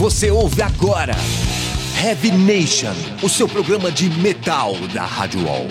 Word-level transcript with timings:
Você 0.00 0.30
ouve 0.30 0.62
agora 0.62 1.14
Heavy 2.02 2.30
Nation, 2.30 2.94
o 3.22 3.28
seu 3.28 3.46
programa 3.46 3.92
de 3.92 4.08
metal 4.08 4.74
da 4.94 5.04
Rádio 5.04 5.44
Wall. 5.44 5.66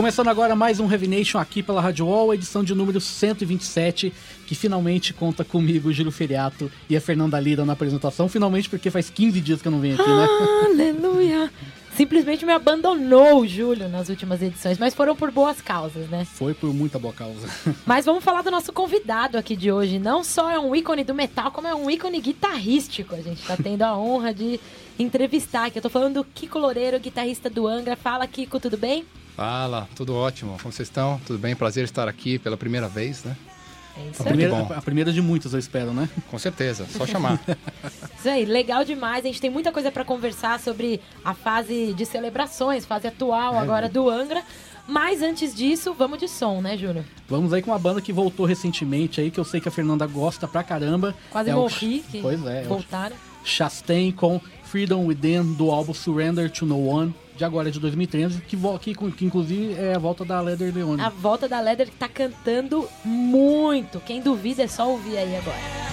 Começando 0.00 0.28
agora 0.28 0.56
mais 0.56 0.80
um 0.80 0.90
Heavy 0.90 1.06
Nation 1.06 1.38
aqui 1.38 1.62
pela 1.62 1.78
Rádio 1.78 2.06
Wall, 2.06 2.32
edição 2.32 2.64
de 2.64 2.74
número 2.74 2.98
127, 2.98 4.10
que 4.46 4.54
finalmente 4.54 5.12
conta 5.12 5.44
comigo, 5.44 5.92
Júlio 5.92 6.10
Feriato 6.10 6.72
e 6.88 6.96
a 6.96 7.00
Fernanda 7.02 7.38
Lira 7.38 7.66
na 7.66 7.74
apresentação. 7.74 8.26
Finalmente, 8.26 8.70
porque 8.70 8.90
faz 8.90 9.10
15 9.10 9.38
dias 9.42 9.60
que 9.60 9.68
eu 9.68 9.72
não 9.72 9.78
venho 9.78 10.00
aqui, 10.00 10.08
né? 10.08 10.26
Aleluia! 10.64 11.52
Simplesmente 11.94 12.46
me 12.46 12.52
abandonou 12.52 13.42
o 13.42 13.46
Júlio 13.46 13.90
nas 13.90 14.08
últimas 14.08 14.40
edições, 14.40 14.78
mas 14.78 14.94
foram 14.94 15.14
por 15.14 15.30
boas 15.30 15.60
causas, 15.60 16.08
né? 16.08 16.24
Foi 16.24 16.54
por 16.54 16.72
muita 16.72 16.98
boa 16.98 17.12
causa. 17.12 17.46
Mas 17.84 18.06
vamos 18.06 18.24
falar 18.24 18.40
do 18.40 18.50
nosso 18.50 18.72
convidado 18.72 19.36
aqui 19.36 19.54
de 19.54 19.70
hoje. 19.70 19.98
Não 19.98 20.24
só 20.24 20.50
é 20.50 20.58
um 20.58 20.74
ícone 20.74 21.04
do 21.04 21.14
metal, 21.14 21.52
como 21.52 21.68
é 21.68 21.74
um 21.74 21.90
ícone 21.90 22.22
guitarrístico. 22.22 23.14
A 23.14 23.20
gente 23.20 23.42
tá 23.42 23.54
tendo 23.54 23.82
a 23.82 23.98
honra 23.98 24.32
de 24.32 24.58
entrevistar 24.98 25.66
aqui. 25.66 25.76
Eu 25.78 25.82
tô 25.82 25.90
falando 25.90 26.14
do 26.14 26.24
Kiko 26.24 26.58
Loureiro, 26.58 26.98
guitarrista 26.98 27.50
do 27.50 27.66
Angra. 27.66 27.96
Fala, 27.96 28.26
Kiko, 28.26 28.58
tudo 28.58 28.78
bem? 28.78 29.04
Fala, 29.36 29.88
tudo 29.94 30.14
ótimo. 30.14 30.56
Como 30.60 30.72
vocês 30.72 30.88
estão? 30.88 31.20
Tudo 31.26 31.38
bem? 31.38 31.54
Prazer 31.56 31.84
estar 31.84 32.08
aqui 32.08 32.38
pela 32.38 32.56
primeira 32.56 32.88
vez, 32.88 33.24
né? 33.24 33.36
É 33.96 34.08
isso 34.10 34.22
A 34.22 34.26
aí. 34.26 34.28
primeira, 34.28 34.54
bom. 34.54 34.72
a 34.74 34.82
primeira 34.82 35.12
de 35.12 35.20
muitas, 35.20 35.52
eu 35.52 35.58
espero, 35.58 35.92
né? 35.92 36.08
Com 36.30 36.38
certeza, 36.38 36.86
só 36.90 37.06
chamar. 37.06 37.40
Isso 38.18 38.28
aí, 38.28 38.44
legal 38.44 38.84
demais. 38.84 39.24
A 39.24 39.28
gente 39.28 39.40
tem 39.40 39.50
muita 39.50 39.72
coisa 39.72 39.90
pra 39.90 40.04
conversar 40.04 40.60
sobre 40.60 41.00
a 41.24 41.32
fase 41.34 41.94
de 41.94 42.04
celebrações, 42.04 42.84
fase 42.84 43.06
atual 43.08 43.58
agora 43.58 43.88
do 43.88 44.08
Angra. 44.10 44.42
Mas 44.86 45.22
antes 45.22 45.54
disso, 45.54 45.94
vamos 45.94 46.18
de 46.18 46.28
som, 46.28 46.60
né, 46.60 46.76
Júlio? 46.76 47.04
Vamos 47.28 47.52
aí 47.52 47.62
com 47.62 47.70
uma 47.70 47.78
banda 47.78 48.00
que 48.00 48.12
voltou 48.12 48.44
recentemente 48.44 49.20
aí, 49.20 49.30
que 49.30 49.40
eu 49.40 49.44
sei 49.44 49.58
que 49.60 49.68
a 49.68 49.72
Fernanda 49.72 50.06
gosta 50.06 50.46
pra 50.46 50.62
caramba. 50.62 51.14
Quase 51.30 51.48
É 51.50 51.54
o 51.56 51.60
morri. 51.60 52.00
Ch- 52.02 52.10
que 52.10 52.20
Pois 52.20 52.44
é, 52.46 52.62
é 52.62 52.66
o 52.66 52.68
voltaram. 52.68 53.16
Chastain 53.44 54.12
com 54.12 54.40
Freedom 54.64 55.06
Within 55.06 55.54
do 55.54 55.70
álbum 55.70 55.94
Surrender 55.94 56.50
to 56.50 56.66
No 56.66 56.86
One, 56.86 57.14
de 57.36 57.44
agora 57.44 57.70
de 57.70 57.80
2013, 57.80 58.42
que, 58.42 58.56
que, 58.80 59.12
que 59.12 59.24
inclusive 59.24 59.74
é 59.74 59.94
a 59.94 59.98
volta 59.98 60.24
da 60.24 60.40
Leather 60.40 60.74
Leone. 60.74 61.00
A 61.00 61.08
volta 61.08 61.48
da 61.48 61.60
Leather 61.60 61.88
que 61.88 61.96
tá 61.96 62.08
cantando 62.08 62.88
muito. 63.04 64.00
Quem 64.00 64.20
duvida 64.20 64.62
é 64.62 64.68
só 64.68 64.90
ouvir 64.90 65.16
aí 65.16 65.36
agora. 65.36 65.90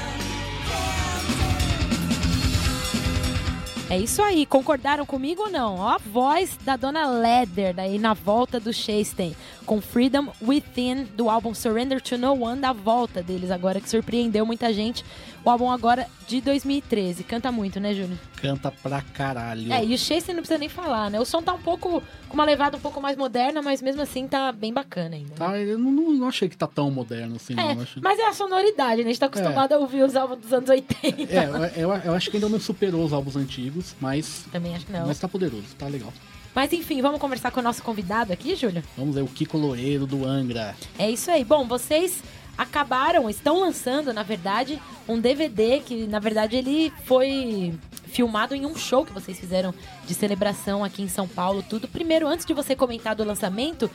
É 3.89 3.97
isso 3.97 4.21
aí, 4.21 4.45
concordaram 4.45 5.05
comigo 5.05 5.43
ou 5.43 5.49
não? 5.49 5.77
Ó, 5.77 5.87
a 5.87 5.97
voz 5.97 6.57
da 6.65 6.75
dona 6.75 7.09
Leather 7.09 7.73
daí 7.73 7.97
na 7.97 8.13
volta 8.13 8.59
do 8.59 8.73
Chastain, 8.73 9.33
com 9.65 9.79
Freedom 9.79 10.27
Within 10.41 11.05
do 11.15 11.29
álbum 11.29 11.53
Surrender 11.53 12.01
to 12.01 12.17
No 12.17 12.33
One, 12.33 12.59
da 12.59 12.73
volta 12.73 13.23
deles 13.23 13.49
agora, 13.49 13.79
que 13.79 13.89
surpreendeu 13.89 14.45
muita 14.45 14.73
gente. 14.73 15.05
O 15.45 15.49
álbum 15.49 15.71
agora 15.71 16.07
de 16.27 16.41
2013. 16.41 17.23
Canta 17.23 17.51
muito, 17.51 17.79
né, 17.79 17.93
Júnior? 17.93 18.17
Canta 18.41 18.69
pra 18.71 19.01
caralho. 19.01 19.71
É, 19.71 19.83
e 19.85 19.93
o 19.93 19.97
Chastain 19.97 20.35
não 20.35 20.41
precisa 20.41 20.57
nem 20.57 20.67
falar, 20.67 21.09
né? 21.09 21.19
O 21.19 21.25
som 21.25 21.41
tá 21.41 21.53
um 21.53 21.59
pouco, 21.61 22.03
com 22.27 22.33
uma 22.33 22.43
levada 22.43 22.75
um 22.75 22.79
pouco 22.79 22.99
mais 23.01 23.15
moderna, 23.17 23.61
mas 23.61 23.81
mesmo 23.81 24.01
assim 24.01 24.27
tá 24.27 24.51
bem 24.51 24.73
bacana 24.73 25.15
ainda. 25.15 25.29
né? 25.29 25.35
Tá, 25.37 25.57
eu 25.57 25.77
não, 25.79 25.91
não- 26.13 26.27
achei 26.27 26.49
que 26.49 26.57
tá 26.57 26.67
tão 26.67 26.91
moderno 26.91 27.37
assim, 27.37 27.53
É, 27.53 27.55
não. 27.75 27.81
Achei... 27.81 28.01
mas 28.01 28.19
é 28.19 28.27
a 28.27 28.33
sonoridade, 28.33 28.97
né? 28.97 29.09
A 29.09 29.13
gente 29.13 29.19
tá 29.19 29.27
acostumado 29.27 29.71
a 29.73 29.77
ouvir 29.77 30.03
os 30.03 30.15
álbuns 30.15 30.39
dos 30.39 30.51
anos 30.51 30.69
80. 30.69 31.33
É, 31.33 31.45
eu, 31.77 31.89
eu- 31.89 31.95
eu 32.03 32.13
acho 32.13 32.29
que 32.29 32.37
ainda 32.37 32.49
não 32.49 32.59
superou 32.59 33.05
os 33.05 33.13
álbuns 33.13 33.35
antigos, 33.37 33.95
mas, 34.01 34.45
Também 34.51 34.75
acho 34.75 34.85
que 34.85 34.91
não. 34.91 35.07
mas 35.07 35.17
tá 35.19 35.27
poderoso, 35.29 35.63
tá 35.77 35.87
legal. 35.87 36.11
Mas 36.53 36.73
enfim, 36.73 37.01
vamos 37.03 37.21
conversar 37.21 37.51
com 37.51 37.59
o 37.59 37.63
nosso 37.63 37.83
convidado 37.83 38.33
aqui, 38.33 38.55
Júlio? 38.55 38.83
Vamos 38.97 39.15
aí, 39.15 39.21
o 39.21 39.27
Kiko 39.27 39.57
Loureiro 39.59 40.07
do 40.07 40.25
Angra. 40.25 40.75
É 40.97 41.09
isso 41.09 41.29
aí. 41.29 41.43
Bom, 41.45 41.67
vocês 41.67 42.23
acabaram, 42.57 43.29
estão 43.29 43.59
lançando, 43.59 44.11
na 44.13 44.23
verdade, 44.23 44.81
um 45.07 45.19
DVD 45.19 45.79
que, 45.79 46.07
na 46.07 46.19
verdade, 46.19 46.55
ele 46.55 46.91
foi 47.05 47.73
filmado 48.07 48.55
em 48.55 48.65
um 48.65 48.75
show 48.75 49.05
que 49.05 49.13
vocês 49.13 49.39
fizeram 49.39 49.73
de 50.05 50.13
celebração 50.13 50.83
aqui 50.83 51.01
em 51.03 51.07
São 51.07 51.27
Paulo, 51.27 51.63
tudo. 51.69 51.87
Primeiro, 51.87 52.27
antes 52.27 52.45
de 52.45 52.53
você 52.53 52.75
comentar 52.75 53.15
do 53.15 53.23
lançamento, 53.23 53.89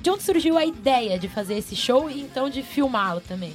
de 0.00 0.10
onde 0.10 0.22
surgiu 0.22 0.56
a 0.56 0.64
ideia 0.64 1.18
de 1.18 1.28
fazer 1.28 1.54
esse 1.58 1.74
show 1.74 2.10
e 2.10 2.20
então 2.20 2.48
de 2.48 2.62
filmá-lo 2.62 3.20
também? 3.20 3.52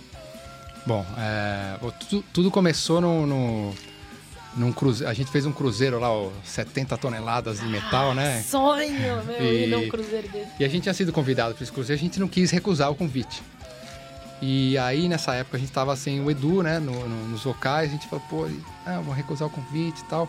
Bom, 0.86 1.06
é, 1.18 1.78
tudo, 2.10 2.26
tudo 2.34 2.52
começou 2.52 3.00
no, 3.00 3.26
no, 3.26 3.74
num 4.58 4.74
cruzeiro. 4.74 5.10
A 5.10 5.14
gente 5.14 5.32
fez 5.32 5.46
um 5.46 5.52
cruzeiro 5.54 5.98
lá, 6.00 6.12
ó, 6.12 6.30
70 6.44 6.98
toneladas 6.98 7.60
de 7.60 7.66
metal, 7.68 8.14
né? 8.14 8.44
Sonho, 8.44 9.24
meu, 9.26 9.42
E- 9.42 9.64
ir 9.64 9.68
num 9.68 9.88
cruzeiro 9.88 10.28
desse. 10.28 10.50
E 10.60 10.66
a 10.66 10.68
gente 10.68 10.84
tinha 10.84 10.94
sido 10.94 11.14
convidado 11.14 11.54
para 11.56 11.64
esse 11.64 11.72
cruzeiro, 11.72 11.98
a 11.98 12.04
gente 12.04 12.20
não 12.20 12.28
quis 12.28 12.52
recusar 12.52 12.92
o 12.92 12.96
convite. 12.96 13.42
E 14.46 14.78
aí, 14.78 15.08
nessa 15.08 15.34
época, 15.36 15.56
a 15.56 15.60
gente 15.60 15.72
tava 15.72 15.96
sem 15.96 16.20
o 16.20 16.30
Edu, 16.30 16.62
né, 16.62 16.78
no- 16.78 17.08
no- 17.08 17.30
nos 17.30 17.46
vocais, 17.46 17.88
a 17.90 17.94
gente 17.94 18.08
falou, 18.10 18.26
pô, 18.30 18.46
ah, 18.86 19.00
vou 19.00 19.14
recusar 19.14 19.48
o 19.48 19.52
convite 19.52 20.02
e 20.02 20.04
tal. 20.04 20.28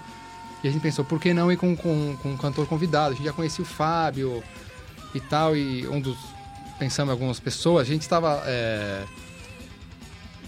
E 0.62 0.69
a 0.69 0.70
gente 0.70 0.80
pensou, 0.80 1.04
por 1.04 1.20
que 1.20 1.34
não 1.34 1.50
ir 1.50 1.56
com, 1.56 1.75
com, 1.76 2.16
com 2.22 2.30
um 2.30 2.36
cantor 2.36 2.64
convidado? 2.69 3.12
A 3.12 3.16
gente 3.16 3.26
já 3.26 3.32
conhecia 3.32 3.64
o 3.64 3.66
Fábio 3.66 4.41
e 5.12 5.19
tal, 5.20 5.56
e 5.56 5.84
um 5.88 6.00
dos... 6.00 6.16
Pensamos 6.78 7.10
em 7.10 7.12
algumas 7.12 7.41
pessoas, 7.41 7.88
a 7.88 7.91
gente 7.91 8.02
estava 8.02 8.41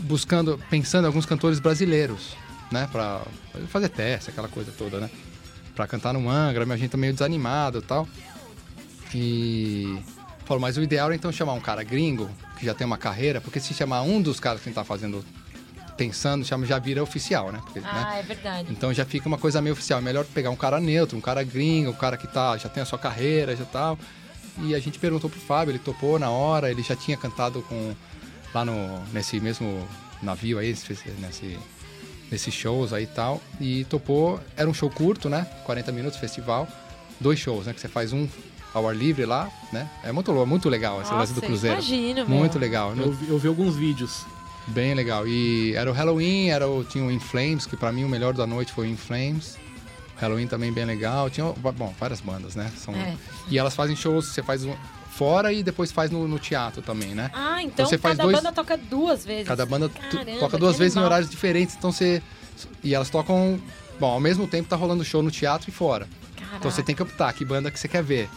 buscando, 0.01 0.61
pensando 0.71 1.05
em 1.05 1.07
alguns 1.09 1.27
cantores 1.27 1.59
brasileiros, 1.59 2.37
né, 2.71 2.89
pra 2.93 3.23
fazer 3.69 3.89
teste, 3.89 4.31
aquela 4.31 4.49
coisa 4.49 4.73
toda, 4.79 5.01
né? 5.01 5.11
Pra 5.75 5.87
cantar 5.89 6.13
no 6.15 6.29
Angra, 6.31 6.65
mas 6.67 6.77
a 6.77 6.79
gente 6.79 6.91
tá 6.91 6.97
meio 6.97 7.13
desanimado 7.13 7.79
e 7.79 7.83
tal. 7.83 8.09
E 9.15 9.99
falou, 10.45 10.61
mas 10.61 10.77
o 10.77 10.83
ideal 10.83 11.07
era 11.07 11.15
então 11.17 11.31
chamar 11.33 11.53
um 11.55 11.61
cara 11.61 11.83
gringo, 11.83 12.31
que 12.57 12.65
já 12.65 12.75
tem 12.75 12.87
uma 12.87 12.99
carreira, 12.99 13.41
porque 13.41 13.61
se 13.61 13.75
chamar 13.75 14.03
um 14.03 14.21
dos 14.21 14.41
caras 14.41 14.61
que 14.61 14.69
a 14.69 14.71
gente 14.71 14.77
tá 14.77 14.85
fazendo, 14.85 15.25
pensando, 15.97 16.45
chama, 16.45 16.67
já 16.67 16.79
vira 16.79 17.03
oficial, 17.03 17.53
né? 17.53 17.61
Porque, 17.63 17.81
né? 17.81 17.89
Ah, 17.93 18.19
é 18.19 18.23
verdade. 18.23 18.69
Então 18.71 18.93
já 18.93 19.05
fica 19.05 19.29
uma 19.29 19.39
coisa 19.39 19.61
meio 19.61 19.75
oficial. 19.75 19.99
É 19.99 20.03
melhor 20.03 20.25
pegar 20.25 20.51
um 20.51 20.57
cara 20.57 20.81
neutro, 20.81 21.17
um 21.17 21.21
cara 21.21 21.43
gringo, 21.43 21.91
um 21.91 21.95
cara 21.95 22.17
que 22.17 22.27
tá, 22.27 22.57
já 22.57 22.69
tem 22.69 22.83
a 22.83 22.87
sua 22.87 22.99
carreira, 22.99 23.55
já 23.55 23.65
tal. 23.65 23.99
E 24.59 24.75
a 24.75 24.79
gente 24.79 24.99
perguntou 24.99 25.29
pro 25.29 25.39
Fábio, 25.39 25.73
ele 25.73 25.79
topou 25.79 26.19
na 26.19 26.31
hora, 26.31 26.71
ele 26.71 26.83
já 26.83 26.97
tinha 26.97 27.17
cantado 27.17 27.63
com 27.63 27.95
lá 28.55 28.65
no 28.65 29.05
nesse 29.13 29.39
mesmo 29.39 29.87
navio 30.23 30.59
aí, 30.59 30.75
nesse 31.19 31.59
nesses 32.31 32.55
shows 32.55 32.93
aí 32.93 33.05
e 33.05 33.09
tal. 33.09 33.41
E 33.61 33.85
topou, 33.85 34.41
era 34.57 34.69
um 34.69 34.75
show 34.75 34.91
curto, 34.91 35.29
né? 35.29 35.47
40 35.65 35.93
minutos, 35.93 36.19
festival. 36.19 36.67
Dois 37.21 37.39
shows, 37.39 37.67
né? 37.67 37.73
Que 37.73 37.81
você 37.81 37.89
faz 37.89 38.13
um 38.13 38.29
ao 38.77 38.87
ar 38.89 38.95
livre 38.95 39.25
lá, 39.25 39.49
né? 39.73 39.89
É 40.05 40.13
muito, 40.13 40.33
muito 40.47 40.69
legal 40.69 41.01
esse 41.01 41.11
lance 41.13 41.33
do 41.33 41.37
Nossa, 41.37 41.47
cruzeiro. 41.47 41.77
imagino, 41.77 42.29
meu. 42.29 42.39
Muito 42.39 42.59
legal. 42.59 42.95
Eu, 42.95 43.11
vi- 43.13 43.29
eu 43.31 43.39
vi 43.39 43.49
alguns 43.49 43.75
vídeos. 43.75 44.25
Bem 44.69 44.93
legal. 44.95 45.27
E 45.27 45.75
era 45.75 45.91
o 45.91 45.95
Halloween, 45.95 46.49
era 46.51 46.69
o, 46.69 46.85
tinha 46.85 47.03
o 47.05 47.11
In 47.11 47.19
Flames, 47.21 47.65
que 47.67 47.77
pra 47.77 47.91
mim 47.91 48.05
o 48.05 48.09
melhor 48.09 48.35
da 48.35 48.47
noite 48.47 48.73
foi 48.73 48.87
o 48.87 48.91
In 48.91 48.97
Flames. 48.97 49.57
Halloween 50.17 50.47
também 50.47 50.73
bem 50.73 50.85
legal. 50.85 51.31
Tinha, 51.31 51.47
bom, 51.53 51.95
várias 51.99 52.21
bandas, 52.21 52.55
né? 52.55 52.71
São, 52.77 52.95
É. 52.95 53.15
E 53.49 53.59
elas 53.59 53.75
fazem 53.75 53.97
shows, 53.97 54.27
você 54.27 54.43
faz 54.43 54.65
um 54.65 54.75
fora 55.11 55.51
e 55.53 55.63
depois 55.63 55.91
faz 55.91 56.11
no, 56.11 56.29
no 56.29 56.39
teatro 56.39 56.83
também, 56.83 57.15
né? 57.15 57.31
Ah, 57.33 57.63
então 57.63 57.87
você 57.87 57.97
faz 57.97 58.17
cada 58.19 58.25
dois- 58.29 58.37
banda 58.37 58.53
toca 58.53 58.77
duas 58.77 59.25
vezes. 59.25 59.49
Cada 59.49 59.65
banda 59.65 59.89
Caramba, 59.89 60.39
toca 60.39 60.59
duas 60.59 60.77
vezes 60.77 60.95
em 60.97 61.01
horários 61.01 61.31
diferentes, 61.31 61.75
então 61.77 61.91
você. 61.91 62.23
E 62.85 62.95
elas 62.95 63.09
tocam. 63.09 63.59
Bom, 63.99 64.11
ao 64.13 64.21
mesmo 64.21 64.47
tempo 64.47 64.69
tá 64.69 64.77
rolando 64.77 65.03
show 65.05 65.23
no 65.23 65.31
teatro 65.31 65.71
e 65.71 65.73
fora. 65.73 66.07
Então 66.59 66.71
você 66.71 66.83
tem 66.83 66.95
que 66.95 67.03
optar 67.03 67.33
que 67.33 67.45
banda 67.45 67.71
que 67.71 67.79
você 67.79 67.87
quer 67.89 68.03
ver. 68.03 68.29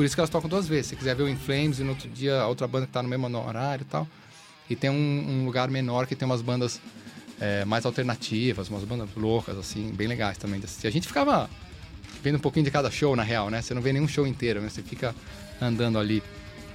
Por 0.00 0.06
isso 0.06 0.16
que 0.16 0.20
elas 0.22 0.30
tocam 0.30 0.48
duas 0.48 0.66
vezes. 0.66 0.86
Se 0.86 0.96
quiser 0.96 1.14
ver 1.14 1.24
o 1.24 1.28
In 1.28 1.36
Flames 1.36 1.78
e 1.78 1.82
no 1.82 1.90
outro 1.90 2.08
dia 2.08 2.40
a 2.40 2.46
outra 2.46 2.66
banda 2.66 2.86
que 2.86 2.92
tá 2.92 3.02
no 3.02 3.08
mesmo 3.10 3.26
horário 3.36 3.82
e 3.82 3.84
tal. 3.84 4.08
E 4.70 4.74
tem 4.74 4.88
um, 4.88 4.94
um 4.94 5.44
lugar 5.44 5.68
menor 5.68 6.06
que 6.06 6.16
tem 6.16 6.24
umas 6.24 6.40
bandas 6.40 6.80
é, 7.38 7.66
mais 7.66 7.84
alternativas, 7.84 8.70
umas 8.70 8.82
bandas 8.82 9.10
loucas, 9.14 9.58
assim, 9.58 9.92
bem 9.92 10.08
legais 10.08 10.38
também 10.38 10.58
assistir. 10.64 10.86
A 10.86 10.90
gente 10.90 11.06
ficava 11.06 11.50
vendo 12.22 12.36
um 12.36 12.40
pouquinho 12.40 12.64
de 12.64 12.70
cada 12.70 12.90
show, 12.90 13.14
na 13.14 13.22
real, 13.22 13.50
né? 13.50 13.60
Você 13.60 13.74
não 13.74 13.82
vê 13.82 13.92
nenhum 13.92 14.08
show 14.08 14.26
inteiro, 14.26 14.62
né? 14.62 14.70
Você 14.70 14.80
fica 14.80 15.14
andando 15.60 15.98
ali. 15.98 16.22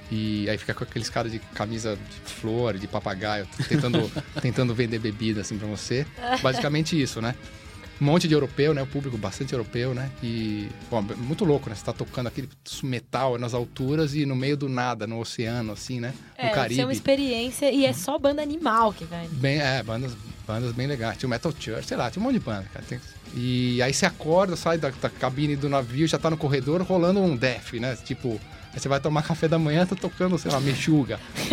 E 0.08 0.48
aí 0.48 0.56
fica 0.56 0.72
com 0.72 0.84
aqueles 0.84 1.10
caras 1.10 1.32
de 1.32 1.40
camisa 1.40 1.96
de 1.96 2.32
flor, 2.32 2.78
de 2.78 2.86
papagaio, 2.86 3.48
tentando, 3.68 4.08
tentando 4.40 4.72
vender 4.72 5.00
bebida, 5.00 5.40
assim, 5.40 5.58
pra 5.58 5.66
você. 5.66 6.06
Basicamente 6.40 7.02
isso, 7.02 7.20
né? 7.20 7.34
Um 8.00 8.04
monte 8.04 8.28
de 8.28 8.34
europeu, 8.34 8.74
né? 8.74 8.82
O 8.82 8.86
público 8.86 9.16
bastante 9.16 9.52
europeu, 9.54 9.94
né? 9.94 10.10
E, 10.22 10.68
bom, 10.90 11.00
muito 11.16 11.44
louco, 11.44 11.70
né? 11.70 11.74
Você 11.74 11.84
tá 11.84 11.92
tocando 11.94 12.26
aquele 12.26 12.48
metal 12.82 13.38
nas 13.38 13.54
alturas 13.54 14.14
e 14.14 14.26
no 14.26 14.36
meio 14.36 14.56
do 14.56 14.68
nada, 14.68 15.06
no 15.06 15.18
oceano, 15.18 15.72
assim, 15.72 15.98
né? 15.98 16.12
É, 16.36 16.42
no 16.44 16.48
isso 16.48 16.52
é 16.52 16.54
Caribe. 16.62 16.84
uma 16.84 16.92
experiência 16.92 17.70
e 17.72 17.86
é 17.86 17.92
só 17.94 18.18
banda 18.18 18.42
animal 18.42 18.92
que 18.92 19.04
vai. 19.06 19.26
Bem, 19.28 19.58
é, 19.60 19.82
bandas, 19.82 20.12
bandas 20.46 20.72
bem 20.72 20.86
legais. 20.86 21.16
Tinha 21.16 21.26
o 21.26 21.30
Metal 21.30 21.52
Church, 21.58 21.86
sei 21.86 21.96
lá, 21.96 22.10
tinha 22.10 22.20
um 22.20 22.24
monte 22.26 22.34
de 22.34 22.44
banda, 22.44 22.66
cara. 22.72 22.84
Tem- 22.86 23.00
E 23.34 23.80
aí 23.80 23.94
você 23.94 24.04
acorda, 24.04 24.56
sai 24.56 24.76
da, 24.76 24.90
da 24.90 25.08
cabine 25.08 25.56
do 25.56 25.68
navio, 25.68 26.06
já 26.06 26.18
tá 26.18 26.28
no 26.28 26.36
corredor 26.36 26.82
rolando 26.82 27.20
um 27.20 27.34
def, 27.34 27.72
né? 27.74 27.96
Tipo, 28.04 28.38
aí 28.76 28.80
você 28.80 28.88
vai 28.88 29.00
tomar 29.00 29.22
café 29.22 29.48
da 29.48 29.58
manhã, 29.58 29.86
tá 29.86 29.96
tocando, 29.96 30.36
sei 30.38 30.50
lá, 30.52 30.60
mexuga. 30.60 31.18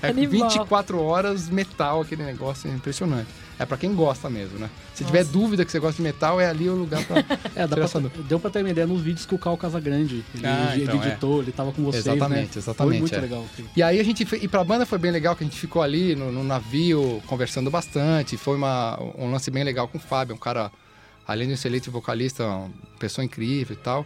é 0.00 0.08
Animal. 0.08 0.48
24 0.48 1.00
horas 1.02 1.48
metal, 1.48 2.00
aquele 2.00 2.22
negócio 2.22 2.70
impressionante. 2.70 3.28
É 3.58 3.64
pra 3.64 3.76
quem 3.76 3.94
gosta 3.94 4.28
mesmo, 4.30 4.58
né? 4.58 4.68
Se 4.94 5.04
tiver 5.04 5.24
dúvida 5.24 5.64
que 5.64 5.70
você 5.70 5.78
gosta 5.78 5.96
de 5.96 6.02
metal, 6.02 6.40
é 6.40 6.46
ali 6.48 6.68
o 6.68 6.74
lugar 6.74 7.04
pra 7.04 7.16
É, 7.54 7.66
dá 7.66 7.76
pra, 7.76 7.84
essa 7.84 8.00
deu 8.00 8.38
pra 8.40 8.50
ter 8.50 8.60
uma 8.60 8.70
ideia 8.70 8.86
nos 8.86 9.00
vídeos 9.00 9.26
que 9.26 9.34
o 9.34 9.38
Cal 9.38 9.56
Casagrande, 9.56 10.24
ele, 10.34 10.46
Ah, 10.46 10.70
ele 10.74 10.84
então, 10.84 11.02
é. 11.02 11.06
editou, 11.08 11.40
ele 11.42 11.52
tava 11.52 11.72
com 11.72 11.82
vocês, 11.84 12.04
Exatamente, 12.06 12.40
né? 12.40 12.48
exatamente, 12.56 12.92
Foi 12.92 13.00
muito 13.00 13.14
é. 13.14 13.20
legal. 13.20 13.44
E 13.76 13.82
aí 13.82 14.00
a 14.00 14.02
gente 14.04 14.24
fe- 14.24 14.40
e 14.42 14.48
pra 14.48 14.62
banda 14.64 14.84
foi 14.86 14.98
bem 14.98 15.10
legal 15.12 15.36
que 15.36 15.44
a 15.44 15.46
gente 15.46 15.58
ficou 15.58 15.82
ali 15.82 16.16
no, 16.16 16.32
no 16.32 16.42
navio 16.44 17.22
conversando 17.26 17.70
bastante. 17.70 18.36
Foi 18.36 18.56
uma, 18.56 18.98
um 19.16 19.30
lance 19.30 19.50
bem 19.50 19.62
legal 19.64 19.86
com 19.86 19.98
o 19.98 20.00
Fábio, 20.00 20.34
um 20.34 20.38
cara, 20.38 20.70
além 21.26 21.46
de 21.46 21.52
um 21.52 21.54
excelente 21.54 21.90
vocalista, 21.90 22.44
uma 22.44 22.70
pessoa 22.98 23.24
incrível 23.24 23.74
e 23.74 23.78
tal. 23.78 24.04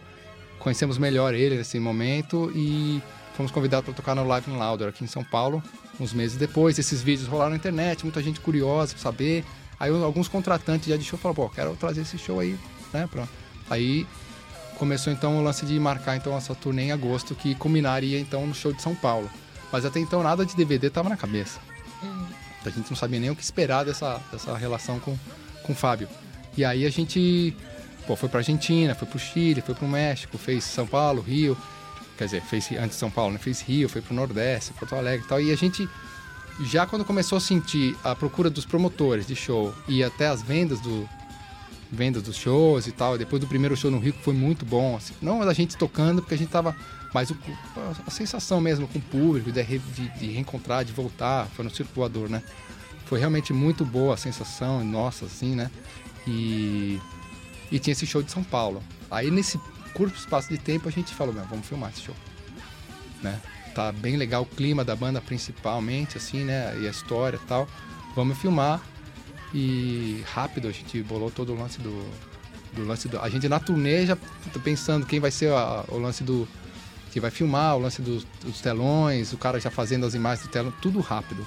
Conhecemos 0.59 0.97
melhor 0.97 1.33
ele 1.33 1.55
nesse 1.55 1.79
momento 1.79 2.51
e 2.53 3.01
fomos 3.35 3.51
convidados 3.51 3.85
para 3.85 3.93
tocar 3.93 4.13
no 4.13 4.27
Live 4.27 4.51
in 4.51 4.57
Louder 4.57 4.89
aqui 4.89 5.03
em 5.03 5.07
São 5.07 5.23
Paulo, 5.23 5.63
uns 5.99 6.13
meses 6.13 6.37
depois. 6.37 6.77
Esses 6.77 7.01
vídeos 7.01 7.27
rolaram 7.27 7.51
na 7.51 7.55
internet, 7.55 8.03
muita 8.03 8.21
gente 8.21 8.39
curiosa 8.39 8.93
pra 8.93 9.01
saber. 9.01 9.45
Aí 9.79 9.89
alguns 9.89 10.27
contratantes 10.27 10.89
já 10.89 10.97
de 10.97 11.03
show 11.05 11.17
falaram, 11.17 11.35
pô, 11.43 11.49
quero 11.49 11.75
trazer 11.77 12.01
esse 12.01 12.17
show 12.17 12.39
aí, 12.39 12.59
né? 12.93 13.07
Pra... 13.09 13.25
Aí 13.69 14.05
começou 14.77 15.11
então 15.11 15.39
o 15.39 15.43
lance 15.43 15.65
de 15.65 15.79
marcar 15.79 16.17
então 16.17 16.35
essa 16.35 16.53
turnê 16.53 16.83
em 16.83 16.91
agosto, 16.91 17.33
que 17.33 17.55
culminaria 17.55 18.19
então 18.19 18.45
no 18.45 18.53
show 18.53 18.73
de 18.73 18.81
São 18.81 18.93
Paulo. 18.93 19.29
Mas 19.71 19.85
até 19.85 19.99
então 19.99 20.21
nada 20.21 20.45
de 20.45 20.55
DVD 20.55 20.89
tava 20.89 21.07
na 21.07 21.15
cabeça. 21.15 21.59
A 22.65 22.69
gente 22.69 22.89
não 22.89 22.97
sabia 22.97 23.19
nem 23.19 23.29
o 23.29 23.35
que 23.35 23.43
esperar 23.43 23.85
dessa, 23.85 24.21
dessa 24.31 24.55
relação 24.57 24.99
com, 24.99 25.17
com 25.63 25.71
o 25.71 25.75
Fábio. 25.75 26.09
E 26.57 26.65
aí 26.65 26.85
a 26.85 26.89
gente 26.89 27.55
pô, 28.09 28.15
foi 28.15 28.27
pra 28.27 28.39
Argentina, 28.39 28.95
foi 28.95 29.07
pro 29.07 29.19
Chile, 29.19 29.61
foi 29.61 29.75
pro 29.75 29.87
México, 29.87 30.35
fez 30.35 30.63
São 30.63 30.87
Paulo, 30.87 31.21
Rio. 31.21 31.55
Quer 32.17 32.25
dizer, 32.25 32.41
fez 32.41 32.67
antes 32.71 32.97
São 32.97 33.11
Paulo, 33.11 33.33
né? 33.33 33.37
Fez 33.37 33.61
Rio, 33.61 33.87
foi 33.87 34.01
pro 34.01 34.15
Nordeste, 34.15 34.73
Porto 34.73 34.95
Alegre 34.95 35.23
e 35.23 35.29
tal. 35.29 35.39
E 35.39 35.51
a 35.51 35.55
gente, 35.55 35.87
já 36.65 36.87
quando 36.87 37.05
começou 37.05 37.37
a 37.37 37.39
sentir 37.39 37.95
a 38.03 38.15
procura 38.15 38.49
dos 38.49 38.65
promotores 38.65 39.27
de 39.27 39.35
show 39.35 39.71
e 39.87 40.03
até 40.03 40.25
as 40.27 40.41
vendas 40.41 40.79
do 40.81 41.07
vendas 41.91 42.23
dos 42.23 42.35
shows 42.35 42.87
e 42.87 42.91
tal, 42.91 43.15
depois 43.15 43.39
do 43.39 43.47
primeiro 43.47 43.77
show 43.77 43.91
no 43.91 43.99
Rio 43.99 44.13
que 44.13 44.23
foi 44.23 44.33
muito 44.33 44.65
bom, 44.65 44.95
assim, 44.95 45.13
não 45.21 45.41
a 45.43 45.53
gente 45.53 45.77
tocando 45.77 46.21
porque 46.21 46.33
a 46.33 46.37
gente 46.37 46.49
tava, 46.49 46.75
mas 47.13 47.29
o- 47.29 47.37
a 48.07 48.09
sensação 48.11 48.59
mesmo 48.59 48.87
com 48.87 48.97
o 48.97 49.01
público 49.01 49.51
de, 49.51 49.63
de, 49.63 50.09
de 50.19 50.27
reencontrar, 50.31 50.83
de 50.83 50.93
voltar, 50.93 51.47
foi 51.55 51.63
no 51.63 51.69
circulador, 51.71 52.27
né? 52.27 52.41
Foi 53.05 53.19
realmente 53.19 53.53
muito 53.53 53.85
boa 53.85 54.15
a 54.15 54.17
sensação, 54.17 54.83
nossa, 54.83 55.25
assim, 55.25 55.55
né? 55.55 55.69
E, 56.27 56.99
e 57.71 57.79
tinha 57.79 57.91
esse 57.91 58.05
show 58.05 58.21
de 58.23 58.31
São 58.31 58.43
Paulo. 58.43 58.81
Aí 59.09 59.29
nesse 59.31 59.59
curto 59.93 60.17
espaço 60.17 60.49
de 60.49 60.57
tempo 60.57 60.87
a 60.87 60.91
gente 60.91 61.13
falou, 61.13 61.33
"Meu, 61.33 61.43
vamos 61.45 61.67
filmar 61.67 61.91
esse 61.91 62.01
show, 62.01 62.15
né? 63.21 63.39
Tá 63.73 63.91
bem 63.91 64.17
legal 64.17 64.43
o 64.43 64.45
clima 64.45 64.83
da 64.83 64.95
banda 64.95 65.21
principalmente, 65.21 66.17
assim, 66.17 66.43
né? 66.43 66.77
E 66.81 66.87
a 66.87 66.89
história 66.91 67.37
e 67.41 67.47
tal. 67.47 67.67
Vamos 68.15 68.37
filmar 68.37 68.81
e 69.53 70.23
rápido 70.33 70.67
a 70.67 70.71
gente 70.71 71.01
bolou 71.03 71.31
todo 71.31 71.53
o 71.53 71.55
lance 71.59 71.79
do, 71.79 72.09
do 72.73 72.85
lance 72.85 73.07
do. 73.07 73.19
A 73.19 73.29
gente 73.29 73.47
na 73.47 73.59
turnê 73.59 74.05
já 74.05 74.15
tá 74.15 74.59
pensando 74.63 75.05
quem 75.05 75.19
vai 75.19 75.31
ser 75.31 75.51
a- 75.51 75.85
o 75.87 75.97
lance 75.97 76.23
do. 76.23 76.47
Que 77.11 77.19
vai 77.19 77.31
filmar, 77.31 77.75
o 77.75 77.79
lance 77.79 78.03
dos, 78.03 78.23
dos 78.43 78.61
telões, 78.61 79.33
o 79.33 79.37
cara 79.37 79.59
já 79.59 79.71
fazendo 79.71 80.05
as 80.05 80.13
imagens 80.13 80.45
do 80.47 80.51
telão, 80.51 80.71
tudo 80.79 80.99
rápido. 80.99 81.45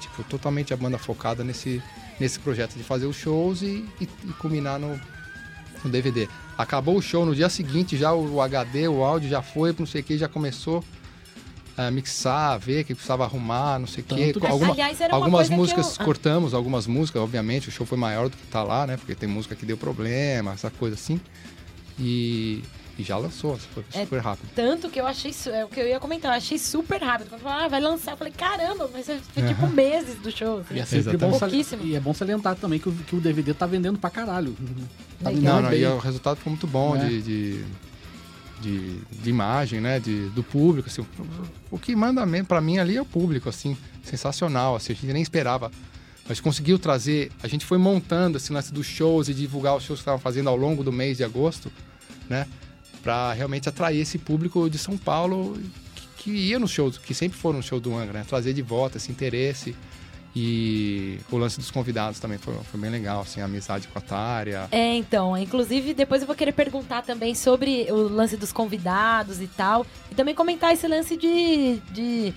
Tipo, 0.00 0.24
totalmente 0.24 0.72
a 0.72 0.76
banda 0.76 0.96
focada 0.96 1.44
nesse, 1.44 1.82
nesse 2.18 2.38
projeto 2.38 2.74
de 2.76 2.82
fazer 2.82 3.04
os 3.04 3.16
shows 3.16 3.60
e, 3.60 3.86
e, 4.00 4.08
e 4.24 4.32
culminar 4.38 4.78
no, 4.78 4.98
no 5.84 5.90
DVD. 5.90 6.28
Acabou 6.56 6.96
o 6.96 7.02
show 7.02 7.24
no 7.26 7.34
dia 7.34 7.48
seguinte, 7.48 7.96
já 7.96 8.12
o, 8.12 8.40
HD, 8.40 8.88
o 8.88 9.02
áudio 9.02 9.28
já 9.28 9.42
foi, 9.42 9.74
não 9.78 9.86
sei 9.86 10.00
o 10.00 10.04
que, 10.04 10.16
já 10.18 10.28
começou 10.28 10.84
a 11.76 11.90
mixar, 11.90 12.58
ver 12.58 12.84
que 12.84 12.94
precisava 12.94 13.24
arrumar, 13.24 13.78
não 13.78 13.86
sei 13.86 14.02
o 14.02 14.06
que. 14.06 14.46
Alguma, 14.46 14.72
Aliás, 14.72 14.98
algumas 15.10 15.48
músicas 15.48 15.98
eu- 15.98 16.04
cortamos, 16.04 16.52
algumas 16.54 16.86
músicas, 16.86 17.22
obviamente, 17.22 17.68
o 17.68 17.72
show 17.72 17.86
foi 17.86 17.96
maior 17.96 18.28
do 18.28 18.36
que 18.36 18.46
tá 18.48 18.62
lá, 18.62 18.86
né? 18.86 18.96
Porque 18.96 19.14
tem 19.14 19.28
música 19.28 19.54
que 19.54 19.64
deu 19.64 19.76
problema, 19.76 20.52
essa 20.52 20.70
coisa 20.70 20.94
assim. 20.94 21.18
E, 21.98 22.62
e 22.98 23.02
já 23.02 23.16
lançou, 23.16 23.56
foi 23.72 23.84
É, 23.94 24.04
super 24.04 24.20
rápido. 24.20 24.48
Tanto 24.54 24.88
que 24.90 25.00
eu 25.00 25.06
achei, 25.06 25.34
é 25.52 25.64
o 25.64 25.68
que 25.68 25.80
eu 25.80 25.86
ia 25.88 25.98
comentar, 25.98 26.32
eu 26.32 26.36
achei 26.36 26.58
super 26.58 27.02
rápido. 27.02 27.28
Quando 27.30 27.40
falaram, 27.40 27.64
ah, 27.64 27.68
vai 27.68 27.80
lançar, 27.80 28.12
eu 28.12 28.16
falei, 28.16 28.32
caramba, 28.32 28.88
mas 28.92 29.06
foi 29.06 29.42
tipo 29.46 29.66
meses 29.68 30.16
do 30.16 30.30
show. 30.30 30.58
assim. 30.60 30.74
E 30.74 30.80
é 30.80 30.84
sempre 30.84 31.16
bom, 31.16 31.38
Pouquíssimo. 31.38 31.84
e 31.84 31.94
é 31.94 32.00
bom 32.00 32.12
salientar 32.12 32.54
também 32.56 32.78
que 32.78 32.88
o, 32.88 32.92
que 32.92 33.16
o 33.16 33.20
DVD 33.20 33.54
tá 33.54 33.66
vendendo 33.66 33.98
pra 33.98 34.10
caralho. 34.10 34.54
Tá 35.22 35.30
Legal. 35.30 35.34
vendendo 35.34 35.42
Não, 35.54 35.62
não, 35.62 35.70
bem. 35.70 35.80
e 35.80 35.86
o 35.86 35.98
resultado 35.98 36.36
foi 36.38 36.50
muito 36.50 36.66
bom 36.66 36.94
Né? 36.94 37.08
de, 37.08 37.22
de, 37.22 37.64
de, 38.60 38.98
de 39.22 39.30
imagem, 39.30 39.80
né? 39.80 39.98
De, 39.98 40.28
do 40.30 40.42
público, 40.42 40.88
assim. 40.88 41.04
O 41.70 41.78
que 41.78 41.96
manda 41.96 42.24
mesmo 42.26 42.46
pra 42.46 42.60
mim 42.60 42.78
ali 42.78 42.96
é 42.96 43.02
o 43.02 43.06
público, 43.06 43.48
assim. 43.48 43.76
Sensacional, 44.04 44.76
assim. 44.76 44.92
A 44.92 44.96
gente 44.96 45.12
nem 45.12 45.22
esperava. 45.22 45.70
Mas 46.28 46.40
conseguiu 46.40 46.78
trazer... 46.78 47.32
A 47.42 47.48
gente 47.48 47.64
foi 47.64 47.78
montando 47.78 48.36
esse 48.36 48.52
lance 48.52 48.72
dos 48.72 48.86
shows 48.86 49.28
e 49.28 49.34
divulgar 49.34 49.76
os 49.76 49.82
shows 49.82 49.98
que 49.98 50.02
estavam 50.02 50.20
fazendo 50.20 50.48
ao 50.48 50.56
longo 50.56 50.84
do 50.84 50.92
mês 50.92 51.16
de 51.16 51.24
agosto, 51.24 51.70
né? 52.28 52.46
Pra 53.02 53.32
realmente 53.32 53.68
atrair 53.68 54.00
esse 54.00 54.18
público 54.18 54.70
de 54.70 54.78
São 54.78 54.96
Paulo 54.96 55.58
que, 55.94 56.06
que 56.18 56.30
ia 56.30 56.58
nos 56.58 56.70
shows, 56.70 56.98
que 56.98 57.12
sempre 57.14 57.36
foram 57.36 57.58
no 57.58 57.62
show 57.62 57.80
do 57.80 57.96
Angra, 57.96 58.20
né? 58.20 58.24
Trazer 58.28 58.52
de 58.52 58.62
volta 58.62 58.96
esse 58.96 59.10
interesse. 59.10 59.74
E 60.34 61.18
o 61.30 61.36
lance 61.36 61.58
dos 61.58 61.70
convidados 61.70 62.18
também 62.18 62.38
foi, 62.38 62.54
foi 62.54 62.80
bem 62.80 62.90
legal, 62.90 63.20
assim, 63.20 63.42
a 63.42 63.44
amizade 63.44 63.86
com 63.88 63.98
a 63.98 64.02
Tária. 64.02 64.66
É, 64.70 64.94
então, 64.94 65.36
inclusive 65.36 65.92
depois 65.92 66.22
eu 66.22 66.26
vou 66.26 66.34
querer 66.34 66.52
perguntar 66.52 67.02
também 67.02 67.34
sobre 67.34 67.86
o 67.90 68.08
lance 68.08 68.36
dos 68.36 68.50
convidados 68.50 69.42
e 69.42 69.46
tal. 69.46 69.86
E 70.10 70.14
também 70.14 70.34
comentar 70.34 70.72
esse 70.72 70.88
lance 70.88 71.16
de. 71.16 71.78
de 71.92 72.32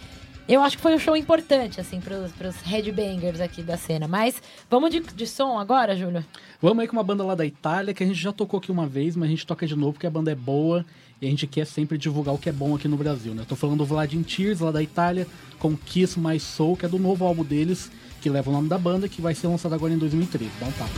eu 0.48 0.62
acho 0.62 0.78
que 0.78 0.84
foi 0.84 0.94
um 0.94 1.00
show 1.00 1.18
importante, 1.18 1.82
assim, 1.82 2.00
pros, 2.00 2.32
pros 2.34 2.56
headbangers 2.62 3.42
aqui 3.42 3.64
da 3.64 3.78
cena. 3.78 4.08
Mas 4.08 4.42
vamos 4.70 4.92
de, 4.92 5.00
de 5.00 5.26
som 5.26 5.58
agora, 5.58 5.96
Júlio? 5.96 6.24
Vamos 6.62 6.82
aí 6.82 6.88
com 6.88 6.96
uma 6.96 7.04
banda 7.04 7.24
lá 7.24 7.34
da 7.34 7.46
Itália, 7.46 7.94
que 7.94 8.04
a 8.04 8.06
gente 8.06 8.20
já 8.20 8.32
tocou 8.32 8.60
aqui 8.60 8.72
uma 8.72 8.86
vez, 8.86 9.16
mas 9.16 9.28
a 9.28 9.32
gente 9.32 9.46
toca 9.46 9.66
de 9.66 9.76
novo 9.76 9.94
porque 9.94 10.06
a 10.06 10.12
banda 10.12 10.32
é 10.32 10.36
boa 10.36 10.86
e 11.20 11.26
a 11.26 11.30
gente 11.30 11.48
quer 11.48 11.66
sempre 11.66 11.98
divulgar 11.98 12.36
o 12.36 12.38
que 12.38 12.50
é 12.50 12.52
bom 12.52 12.76
aqui 12.76 12.88
no 12.88 12.96
Brasil, 12.96 13.34
né? 13.34 13.42
Eu 13.42 13.46
tô 13.46 13.56
falando 13.56 13.80
do 13.80 13.86
Vladimir 13.86 14.26
Tears, 14.26 14.60
lá 14.60 14.72
da 14.72 14.84
Itália, 14.84 15.26
com 15.58 15.76
Kiss 15.76 16.20
My 16.20 16.40
Soul, 16.40 16.78
que 16.78 16.86
é 16.86 16.90
do 16.90 17.00
novo 17.00 17.26
álbum 17.26 17.44
deles, 17.44 17.92
que 18.22 18.30
leva 18.30 18.50
o 18.50 18.54
nome 18.54 18.70
da 18.70 18.78
banda, 18.78 19.10
que 19.10 19.22
vai 19.22 19.34
ser 19.34 19.48
lançado 19.48 19.74
agora 19.74 19.94
em 19.94 19.98
2013. 19.98 20.52
Dá 20.60 20.68
um 20.68 20.72
tapa. 20.74 20.92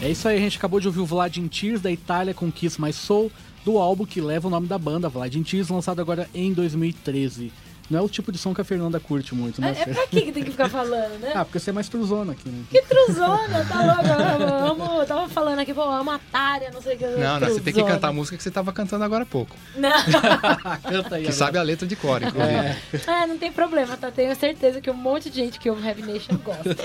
É 0.00 0.10
isso 0.10 0.28
aí, 0.28 0.36
a 0.36 0.40
gente 0.40 0.56
acabou 0.56 0.78
de 0.80 0.86
ouvir 0.86 1.00
o 1.00 1.06
Vladimir 1.06 1.50
Tears 1.50 1.80
da 1.80 1.90
Itália 1.90 2.32
com 2.32 2.50
Kiss 2.50 2.80
My 2.80 2.92
Soul, 2.92 3.32
do 3.68 3.76
álbum 3.76 4.06
que 4.06 4.18
leva 4.18 4.48
o 4.48 4.50
nome 4.50 4.66
da 4.66 4.78
banda, 4.78 5.10
Vladimir 5.10 5.66
lançado 5.68 6.00
agora 6.00 6.26
em 6.34 6.54
2013. 6.54 7.52
Não 7.90 7.98
é 8.00 8.02
o 8.02 8.08
tipo 8.08 8.30
de 8.30 8.38
som 8.38 8.54
que 8.54 8.60
a 8.60 8.64
Fernanda 8.64 9.00
curte 9.00 9.34
muito, 9.34 9.60
né? 9.60 9.74
É, 9.76 9.82
é 9.90 9.94
pra 9.94 10.06
que 10.06 10.20
que 10.22 10.32
tem 10.32 10.44
que 10.44 10.50
ficar 10.50 10.68
falando, 10.68 11.18
né? 11.20 11.32
Ah, 11.34 11.44
porque 11.44 11.58
você 11.58 11.70
é 11.70 11.72
mais 11.72 11.88
truzona 11.88 12.32
aqui, 12.32 12.48
né? 12.48 12.64
Que 12.70 12.82
truzona, 12.82 13.64
tá 13.64 13.82
louco? 13.82 14.42
Eu 14.42 14.66
amo, 14.84 15.00
eu 15.00 15.06
tava 15.06 15.28
falando 15.28 15.58
aqui, 15.60 15.72
pô, 15.72 15.82
amo 15.82 16.10
a 16.10 16.18
Tária, 16.18 16.70
não 16.70 16.82
sei 16.82 16.96
o 16.96 16.98
que. 16.98 17.06
Não, 17.06 17.40
não, 17.40 17.48
você 17.48 17.60
tem 17.60 17.72
que 17.72 17.82
cantar 17.82 18.08
a 18.08 18.12
música 18.12 18.36
que 18.36 18.42
você 18.42 18.50
tava 18.50 18.72
cantando 18.72 19.04
agora 19.04 19.22
há 19.22 19.26
pouco. 19.26 19.56
Não, 19.76 19.90
Canta 20.82 21.16
aí. 21.16 21.22
Que 21.22 21.28
agora. 21.28 21.32
sabe 21.32 21.58
a 21.58 21.62
letra 21.62 21.86
de 21.86 21.96
cor, 21.96 22.22
inclusive. 22.22 22.76
é, 23.06 23.26
não 23.26 23.38
tem 23.38 23.50
problema, 23.52 23.96
tá? 23.96 24.10
Tenho 24.10 24.34
certeza 24.36 24.80
que 24.80 24.90
um 24.90 24.94
monte 24.94 25.30
de 25.30 25.36
gente 25.36 25.58
que 25.58 25.70
ouve 25.70 25.86
Heavy 25.86 26.02
Nation 26.02 26.36
gosta. 26.44 26.76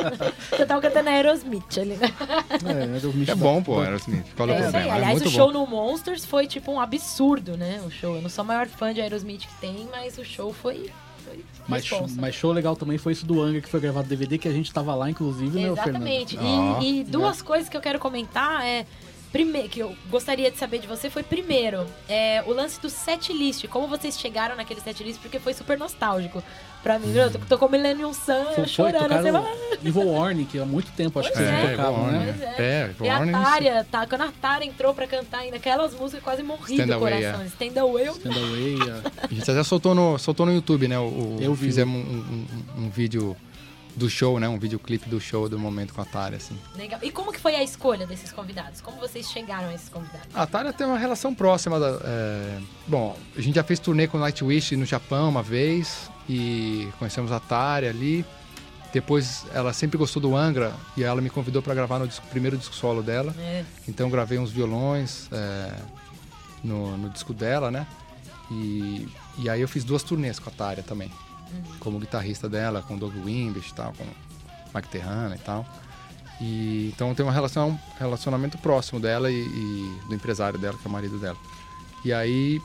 Você 0.49 0.65
tava 0.65 0.81
cantando 0.81 1.09
Aerosmith 1.09 1.77
ali, 1.77 1.95
né? 1.95 2.11
É, 2.65 2.83
é, 2.97 2.99
do 2.99 3.09
É 3.09 3.13
Michel 3.13 3.35
bom, 3.37 3.61
pô, 3.61 3.79
Aerosmith. 3.81 4.25
Qual 4.35 4.47
é 4.49 4.53
o 4.53 4.55
É 4.55 4.57
isso 4.59 4.65
aí. 4.67 4.71
problema? 4.71 4.93
É 4.93 4.95
Aliás, 4.97 5.17
o 5.19 5.23
muito 5.23 5.35
show 5.35 5.47
bom. 5.51 5.59
no 5.59 5.67
Monsters 5.67 6.25
foi 6.25 6.47
tipo 6.47 6.71
um 6.71 6.79
absurdo, 6.79 7.57
né? 7.57 7.81
O 7.85 7.91
show. 7.91 8.15
Eu 8.15 8.21
não 8.21 8.29
sou 8.29 8.43
a 8.43 8.45
maior 8.45 8.67
fã 8.67 8.93
de 8.93 9.01
Aerosmith 9.01 9.41
que 9.41 9.53
tem, 9.59 9.87
mas 9.91 10.17
o 10.17 10.23
show 10.23 10.53
foi. 10.53 10.89
Foi 11.23 11.43
Mas, 11.67 11.89
responsa. 11.89 12.15
mas 12.19 12.35
show 12.35 12.51
legal 12.51 12.75
também 12.75 12.97
foi 12.97 13.13
esse 13.13 13.25
do 13.25 13.41
Angra 13.41 13.61
que 13.61 13.69
foi 13.69 13.79
gravado 13.79 14.07
DVD, 14.07 14.37
que 14.37 14.47
a 14.47 14.51
gente 14.53 14.71
tava 14.71 14.93
lá, 14.95 15.09
inclusive, 15.09 15.59
né, 15.59 15.69
Exatamente. 15.69 16.35
Fernando? 16.37 16.75
Ó, 16.77 16.81
E, 16.81 16.99
e 16.99 17.03
duas 17.03 17.41
coisas 17.41 17.69
que 17.69 17.77
eu 17.77 17.81
quero 17.81 17.99
comentar 17.99 18.65
é. 18.65 18.85
Primeiro, 19.33 19.67
que 19.67 19.79
eu 19.79 19.95
gostaria 20.11 20.49
de 20.51 20.57
saber 20.57 20.77
de 20.77 20.85
você 20.87 21.09
foi 21.09 21.23
primeiro, 21.23 21.85
é, 22.07 22.41
o 22.45 22.53
lance 22.53 22.79
do 22.79 22.87
set 22.89 23.33
list, 23.33 23.67
como 23.67 23.87
vocês 23.87 24.17
chegaram 24.19 24.55
naquele 24.55 24.79
set 24.79 25.03
list, 25.03 25.19
porque 25.19 25.39
foi 25.39 25.55
super 25.55 25.75
nostálgico 25.77 26.41
pra 26.83 26.99
mim. 26.99 27.11
Eu 27.15 27.31
tô, 27.49 27.57
com 27.57 27.67
Millennium 27.67 28.13
Sun 28.13 28.45
Foi, 28.45 28.53
foi 28.53 28.67
chorando, 28.67 29.11
assim, 29.11 29.31
tocaram 29.31 29.43
ah, 29.47 29.77
Evil 29.83 30.07
Warning, 30.07 30.45
que 30.45 30.59
há 30.59 30.65
muito 30.65 30.91
tempo 30.91 31.19
acho 31.19 31.29
que 31.31 31.35
Pois 31.35 31.47
vocês 31.49 31.59
é, 31.59 31.63
não 31.63 31.71
tocavam, 31.75 32.07
Evil 32.07 32.11
né? 32.11 32.17
Warning. 32.27 32.33
Pois 32.39 32.59
É, 32.59 32.83
Evil 32.83 33.05
E 33.05 33.09
a 33.09 33.17
Warning, 33.17 33.31
Tária, 33.31 33.87
tá, 33.91 34.05
quando 34.07 34.21
a 34.21 34.31
Tária 34.39 34.65
entrou 34.65 34.93
pra 34.93 35.07
cantar 35.07 35.39
ainda 35.39 35.57
aquelas 35.57 35.93
músicas, 35.93 36.13
eu 36.13 36.21
quase 36.21 36.43
morri 36.43 36.73
Stand 36.75 36.85
do 36.85 36.93
Away, 36.93 37.13
coração. 37.21 37.41
é. 37.41 37.45
Stand 37.47 37.81
Away, 37.81 38.07
Stand 38.09 38.29
Away, 38.35 38.77
a- 38.81 39.25
A 39.25 39.33
gente 39.33 39.49
até 39.49 39.63
soltou 39.63 39.95
no, 39.95 40.19
soltou 40.19 40.45
no 40.45 40.53
YouTube, 40.53 40.87
né? 40.87 40.99
O, 40.99 41.03
o- 41.05 41.37
Eu 41.41 41.55
vi. 41.55 41.65
Fizemos 41.65 42.05
um, 42.07 42.17
um- 42.79 42.83
um 42.85 42.89
vídeo 42.91 43.35
do 43.95 44.09
show, 44.09 44.39
né? 44.39 44.47
Um 44.49 44.57
videoclipe 44.57 45.07
do 45.09 45.19
show 45.19 45.47
do 45.47 45.59
momento 45.59 45.93
com 45.93 46.01
a 46.01 46.05
Tária, 46.05 46.37
assim. 46.37 46.57
Legal. 46.75 46.99
E 47.03 47.11
como 47.11 47.31
que 47.31 47.39
foi 47.39 47.55
a 47.55 47.63
escolha 47.63 48.05
desses 48.07 48.31
convidados? 48.31 48.81
Como 48.81 48.97
vocês 48.97 49.29
chegaram 49.29 49.69
a 49.69 49.73
esses 49.73 49.89
convidados? 49.89 50.27
A 50.33 50.45
Tária 50.45 50.73
tem 50.73 50.85
uma 50.87 50.97
relação 50.97 51.33
próxima 51.33 51.79
da. 51.79 51.99
é, 52.03 52.59
Bom, 52.87 53.17
a 53.35 53.41
gente 53.41 53.55
já 53.55 53.63
fez 53.63 53.79
turnê 53.79 54.07
com 54.07 54.17
Nightwish 54.17 54.75
no 54.75 54.85
Japão 54.85 55.29
uma 55.29 55.43
vez 55.43 56.09
e 56.27 56.87
conhecemos 56.97 57.31
a 57.31 57.39
Tária 57.39 57.89
ali. 57.89 58.25
Depois, 58.91 59.45
ela 59.53 59.73
sempre 59.73 59.97
gostou 59.97 60.21
do 60.21 60.35
Angra 60.35 60.71
e 60.95 61.03
ela 61.03 61.19
me 61.19 61.29
convidou 61.29 61.63
para 61.63 61.73
gravar 61.73 61.97
no 61.97 62.07
disco, 62.07 62.25
primeiro 62.27 62.55
disco 62.55 62.75
solo 62.75 63.01
dela. 63.01 63.33
É. 63.39 63.65
Então, 63.87 64.07
gravei 64.07 64.37
uns 64.37 64.51
violões 64.51 65.27
é, 65.31 65.73
no, 66.63 66.95
no 66.95 67.09
disco 67.09 67.33
dela, 67.33 67.71
né? 67.71 67.87
E, 68.51 69.07
e 69.39 69.49
aí 69.49 69.61
eu 69.61 69.67
fiz 69.67 69.83
duas 69.83 70.03
turnês 70.03 70.37
com 70.37 70.47
a 70.49 70.53
Tária 70.53 70.83
também. 70.83 71.11
Como 71.79 71.99
guitarrista 71.99 72.47
dela, 72.49 72.81
com 72.81 72.95
o 72.95 72.99
Doug 72.99 73.13
Wimbish 73.25 73.69
e 73.69 73.73
tal, 73.73 73.93
com 73.93 74.03
o 74.03 74.07
Mike 74.75 74.87
Terrana 74.89 75.35
e 75.35 75.39
tal. 75.39 75.65
E, 76.41 76.91
então 76.93 77.13
tem 77.13 77.25
um 77.25 77.29
relacion, 77.29 77.75
relacionamento 77.99 78.57
próximo 78.57 78.99
dela 78.99 79.31
e, 79.31 79.35
e 79.35 79.99
do 80.07 80.15
empresário 80.15 80.57
dela, 80.59 80.77
que 80.77 80.85
é 80.85 80.89
o 80.89 80.91
marido 80.91 81.17
dela. 81.19 81.37
E 82.03 82.11
aí, 82.11 82.59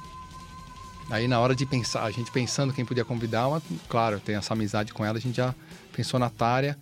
aí 1.10 1.28
na 1.28 1.38
hora 1.38 1.54
de 1.54 1.64
pensar, 1.66 2.04
a 2.04 2.10
gente 2.10 2.30
pensando 2.30 2.72
quem 2.72 2.84
podia 2.84 3.04
convidar, 3.04 3.46
uma, 3.48 3.62
claro, 3.88 4.18
tem 4.20 4.34
essa 4.36 4.52
amizade 4.54 4.92
com 4.92 5.04
ela, 5.04 5.18
a 5.18 5.20
gente 5.20 5.36
já 5.36 5.54
pensou 5.94 6.18
na 6.18 6.28
Tária 6.30 6.76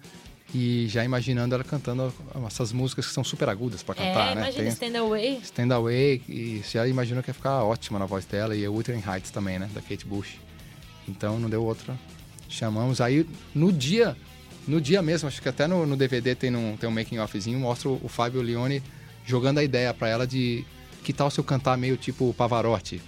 e 0.55 0.87
já 0.89 1.05
imaginando 1.05 1.55
ela 1.55 1.65
cantando 1.65 2.15
essas 2.47 2.73
músicas 2.73 3.07
que 3.07 3.13
são 3.13 3.25
super 3.25 3.49
agudas 3.49 3.83
para 3.83 3.97
cantar, 3.97 4.31
É, 4.31 4.35
né? 4.37 4.41
imagina 4.43 4.63
Tem- 4.63 4.89
Stand 4.89 4.99
Away. 5.01 5.41
Stand 5.43 5.75
Away, 5.75 6.23
e 6.29 6.63
já 6.71 6.87
imaginou 6.87 7.23
que 7.23 7.31
ia 7.31 7.35
ficar 7.35 7.63
ótima 7.65 7.99
na 7.99 8.07
voz 8.07 8.25
dela, 8.25 8.55
e 8.57 8.65
a 8.65 8.71
Wuthering 8.71 9.03
Heights 9.07 9.31
também, 9.33 9.59
né, 9.59 9.69
da 9.75 9.83
Kate 9.83 10.07
Bush. 10.07 10.37
Então 11.09 11.39
não 11.39 11.49
deu 11.49 11.65
outra. 11.65 11.97
Chamamos. 12.49 13.01
Aí 13.01 13.27
no 13.55 13.73
dia, 13.73 14.17
no 14.67 14.81
dia 14.81 15.03
mesmo, 15.03 15.29
acho 15.29 15.43
que 15.43 15.49
até 15.49 15.67
no, 15.67 15.87
no 15.87 15.97
DVD 15.97 16.35
tem 16.35 16.55
um, 16.55 16.77
tem 16.77 16.89
um 16.89 16.93
making 16.93 17.19
offzinho, 17.19 17.59
mostra 17.59 17.89
o, 17.89 18.01
o 18.03 18.09
Fábio 18.09 18.43
Leone 18.43 18.83
jogando 19.25 19.59
a 19.59 19.65
ideia 19.65 19.93
pra 19.93 20.09
ela 20.09 20.27
de 20.27 20.65
que 21.03 21.13
tal 21.13 21.31
se 21.31 21.39
eu 21.39 21.45
cantar 21.45 21.77
meio 21.77 21.97
tipo 21.97 22.33
Pavarotti? 22.35 23.01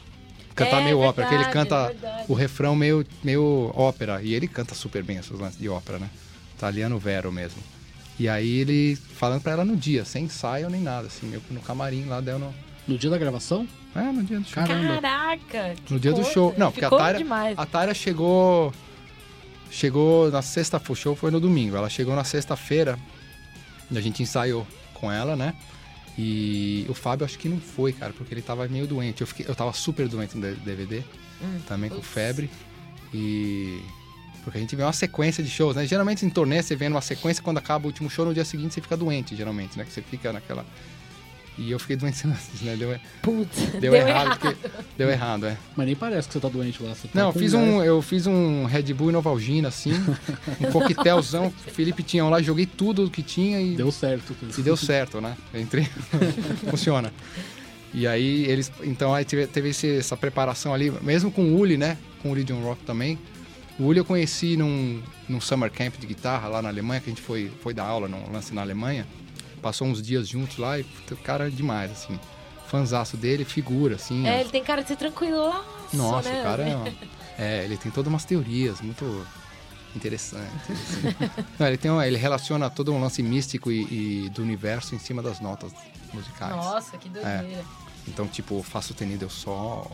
Cantar 0.54 0.80
É, 0.80 0.84
meio 0.84 0.98
ópera, 0.98 1.28
que 1.28 1.34
ele 1.34 1.44
verdade, 1.44 1.68
canta 1.68 1.86
verdade. 1.88 2.24
o 2.28 2.34
refrão 2.34 2.74
meio, 2.74 3.06
meio 3.22 3.72
ópera, 3.76 4.20
e 4.22 4.34
ele 4.34 4.48
canta 4.48 4.74
super 4.74 5.04
bem 5.04 5.16
esses 5.16 5.30
lances 5.30 5.58
de 5.58 5.68
ópera, 5.68 6.00
né? 6.00 6.10
Italiano 6.56 6.98
Vero 6.98 7.30
mesmo. 7.30 7.62
E 8.18 8.28
aí 8.28 8.58
ele 8.58 8.96
falando 8.96 9.40
pra 9.40 9.52
ela 9.52 9.64
no 9.64 9.76
dia, 9.76 10.04
sem 10.04 10.24
ensaio 10.24 10.68
nem 10.68 10.80
nada, 10.80 11.06
assim, 11.06 11.28
meio 11.28 11.40
que 11.40 11.54
no 11.54 11.60
camarim 11.60 12.06
lá 12.06 12.20
deu 12.20 12.38
no. 12.40 12.52
No 12.88 12.98
dia 12.98 13.08
da 13.08 13.18
gravação? 13.18 13.68
É, 13.94 14.02
no 14.12 14.22
dia 14.22 14.38
do 14.38 14.44
show. 14.46 14.54
Caramba. 14.54 15.00
Caraca! 15.00 15.74
que 15.84 15.92
No 15.92 15.98
dia 16.00 16.10
do 16.12 16.16
coisa. 16.16 16.30
show. 16.30 16.54
Não, 16.56 16.70
porque 16.70 16.84
a 16.84 16.88
Ficou 16.88 16.98
Tyra, 17.04 17.18
demais. 17.18 17.58
a 17.58 17.66
Tyra 17.66 17.94
chegou. 17.94 18.72
Chegou 19.70 20.30
na 20.30 20.40
sexta, 20.40 20.80
o 20.88 20.94
show 20.94 21.14
foi 21.14 21.30
no 21.30 21.38
domingo. 21.40 21.76
Ela 21.76 21.90
chegou 21.90 22.14
na 22.16 22.24
sexta-feira 22.24 22.98
e 23.90 23.98
a 23.98 24.00
gente 24.00 24.22
ensaiou 24.22 24.66
com 24.94 25.10
ela, 25.12 25.36
né? 25.36 25.54
E 26.16 26.84
o 26.88 26.94
Fábio 26.94 27.24
acho 27.24 27.38
que 27.38 27.48
não 27.48 27.60
foi, 27.60 27.92
cara, 27.92 28.12
porque 28.12 28.32
ele 28.34 28.42
tava 28.42 28.66
meio 28.66 28.86
doente. 28.86 29.20
Eu, 29.20 29.26
fiquei, 29.26 29.46
eu 29.48 29.54
tava 29.54 29.72
super 29.72 30.08
doente 30.08 30.36
no 30.36 30.54
DVD, 30.56 31.02
Hum, 31.40 31.60
também 31.68 31.88
com 31.90 31.96
putz. 31.96 32.08
febre. 32.08 32.50
E. 33.12 33.80
Porque 34.42 34.56
a 34.58 34.60
gente 34.60 34.74
vê 34.74 34.82
uma 34.82 34.92
sequência 34.92 35.44
de 35.44 35.50
shows, 35.50 35.76
né? 35.76 35.86
Geralmente 35.86 36.24
em 36.24 36.30
turnê 36.30 36.62
você 36.62 36.74
vê 36.74 36.86
uma 36.88 37.00
sequência, 37.02 37.42
quando 37.42 37.58
acaba 37.58 37.84
o 37.84 37.88
último 37.88 38.08
show, 38.08 38.24
no 38.24 38.32
dia 38.34 38.44
seguinte 38.44 38.74
você 38.74 38.80
fica 38.80 38.96
doente, 38.96 39.36
geralmente, 39.36 39.76
né? 39.78 39.84
Que 39.84 39.92
você 39.92 40.00
fica 40.02 40.32
naquela. 40.32 40.64
E 41.58 41.70
eu 41.72 41.78
fiquei 41.78 41.96
doente 41.96 42.24
antes, 42.28 42.62
né? 42.62 42.76
Deu, 42.76 42.96
Putz, 43.20 43.58
deu, 43.80 43.92
errado, 43.94 44.38
porque- 44.38 44.68
deu 44.96 45.10
errado, 45.10 45.46
é. 45.46 45.56
Mas 45.76 45.86
nem 45.86 45.96
parece 45.96 46.28
que 46.28 46.34
você 46.34 46.40
tá 46.40 46.48
doente 46.48 46.80
lá. 46.82 46.94
Você 46.94 47.08
tá 47.08 47.20
Não, 47.20 47.32
fiz 47.32 47.52
um, 47.52 47.82
eu 47.82 48.00
fiz 48.00 48.26
um 48.28 48.64
Red 48.64 48.94
Bull 48.94 49.10
e 49.10 49.12
Novalgina, 49.12 49.66
assim, 49.68 49.92
um 50.60 50.70
coquetelzão. 50.72 51.50
Felipe 51.50 52.02
tinha 52.04 52.24
um 52.24 52.30
lá, 52.30 52.40
joguei 52.40 52.64
tudo 52.64 53.10
que 53.10 53.22
tinha 53.22 53.60
e 53.60 53.74
Deu 53.76 53.90
certo. 53.90 54.36
e 54.56 54.62
deu 54.62 54.76
certo, 54.76 55.20
né? 55.20 55.36
Eu 55.52 55.60
entrei, 55.60 55.88
funciona. 56.70 57.12
E 57.92 58.06
aí 58.06 58.44
eles, 58.44 58.70
então 58.84 59.14
aí 59.14 59.24
teve, 59.24 59.46
teve 59.46 59.70
esse- 59.70 59.96
essa 59.98 60.16
preparação 60.16 60.72
ali, 60.74 60.90
mesmo 61.02 61.30
com 61.32 61.42
o 61.42 61.58
Uli, 61.58 61.76
né? 61.76 61.96
Com 62.22 62.28
o 62.28 62.32
Uli 62.32 62.44
John 62.44 62.60
Rock 62.62 62.84
também. 62.84 63.18
O 63.78 63.84
Uli 63.84 63.98
eu 63.98 64.04
conheci 64.04 64.56
num, 64.56 65.00
num 65.28 65.40
summer 65.40 65.70
camp 65.70 65.94
de 65.98 66.06
guitarra 66.06 66.48
lá 66.48 66.60
na 66.60 66.68
Alemanha, 66.68 67.00
que 67.00 67.08
a 67.08 67.12
gente 67.12 67.22
foi, 67.22 67.50
foi 67.62 67.72
dar 67.72 67.84
aula 67.84 68.06
num 68.08 68.30
lance 68.30 68.52
na 68.54 68.60
Alemanha. 68.60 69.06
Passou 69.58 69.86
uns 69.88 70.00
dias 70.02 70.28
juntos 70.28 70.56
lá 70.58 70.78
e 70.78 70.84
cara 71.22 71.48
é 71.48 71.50
demais, 71.50 71.90
assim. 71.90 72.18
Fanzaço 72.66 73.16
dele, 73.16 73.44
figura, 73.44 73.94
assim. 73.96 74.26
É, 74.26 74.36
ó. 74.36 74.40
ele 74.40 74.50
tem 74.50 74.62
cara 74.62 74.82
de 74.82 74.88
ser 74.88 74.96
tranquilaço, 74.96 75.64
Nossa, 75.94 76.28
né? 76.30 76.40
o 76.40 76.42
cara 76.44 76.62
é, 76.68 76.76
uma- 76.76 76.88
é, 77.38 77.64
ele 77.64 77.76
tem 77.76 77.90
todas 77.90 78.08
umas 78.12 78.24
teorias 78.24 78.80
muito 78.80 79.26
interessantes. 79.96 80.70
assim. 80.70 81.16
Não, 81.58 81.66
ele, 81.66 81.76
tem 81.78 81.90
uma- 81.90 82.06
ele 82.06 82.16
relaciona 82.16 82.68
todo 82.70 82.92
um 82.92 83.00
lance 83.00 83.22
místico 83.22 83.70
e, 83.72 84.24
e 84.26 84.30
do 84.30 84.42
universo 84.42 84.94
em 84.94 84.98
cima 84.98 85.22
das 85.22 85.40
notas 85.40 85.72
musicais. 86.12 86.54
Nossa, 86.54 86.96
que 86.98 87.08
doideira. 87.08 87.64
Então, 88.06 88.26
tipo, 88.26 88.62
Fá 88.62 88.80
sustenido 88.80 89.24
é 89.24 89.26
o 89.26 89.30
sol 89.30 89.90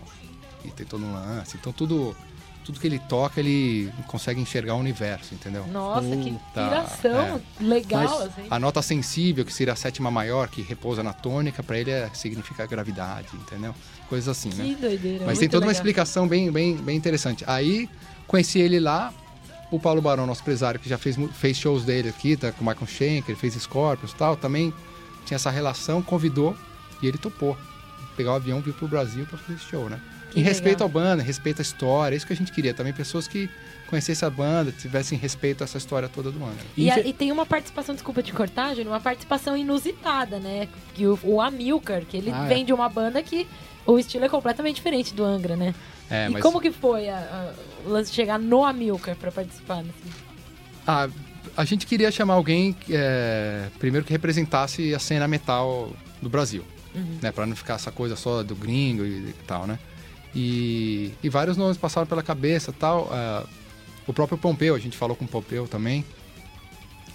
e 0.65 0.71
tem 0.71 0.87
todo 0.87 1.05
um 1.05 1.13
lance. 1.13 1.57
Então, 1.57 1.73
tudo, 1.73 2.17
tudo 2.65 2.81
que 2.81 2.87
ele 2.87 2.99
toca, 2.99 3.39
ele 3.39 3.93
consegue 4.07 4.41
enxergar 4.41 4.75
o 4.75 4.79
universo, 4.79 5.35
entendeu? 5.35 5.67
Nossa, 5.67 6.09
que 6.17 6.35
Tá, 6.55 6.69
piração 6.69 7.41
legal, 7.61 8.03
Mas 8.03 8.23
assim. 8.23 8.47
A 8.51 8.59
nota 8.59 8.81
sensível, 8.81 9.45
que 9.45 9.53
seria 9.53 9.75
a 9.75 9.77
sétima 9.77 10.11
maior, 10.11 10.49
que 10.49 10.63
repousa 10.63 11.03
na 11.03 11.13
tônica, 11.13 11.63
pra 11.63 11.79
ele 11.79 11.91
é, 11.91 12.09
significa 12.15 12.67
gravidade, 12.67 13.29
entendeu? 13.35 13.75
Coisas 14.09 14.29
assim, 14.29 14.49
né? 14.55 14.65
Que 14.65 14.75
doideira. 14.77 15.27
Mas 15.27 15.39
tem 15.39 15.49
toda 15.49 15.67
uma 15.67 15.69
legal. 15.69 15.81
explicação 15.81 16.27
bem, 16.27 16.51
bem, 16.51 16.77
bem 16.77 16.97
interessante. 16.97 17.45
Aí 17.47 17.89
conheci 18.27 18.59
ele 18.59 18.81
lá, 18.81 19.13
o 19.71 19.79
Paulo 19.79 20.01
Barão, 20.01 20.27
nosso 20.27 20.41
empresário, 20.41 20.81
que 20.81 20.89
já 20.89 20.97
fez, 20.97 21.17
fez 21.35 21.57
shows 21.57 21.85
dele 21.85 22.09
aqui, 22.09 22.37
tá, 22.37 22.51
com 22.51 22.65
o 22.65 22.67
Michael 22.67 22.87
Schenker, 22.87 23.37
fez 23.37 23.55
Scorpions 23.55 24.13
e 24.13 24.17
tal, 24.17 24.37
também 24.37 24.73
tinha 25.27 25.37
essa 25.37 25.51
relação, 25.51 26.03
convidou 26.03 26.57
e 27.03 27.07
ele 27.07 27.19
topou. 27.19 27.57
Pegar 28.17 28.33
o 28.33 28.37
avião, 28.37 28.61
vir 28.61 28.73
pro 28.73 28.89
Brasil 28.89 29.27
pra 29.27 29.37
fazer 29.37 29.55
esse 29.55 29.65
show, 29.65 29.91
né? 29.91 30.01
Que 30.35 30.41
em 30.41 30.43
respeito 30.43 30.83
à 30.85 30.89
banda, 30.89 31.23
em 31.23 31.27
respeito 31.27 31.61
à 31.61 31.63
história, 31.63 32.15
é 32.15 32.17
isso 32.17 32.27
que 32.27 32.33
a 32.33 32.37
gente 32.37 32.53
queria. 32.53 32.75
Também 32.75 32.93
pessoas 32.93 33.27
que 33.29 33.49
conhecessem 33.87 34.27
a 34.27 34.31
banda, 34.31 34.73
tivessem 34.73 35.17
respeito 35.17 35.63
a 35.63 35.65
essa 35.65 35.79
história 35.79 36.09
toda 36.09 36.31
do 36.31 36.43
Angra. 36.45 36.65
E, 36.77 36.91
a- 36.91 36.99
e 37.01 37.13
tem 37.13 37.31
uma 37.31 37.47
participação, 37.47 37.95
desculpa 37.95 38.23
de 38.23 38.33
cortar, 38.33 38.71
Júnior, 38.75 38.93
uma 38.95 39.01
participação 39.01 39.57
inusitada, 39.57 40.39
né? 40.39 40.69
Que 40.95 41.07
o, 41.07 41.19
o 41.23 41.41
Amilcar, 41.41 42.03
que 42.05 42.17
ele 42.17 42.31
Ah, 42.33 42.45
é. 42.45 42.49
vem 42.49 42.65
de 42.65 42.73
uma 42.73 42.89
banda 42.89 43.23
que 43.23 43.47
o 43.87 43.99
estilo 43.99 44.25
é 44.25 44.29
completamente 44.29 44.77
diferente 44.77 45.15
do 45.15 45.23
Angra, 45.25 45.55
né? 45.57 45.75
É, 46.11 46.27
e 46.27 46.31
mas 46.31 46.43
como 46.43 46.61
que 46.61 46.71
foi 46.73 47.09
a- 47.09 47.17
a- 47.17 47.89
o 47.89 47.91
lance 47.93 48.11
de 48.11 48.17
chegar 48.17 48.39
no 48.39 48.65
Amilcar 48.65 49.15
pra 49.17 49.31
participar? 49.31 49.79
Assim? 49.81 50.11
Ah, 50.87 51.09
a 51.57 51.65
gente 51.65 51.87
queria 51.87 52.11
chamar 52.11 52.35
alguém, 52.35 52.73
que, 52.73 52.93
é, 52.95 53.69
primeiro, 53.79 54.05
que 54.05 54.13
representasse 54.13 54.93
a 54.95 54.99
cena 54.99 55.29
metal 55.29 55.93
do 56.21 56.29
Brasil. 56.29 56.65
Né, 57.21 57.33
pra 57.33 57.45
não 57.45 57.57
ficar 57.57 57.75
essa 57.75 57.91
coisa 57.91 58.15
só 58.15 58.45
do 58.45 58.55
gringo 58.55 59.05
e, 59.05 59.09
e 59.31 59.35
tal, 59.49 59.67
né? 59.67 59.81
E, 60.35 61.13
e 61.23 61.29
vários 61.29 61.57
nomes 61.57 61.77
passaram 61.77 62.07
pela 62.07 62.23
cabeça 62.23 62.73
tal. 62.73 63.09
ah, 63.13 63.45
o 64.07 64.13
próprio 64.13 64.37
Pompeu, 64.37 64.75
a 64.75 64.79
gente 64.79 64.97
falou 64.97 65.17
com 65.17 65.25
o 65.25 65.29
Pompeu 65.29 65.67
também. 65.67 66.05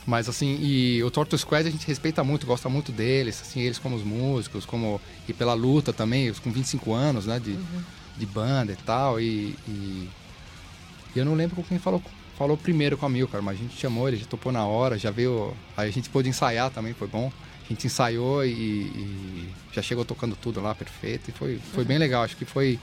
Mas 0.09 0.27
assim, 0.27 0.57
e 0.59 1.03
o 1.03 1.11
Torto 1.11 1.38
Squad 1.38 1.67
a 1.67 1.71
gente 1.71 1.85
respeita 1.85 2.23
muito, 2.23 2.47
gosta 2.47 2.67
muito 2.67 2.91
deles, 2.91 3.39
assim, 3.41 3.61
eles 3.61 3.77
como 3.77 3.95
os 3.95 4.03
músicos, 4.03 4.65
como 4.65 4.99
e 5.27 5.33
pela 5.33 5.53
luta 5.53 5.93
também, 5.93 6.33
com 6.33 6.51
25 6.51 6.93
anos, 6.93 7.27
né, 7.27 7.39
de, 7.39 7.55
de 8.17 8.25
banda 8.25 8.71
e 8.71 8.75
tal, 8.75 9.19
e, 9.21 9.55
e, 9.67 10.09
e 11.15 11.19
eu 11.19 11.23
não 11.23 11.35
lembro 11.35 11.57
com 11.57 11.61
quem 11.63 11.77
falou, 11.77 12.01
falou 12.35 12.57
primeiro 12.57 12.97
com 12.97 13.05
a 13.05 13.09
Milcar, 13.09 13.41
mas 13.43 13.59
a 13.59 13.61
gente 13.61 13.77
chamou, 13.77 14.07
ele 14.07 14.17
já 14.17 14.25
topou 14.25 14.51
na 14.51 14.65
hora, 14.65 14.97
já 14.97 15.11
veio, 15.11 15.53
aí 15.77 15.88
a 15.88 15.91
gente 15.91 16.09
pôde 16.09 16.27
ensaiar 16.27 16.71
também, 16.71 16.93
foi 16.93 17.07
bom, 17.07 17.31
a 17.63 17.69
gente 17.69 17.85
ensaiou 17.85 18.43
e, 18.43 18.49
e 18.51 19.49
já 19.71 19.83
chegou 19.83 20.03
tocando 20.03 20.35
tudo 20.35 20.59
lá, 20.59 20.73
perfeito, 20.73 21.29
e 21.29 21.33
foi, 21.33 21.59
foi 21.75 21.83
bem 21.83 21.99
legal, 21.99 22.23
acho 22.23 22.35
que 22.35 22.45
foi, 22.45 22.79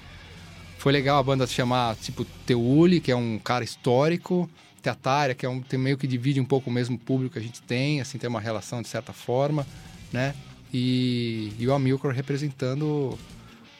foi 0.78 0.92
legal 0.92 1.18
a 1.18 1.22
banda 1.22 1.46
se 1.46 1.54
chamar, 1.54 1.96
tipo, 1.96 2.24
Teuli, 2.46 3.00
que 3.00 3.10
é 3.10 3.16
um 3.16 3.38
cara 3.38 3.64
histórico, 3.64 4.48
Teatária, 4.82 5.34
que 5.34 5.44
é 5.44 5.48
um, 5.48 5.60
tem 5.60 5.78
meio 5.78 5.96
que 5.98 6.06
divide 6.06 6.40
um 6.40 6.44
pouco 6.44 6.70
o 6.70 6.72
mesmo 6.72 6.96
público 6.98 7.32
que 7.32 7.38
a 7.38 7.42
gente 7.42 7.60
tem, 7.62 8.00
assim, 8.00 8.18
tem 8.18 8.28
uma 8.28 8.40
relação 8.40 8.80
de 8.82 8.88
certa 8.88 9.12
forma, 9.12 9.66
né? 10.12 10.34
E, 10.72 11.52
e 11.58 11.66
o 11.66 11.72
Amilcar 11.74 12.12
representando, 12.12 13.18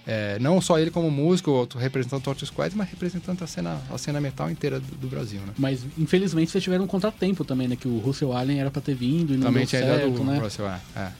é, 0.06 0.38
não 0.40 0.60
só 0.60 0.78
ele 0.78 0.90
como 0.90 1.10
músico, 1.10 1.50
outro 1.50 1.78
representando 1.78 2.20
o 2.20 2.24
Torture 2.24 2.46
Squad, 2.46 2.74
mas 2.76 2.88
representando 2.88 3.42
a 3.42 3.46
cena, 3.46 3.80
a 3.90 3.98
cena 3.98 4.20
metal 4.20 4.50
inteira 4.50 4.80
do, 4.80 4.94
do 4.96 5.06
Brasil, 5.08 5.40
né? 5.42 5.52
Mas 5.58 5.84
infelizmente 5.98 6.50
vocês 6.50 6.64
tiveram 6.64 6.84
um 6.84 6.88
contratempo 6.88 7.44
também, 7.44 7.68
né? 7.68 7.76
Que 7.76 7.86
o 7.86 7.98
Russell 7.98 8.32
Allen 8.32 8.58
era 8.60 8.70
pra 8.70 8.80
ter 8.82 8.94
vindo 8.94 9.34
e 9.34 9.36
não 9.36 9.48
Também 9.48 9.64
deu 9.66 9.80
certo, 9.80 10.10
do 10.10 10.24
né? 10.24 10.38
Russell, 10.38 10.66
é, 10.66 10.80
é. 10.96 11.12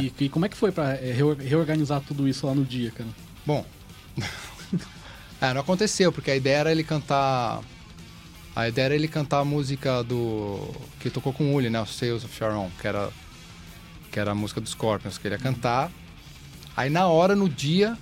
E, 0.00 0.12
e 0.20 0.28
como 0.30 0.46
é 0.46 0.48
que 0.48 0.56
foi 0.56 0.72
pra 0.72 0.94
é, 0.94 1.12
reor- 1.12 1.36
reorganizar 1.38 2.00
tudo 2.00 2.26
isso 2.28 2.46
lá 2.46 2.54
no 2.54 2.64
dia, 2.64 2.90
cara? 2.90 3.10
Bom, 3.44 3.64
é, 5.40 5.52
não 5.52 5.60
aconteceu, 5.60 6.10
porque 6.12 6.30
a 6.30 6.36
ideia 6.36 6.56
era 6.58 6.72
ele 6.72 6.84
cantar. 6.84 7.60
A 8.56 8.68
ideia 8.68 8.84
era 8.86 8.94
ele 8.94 9.08
cantar 9.08 9.40
a 9.40 9.44
música 9.44 10.02
do. 10.02 10.60
que 11.00 11.10
tocou 11.10 11.32
com 11.32 11.44
o 11.44 11.54
Uli, 11.54 11.68
né? 11.70 11.80
O 11.80 11.86
Sales 11.86 12.24
of 12.24 12.34
Sharon, 12.34 12.70
que 12.80 12.86
era. 12.86 13.10
que 14.12 14.18
era 14.20 14.30
a 14.30 14.34
música 14.34 14.60
dos 14.60 14.70
Scorpions, 14.70 15.18
que 15.18 15.26
ele 15.26 15.34
ia 15.34 15.40
cantar. 15.40 15.90
Aí 16.76 16.88
na 16.90 17.06
hora, 17.08 17.34
no 17.36 17.48
dia, 17.48 17.96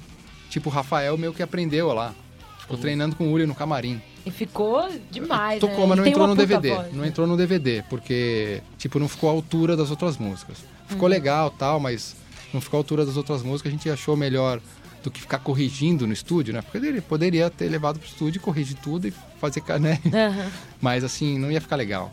tipo, 0.51 0.69
o 0.69 0.73
Rafael 0.73 1.17
meio 1.19 1.33
que 1.33 1.43
aprendeu 1.43 1.93
lá. 1.93 2.15
Ficou 2.61 2.77
treinando 2.79 3.17
com 3.17 3.25
o 3.29 3.33
Uli 3.33 3.45
no 3.47 3.55
camarim. 3.55 4.01
E 4.25 4.31
ficou 4.31 4.89
demais, 5.11 5.59
Tocou, 5.59 5.81
né? 5.81 5.87
mas 5.89 5.97
não 5.97 6.05
tem 6.05 6.13
entrou 6.13 6.27
no 6.29 6.37
DVD. 6.37 6.71
voz, 6.71 6.93
Não 6.93 7.01
né? 7.03 7.09
entrou 7.09 7.27
no 7.27 7.37
DVD, 7.37 7.83
porque, 7.91 8.63
tipo, 8.79 9.01
não 9.01 9.09
ficou 9.09 9.29
à 9.29 9.33
altura 9.33 9.77
das 9.77 9.91
outras 9.91 10.17
músicas. 10.17 10.59
Ficou 10.87 11.07
Uhum. 11.07 11.11
legal 11.11 11.51
tal, 11.51 11.81
mas 11.81 12.15
não 12.55 12.61
ficou 12.61 12.79
à 12.79 12.81
altura 12.81 13.05
das 13.05 13.17
outras 13.17 13.43
músicas. 13.43 13.73
A 13.73 13.75
gente 13.77 13.91
achou 13.91 14.17
melhor 14.17 14.61
do 15.03 15.11
que 15.11 15.21
ficar 15.21 15.39
corrigindo 15.39 16.07
no 16.07 16.13
estúdio, 16.13 16.55
né? 16.55 16.63
Porque 16.63 16.79
ele 16.87 17.01
poderia 17.01 17.51
ter 17.51 17.69
levado 17.69 17.99
pro 17.99 18.09
estúdio, 18.09 18.41
corrigir 18.41 18.77
tudo 18.83 19.09
e 19.09 19.15
fazer, 19.41 19.63
né? 19.81 19.99
Aham. 20.07 20.51
Mas, 20.81 21.05
assim, 21.05 21.39
não 21.39 21.51
ia 21.51 21.61
ficar 21.61 21.77
legal. 21.77 22.13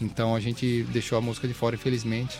Então 0.00 0.34
a 0.34 0.40
gente 0.40 0.82
deixou 0.90 1.16
a 1.16 1.20
música 1.20 1.48
de 1.48 1.54
fora, 1.54 1.74
infelizmente. 1.74 2.38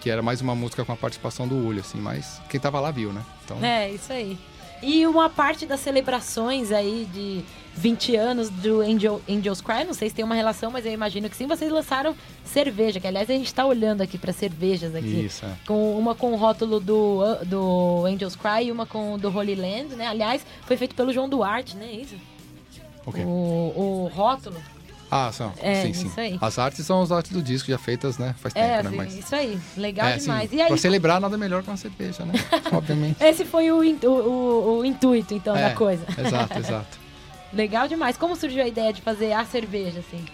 Que 0.00 0.10
era 0.10 0.22
mais 0.22 0.40
uma 0.40 0.54
música 0.54 0.84
com 0.84 0.92
a 0.92 0.96
participação 0.96 1.48
do 1.48 1.54
Ulho, 1.56 1.80
assim, 1.80 1.98
mas 1.98 2.40
quem 2.48 2.60
tava 2.60 2.78
lá 2.78 2.90
viu, 2.90 3.12
né? 3.12 3.22
Então, 3.44 3.62
É, 3.64 3.90
isso 3.90 4.12
aí. 4.12 4.38
E 4.82 5.06
uma 5.06 5.28
parte 5.28 5.66
das 5.66 5.80
celebrações 5.80 6.70
aí 6.70 7.08
de 7.12 7.42
20 7.76 8.16
anos 8.16 8.48
do 8.48 8.80
Angel, 8.80 9.20
Angels 9.28 9.60
Cry, 9.60 9.84
não 9.84 9.92
sei 9.92 10.08
se 10.08 10.14
tem 10.14 10.24
uma 10.24 10.34
relação, 10.34 10.70
mas 10.70 10.86
eu 10.86 10.92
imagino 10.92 11.28
que 11.28 11.36
sim, 11.36 11.46
vocês 11.46 11.70
lançaram 11.70 12.14
cerveja, 12.44 12.98
que 12.98 13.06
aliás 13.06 13.28
a 13.28 13.34
gente 13.34 13.52
tá 13.52 13.64
olhando 13.66 14.00
aqui 14.00 14.16
para 14.16 14.32
cervejas 14.32 14.94
aqui. 14.94 15.26
Isso, 15.26 15.44
é. 15.44 15.50
Com 15.66 15.96
uma 15.98 16.14
com 16.14 16.32
o 16.32 16.36
rótulo 16.36 16.80
do, 16.80 17.20
do 17.44 18.04
Angels 18.06 18.34
Cry 18.34 18.66
e 18.68 18.72
uma 18.72 18.86
com 18.86 19.14
o 19.14 19.18
do 19.18 19.28
Holy 19.28 19.54
Land, 19.54 19.94
né? 19.94 20.06
Aliás, 20.06 20.44
foi 20.66 20.76
feito 20.76 20.94
pelo 20.94 21.12
João 21.12 21.28
Duarte, 21.28 21.76
né? 21.76 21.90
Isso? 21.92 22.14
Ok. 23.04 23.22
O, 23.24 24.08
o 24.08 24.10
rótulo. 24.14 24.56
Ah, 25.08 25.30
são. 25.32 25.52
É, 25.60 25.82
sim, 25.82 25.92
sim. 25.92 26.06
isso 26.08 26.18
aí. 26.18 26.36
As 26.40 26.58
artes 26.58 26.84
são 26.84 27.00
as 27.00 27.12
artes 27.12 27.30
do 27.30 27.40
disco 27.40 27.70
já 27.70 27.78
feitas, 27.78 28.18
né? 28.18 28.34
Faz 28.40 28.52
tempo, 28.52 28.66
É, 28.66 28.82
né? 28.82 28.88
assim, 28.88 28.96
Mas. 28.96 29.16
isso 29.16 29.36
aí. 29.36 29.58
Legal 29.76 30.06
é, 30.08 30.14
assim, 30.14 30.24
demais. 30.24 30.52
e 30.52 30.60
aí, 30.60 30.66
pra 30.66 30.76
celebrar, 30.76 31.20
nada 31.20 31.38
melhor 31.38 31.62
que 31.62 31.70
uma 31.70 31.76
cerveja, 31.76 32.24
né? 32.24 32.32
Obviamente. 32.72 33.22
esse 33.22 33.44
foi 33.44 33.70
o, 33.70 33.78
o, 33.80 34.08
o- 34.08 34.78
o 34.80 34.84
intuito, 34.84 35.32
então, 35.32 35.54
É, 35.54 35.68
da 35.68 35.74
coisa. 35.76 36.04
Exato, 36.18 36.58
exato. 36.58 36.98
Legal 37.52 37.88
demais. 37.88 38.16
Como 38.16 38.36
surgiu 38.36 38.62
a 38.62 38.68
ideia 38.68 38.92
de 38.92 39.00
fazer 39.02 39.32
a 39.32 39.44
cerveja, 39.44 40.00
assim? 40.00 40.24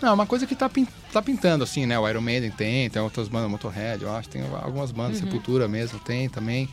Não, 0.00 0.10
é 0.10 0.12
uma 0.12 0.26
coisa 0.26 0.46
que 0.46 0.54
tá, 0.54 0.68
pin- 0.68 0.86
tá 1.12 1.22
pintando, 1.22 1.64
assim, 1.64 1.86
né? 1.86 1.98
O 1.98 2.08
Iron 2.08 2.20
Maiden 2.20 2.50
tem, 2.50 2.90
tem 2.90 3.00
outras 3.00 3.28
bandas, 3.28 3.50
Motorhead, 3.50 4.02
eu 4.02 4.14
acho, 4.14 4.28
tem 4.28 4.42
algumas 4.62 4.90
bandas, 4.90 5.18
Uhum. 5.20 5.26
Sepultura 5.26 5.66
mesmo 5.68 5.98
tem 5.98 6.28
também. 6.28 6.68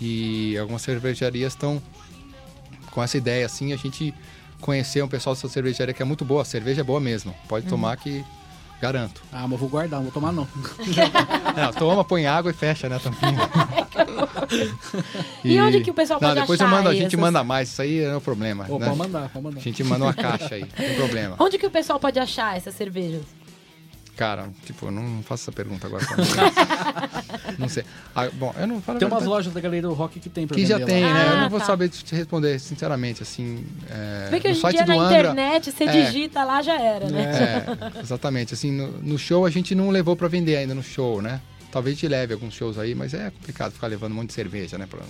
E 0.00 0.56
algumas 0.58 0.82
cervejarias 0.82 1.52
estão 1.54 1.80
com 2.90 3.02
essa 3.02 3.16
ideia, 3.16 3.46
assim, 3.46 3.72
a 3.72 3.76
gente 3.76 4.12
conhecer 4.60 5.02
um 5.02 5.08
pessoal 5.08 5.34
dessa 5.34 5.48
cervejaria 5.48 5.94
que 5.94 6.02
é 6.02 6.04
muito 6.04 6.24
boa, 6.24 6.42
a 6.42 6.44
cerveja 6.44 6.80
é 6.80 6.84
boa 6.84 7.00
mesmo. 7.00 7.34
Pode 7.48 7.64
Uhum. 7.66 7.70
tomar 7.70 7.96
que 7.96 8.24
garanto. 8.80 9.22
Ah, 9.32 9.42
mas 9.42 9.52
eu 9.52 9.58
vou 9.58 9.68
guardar, 9.68 9.98
não 9.98 10.04
vou 10.04 10.12
tomar 10.12 10.32
não. 10.32 10.46
Não, 11.56 11.72
toma, 11.72 12.04
põe 12.04 12.26
água 12.26 12.50
e 12.50 12.54
fecha, 12.54 12.86
né, 12.88 12.98
tampinha. 13.02 13.38
E 15.44 15.58
onde 15.60 15.80
que 15.80 15.90
o 15.90 15.94
pessoal 15.94 16.20
Não, 16.20 16.28
pode 16.28 16.40
depois 16.40 16.60
achar 16.60 16.70
eu 16.70 16.76
mando, 16.76 16.88
a 16.90 16.94
gente 16.94 17.06
essas- 17.06 17.20
manda 17.20 17.42
mais, 17.44 17.68
isso 17.70 17.80
aí 17.82 18.00
é 18.00 18.14
o 18.14 18.20
problema. 18.20 18.64
Pô, 18.64 18.78
né? 18.78 18.86
pode 18.86 18.98
mandar, 18.98 19.28
pode 19.30 19.44
mandar. 19.44 19.58
A 19.60 19.62
gente 19.62 19.82
manda 19.84 20.04
uma 20.04 20.14
caixa 20.14 20.54
aí, 20.54 20.60
não 20.62 20.68
tem 20.68 20.94
problema. 20.96 21.36
Onde 21.38 21.58
que 21.58 21.66
o 21.66 21.70
pessoal 21.70 21.98
pode 21.98 22.18
achar 22.18 22.56
essas 22.56 22.74
cervejas? 22.74 23.22
Cara, 24.16 24.48
tipo, 24.64 24.86
eu 24.86 24.90
não 24.90 25.22
faço 25.22 25.44
essa 25.44 25.52
pergunta 25.52 25.86
agora. 25.86 26.02
não 27.58 27.68
sei. 27.68 27.84
Ah, 28.14 28.28
bom, 28.32 28.54
eu 28.58 28.66
não 28.66 28.80
falo 28.80 28.98
Tem 28.98 29.06
umas 29.06 29.24
lojas 29.24 29.52
da 29.52 29.60
Galeria 29.60 29.82
do 29.88 29.92
Rock 29.94 30.18
que 30.18 30.30
tem 30.30 30.46
pra 30.46 30.54
Que 30.56 30.64
já 30.64 30.80
tem, 30.80 31.04
lá. 31.04 31.12
né? 31.12 31.24
eu 31.26 31.36
Ah, 31.36 31.40
não 31.42 31.50
vou 31.50 31.60
tá. 31.60 31.66
saber 31.66 31.90
te 31.90 32.14
responder, 32.14 32.58
sinceramente, 32.58 33.22
assim. 33.22 33.66
É, 33.90 34.28
Vê 34.30 34.40
que 34.40 34.48
no 34.48 34.52
hoje 34.52 34.58
em 34.58 34.62
site 34.62 34.76
dia 34.76 34.84
do 34.86 34.88
na 34.94 35.02
Angra. 35.02 35.18
internet 35.18 35.70
você 35.70 35.84
é. 35.84 36.04
digita 36.06 36.44
lá, 36.44 36.62
já 36.62 36.80
era, 36.80 37.10
né? 37.10 37.24
É, 37.96 38.00
exatamente. 38.00 38.54
Assim, 38.54 38.72
no, 38.72 38.90
no 39.02 39.18
show 39.18 39.44
a 39.44 39.50
gente 39.50 39.74
não 39.74 39.90
levou 39.90 40.16
pra 40.16 40.28
vender 40.28 40.56
ainda 40.56 40.74
no 40.74 40.82
show, 40.82 41.20
né? 41.20 41.40
Talvez 41.70 41.92
a 41.92 42.00
gente 42.00 42.08
leve 42.08 42.32
alguns 42.32 42.54
shows 42.54 42.78
aí, 42.78 42.94
mas 42.94 43.12
é 43.12 43.30
complicado 43.30 43.72
ficar 43.72 43.86
levando 43.86 44.12
um 44.12 44.16
monte 44.16 44.28
de 44.28 44.34
cerveja, 44.34 44.78
né? 44.78 44.86
Pra, 44.88 45.00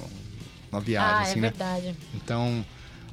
uma 0.73 0.81
viagem, 0.81 1.15
ah, 1.17 1.21
assim, 1.21 1.39
é 1.39 1.43
né? 1.43 1.49
verdade. 1.51 1.95
Então, 2.13 2.67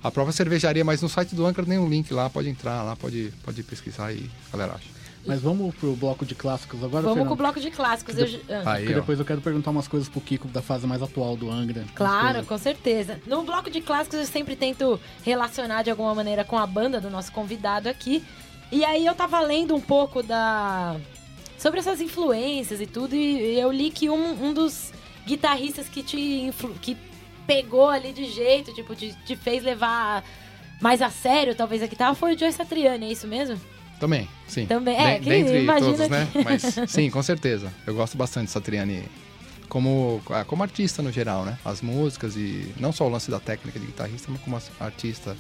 a 0.04 0.10
própria 0.10 0.34
cervejaria, 0.34 0.84
mas 0.84 1.04
no 1.04 1.08
site 1.08 1.36
do 1.36 1.46
Anchor 1.46 1.66
tem 1.66 1.78
um 1.78 1.88
link 1.88 2.12
lá, 2.12 2.32
pode 2.32 2.50
entrar 2.50 2.82
lá, 2.82 2.96
pode, 2.96 3.32
pode 3.44 3.62
pesquisar 3.62 4.08
aí, 4.08 4.28
a 4.52 4.58
galera 4.58 4.74
acha. 4.76 4.93
Mas 5.26 5.42
vamos 5.42 5.74
pro 5.76 5.96
bloco 5.96 6.26
de 6.26 6.36
clássicos 6.36 6.84
agora, 6.84 7.04
Vamos 7.08 7.28
com 7.28 7.34
o 7.34 7.38
bloco 7.38 7.60
de 7.60 7.72
clássicos. 7.72 8.18
Eu- 8.18 8.42
ah. 8.50 8.74
Aí, 8.74 8.84
Porque 8.84 8.98
ó. 8.98 9.00
depois 9.00 9.20
eu 9.20 9.26
quero 9.26 9.42
perguntar 9.42 9.72
umas 9.72 9.88
coisas 9.88 10.10
pro 10.10 10.20
Kiko 10.20 10.48
da 10.50 10.62
fase 10.62 10.86
mais 10.86 11.02
atual 11.02 11.38
do 11.38 11.50
Angra. 11.50 11.86
Claro, 11.96 12.44
com 12.46 12.58
certeza. 12.58 13.22
No 13.26 13.44
bloco 13.44 13.70
de 13.70 13.80
clássicos 13.80 14.20
eu 14.20 14.26
sempre 14.26 14.56
tento 14.56 15.00
relacionar 15.24 15.84
de 15.84 15.90
alguma 15.90 16.14
maneira 16.14 16.44
com 16.44 16.58
a 16.58 16.68
banda 16.68 17.00
do 17.00 17.10
nosso 17.10 17.32
convidado 17.32 17.88
aqui. 17.88 18.24
E 18.72 18.84
aí 18.84 19.06
eu 19.06 19.16
tava 19.16 19.40
lendo 19.40 19.74
um 19.76 19.82
pouco 19.82 20.22
da 20.22 20.98
sobre 21.58 21.80
essas 21.80 22.02
influências 22.02 22.82
e 22.82 22.86
tudo 22.86 23.16
e 23.16 23.58
eu 23.58 23.72
li 23.72 23.90
que 23.90 24.10
um, 24.10 24.48
um 24.48 24.54
dos 24.54 24.92
guitarristas 25.26 25.88
que 25.88 26.04
te 26.04 26.20
influ... 26.20 26.74
que 26.82 26.98
pegou 27.48 27.90
ali 27.90 28.12
de 28.12 28.26
jeito, 28.26 28.74
tipo, 28.74 28.94
te, 28.94 29.16
te 29.26 29.38
fez 29.38 29.64
levar 29.64 30.24
mais 30.82 31.02
a 31.02 31.10
sério 31.10 31.56
talvez 31.56 31.82
a 31.82 31.88
guitarra 31.88 32.16
foi 32.16 32.36
o 32.36 32.38
Joe 32.38 32.52
Satriani, 32.52 33.06
é 33.06 33.12
isso 33.12 33.28
mesmo? 33.28 33.58
Também, 34.04 34.28
sim. 34.50 34.66
Também, 34.66 34.98
é, 34.98 35.18
que 35.18 35.30
Dentre 35.30 35.66
todos, 35.80 36.10
né? 36.10 36.28
que- 36.30 36.44
Mas 36.44 36.62
sim, 36.92 37.10
com 37.10 37.24
certeza. 37.24 37.72
Eu 37.88 37.96
gosto 37.96 38.18
bastante 38.18 38.48
de 38.48 38.52
Satriani 38.52 39.06
como, 39.70 40.22
ah, 40.30 40.44
como 40.44 40.62
artista 40.62 41.02
no 41.02 41.10
geral, 41.10 41.46
né? 41.46 41.58
As 41.64 41.82
músicas 41.82 42.36
e 42.36 42.74
não 42.78 42.92
só 42.92 43.06
o 43.06 43.10
lance 43.10 43.32
da 43.32 43.40
técnica 43.40 43.80
de 43.80 43.86
guitarrista, 43.86 44.30
mas 44.30 44.42
como 44.42 44.60
artista 44.78 45.38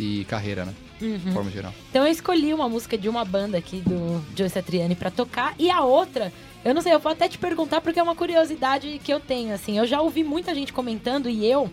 e 0.00 0.24
carreira, 0.24 0.64
né? 0.64 0.74
Uhum. 1.02 1.18
De 1.18 1.32
forma 1.32 1.50
geral. 1.50 1.74
Então 1.90 2.06
eu 2.06 2.10
escolhi 2.10 2.54
uma 2.54 2.66
música 2.66 2.96
de 2.96 3.10
uma 3.10 3.26
banda 3.26 3.58
aqui 3.58 3.82
do 3.82 4.24
Joe 4.34 4.48
Satriani 4.48 4.94
pra 4.94 5.10
tocar 5.10 5.54
e 5.58 5.70
a 5.70 5.82
outra, 5.82 6.32
eu 6.64 6.72
não 6.72 6.80
sei, 6.80 6.94
eu 6.94 6.98
vou 6.98 7.12
até 7.12 7.28
te 7.28 7.36
perguntar 7.36 7.82
porque 7.82 8.00
é 8.00 8.02
uma 8.02 8.16
curiosidade 8.16 9.02
que 9.04 9.12
eu 9.12 9.20
tenho, 9.20 9.52
assim. 9.52 9.76
Eu 9.76 9.86
já 9.86 10.00
ouvi 10.00 10.24
muita 10.24 10.54
gente 10.54 10.72
comentando 10.72 11.28
e 11.28 11.44
eu 11.44 11.70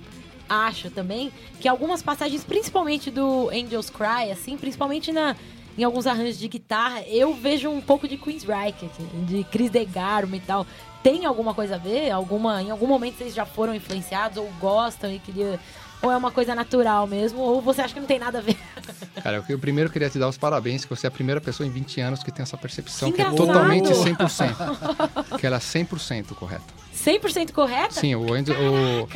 acho 0.50 0.90
também 0.90 1.32
que 1.62 1.68
algumas 1.70 2.02
passagens, 2.04 2.44
principalmente 2.44 3.10
do 3.10 3.50
Angels 3.52 3.90
Cry, 3.90 4.32
assim, 4.34 4.58
principalmente 4.58 5.14
na 5.14 5.34
em 5.80 5.84
alguns 5.84 6.06
arranjos 6.06 6.38
de 6.38 6.48
guitarra, 6.48 7.02
eu 7.04 7.34
vejo 7.34 7.70
um 7.70 7.80
pouco 7.80 8.08
de 8.08 8.18
Queensryche, 8.18 8.86
aqui, 8.86 8.89
de 9.26 9.44
Chris 9.46 9.72
DeGarmo 9.72 10.36
e 10.36 10.39
tal. 10.42 10.65
Tem 11.02 11.26
alguma 11.26 11.54
coisa 11.54 11.76
a 11.76 11.78
ver? 11.78 12.12
Alguma, 12.12 12.62
em 12.62 12.70
algum 12.70 12.86
momento 12.86 13.18
vocês 13.18 13.34
já 13.34 13.46
foram 13.46 13.74
influenciados 13.74 14.38
ou 14.38 14.52
gostam 14.60 15.10
e 15.10 15.20
queria 15.20 15.58
ou 16.02 16.10
é 16.12 16.15
uma 16.15 16.32
coisa 16.32 16.56
natural 16.56 17.06
mesmo, 17.06 17.39
ou 17.39 17.62
você 17.62 17.82
acha 17.82 17.94
que 17.94 18.00
não 18.00 18.08
tem 18.08 18.20
nada 18.20 18.38
a 18.38 18.42
ver? 18.42 18.58
Cara, 19.22 19.44
eu 19.50 19.60
primeiro 19.60 19.89
queria 19.89 20.10
te 20.10 20.18
dar 20.18 20.30
os 20.30 20.38
parabéns, 20.38 20.86
que 20.86 20.89
você 20.89 21.08
é 21.08 21.10
a 21.10 21.12
primeira 21.12 21.42
pessoa 21.42 21.68
em 21.68 21.70
20 21.70 22.00
anos 22.00 22.24
que 22.24 22.32
tem 22.32 22.42
essa 22.42 22.58
percepção 22.58 23.12
Que 23.12 23.18
que, 23.18 23.22
é 23.22 23.32
totalmente 23.32 23.89
100%. 23.89 25.38
que 25.38 25.46
ela 25.46 25.58
é 25.58 25.60
100% 25.60 26.34
correta. 26.36 26.63
100% 26.96 27.52
correta? 27.52 27.92
Sim, 28.00 28.15
o, 28.15 28.22
o, 28.22 29.10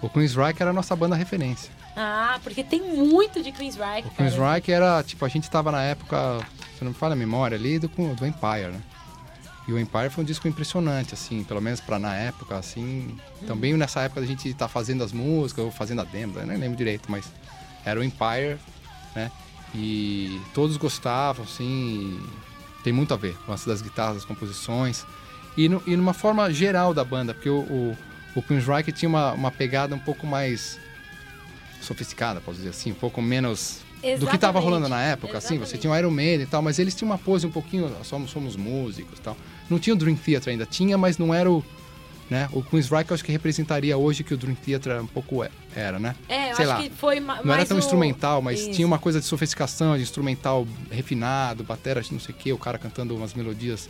o 0.00 0.08
Queensryche 0.08 0.60
era 0.60 0.70
a 0.70 0.72
nossa 0.72 0.94
banda 0.94 1.16
referência. 1.16 1.72
Ah, 2.00 2.38
porque 2.44 2.62
tem 2.62 2.80
muito 2.80 3.42
de 3.42 3.50
Queensryche, 3.50 4.06
O 4.06 4.10
cara. 4.12 4.30
Queensryche 4.30 4.70
era, 4.70 5.02
tipo, 5.02 5.24
a 5.24 5.28
gente 5.28 5.50
tava 5.50 5.72
na 5.72 5.82
época, 5.82 6.38
se 6.78 6.84
não 6.84 6.92
me 6.92 6.96
falha 6.96 7.14
a 7.14 7.16
memória, 7.16 7.56
ali 7.58 7.76
do, 7.80 7.88
do 7.88 8.24
Empire, 8.24 8.68
né? 8.70 8.80
E 9.66 9.72
o 9.72 9.78
Empire 9.78 10.08
foi 10.08 10.22
um 10.22 10.26
disco 10.26 10.46
impressionante, 10.46 11.12
assim, 11.12 11.42
pelo 11.42 11.60
menos 11.60 11.80
pra 11.80 11.98
na 11.98 12.14
época, 12.14 12.56
assim. 12.56 13.18
Também 13.48 13.76
nessa 13.76 14.00
época 14.02 14.20
a 14.20 14.24
gente 14.24 14.54
tá 14.54 14.68
fazendo 14.68 15.02
as 15.02 15.12
músicas, 15.12 15.64
ou 15.64 15.72
fazendo 15.72 16.00
a 16.00 16.04
demo, 16.04 16.38
eu 16.38 16.46
nem 16.46 16.56
lembro 16.56 16.76
direito, 16.76 17.10
mas 17.10 17.26
era 17.84 17.98
o 17.98 18.04
Empire, 18.04 18.58
né? 19.16 19.32
E 19.74 20.40
todos 20.54 20.76
gostavam, 20.76 21.44
assim. 21.44 22.24
Tem 22.84 22.92
muito 22.92 23.12
a 23.12 23.16
ver 23.16 23.36
com 23.38 23.50
lance 23.50 23.66
das 23.66 23.82
guitarras, 23.82 24.14
das 24.14 24.24
composições. 24.24 25.04
E, 25.56 25.68
no, 25.68 25.82
e 25.84 25.96
numa 25.96 26.14
forma 26.14 26.48
geral 26.52 26.94
da 26.94 27.02
banda, 27.02 27.34
porque 27.34 27.50
o, 27.50 27.58
o, 27.58 27.98
o 28.36 28.42
Queensryche 28.42 28.92
tinha 28.92 29.08
uma, 29.08 29.32
uma 29.32 29.50
pegada 29.50 29.96
um 29.96 29.98
pouco 29.98 30.28
mais 30.28 30.78
sofisticada, 31.92 32.40
posso 32.40 32.58
dizer 32.58 32.70
assim, 32.70 32.92
um 32.92 32.94
pouco 32.94 33.20
menos 33.22 33.80
do 33.96 34.02
que 34.02 34.36
estava 34.36 34.58
Exatamente. 34.58 34.64
rolando 34.64 34.88
na 34.88 35.02
época, 35.02 35.38
assim, 35.38 35.48
você 35.58 35.74
Exatamente. 35.76 35.80
tinha 35.80 35.92
o 35.92 35.96
Iron 35.96 36.10
Maiden 36.10 36.42
e 36.42 36.46
tal, 36.46 36.62
mas 36.62 36.78
eles 36.78 36.94
tinham 36.94 37.10
uma 37.10 37.18
pose 37.18 37.46
um 37.46 37.50
pouquinho, 37.50 37.90
somos, 38.04 38.30
somos 38.30 38.54
músicos 38.56 39.18
e 39.18 39.22
tal. 39.22 39.36
Não 39.68 39.78
tinha 39.78 39.94
o 39.94 39.98
Dream 39.98 40.14
Theater 40.16 40.52
ainda, 40.52 40.64
tinha, 40.66 40.96
mas 40.96 41.18
não 41.18 41.34
era 41.34 41.50
o, 41.50 41.64
né, 42.30 42.48
o 42.52 42.62
Queensryche 42.62 43.10
eu 43.10 43.14
acho 43.14 43.24
que 43.24 43.32
representaria 43.32 43.96
hoje 43.96 44.22
que 44.22 44.32
o 44.32 44.36
Dream 44.36 44.54
Theater 44.54 45.02
um 45.02 45.06
pouco 45.06 45.42
é- 45.42 45.50
era, 45.74 45.98
né? 45.98 46.14
É, 46.28 46.52
eu 46.52 46.56
Sei 46.56 46.64
acho 46.64 46.74
lá, 46.74 46.82
que 46.82 46.90
foi 46.90 47.18
ma- 47.20 47.34
mais 47.34 47.44
Não 47.46 47.54
era 47.54 47.66
tão 47.66 47.76
o- 47.76 47.80
instrumental, 47.80 48.40
mas 48.42 48.60
Isso. 48.60 48.70
tinha 48.70 48.86
uma 48.86 48.98
coisa 48.98 49.18
de 49.18 49.26
sofisticação, 49.26 49.96
de 49.96 50.02
instrumental 50.02 50.66
refinado, 50.90 51.64
batera, 51.64 52.00
não 52.12 52.20
sei 52.20 52.34
o 52.34 52.38
que, 52.38 52.52
o 52.52 52.58
cara 52.58 52.78
cantando 52.78 53.16
umas 53.16 53.34
melodias 53.34 53.88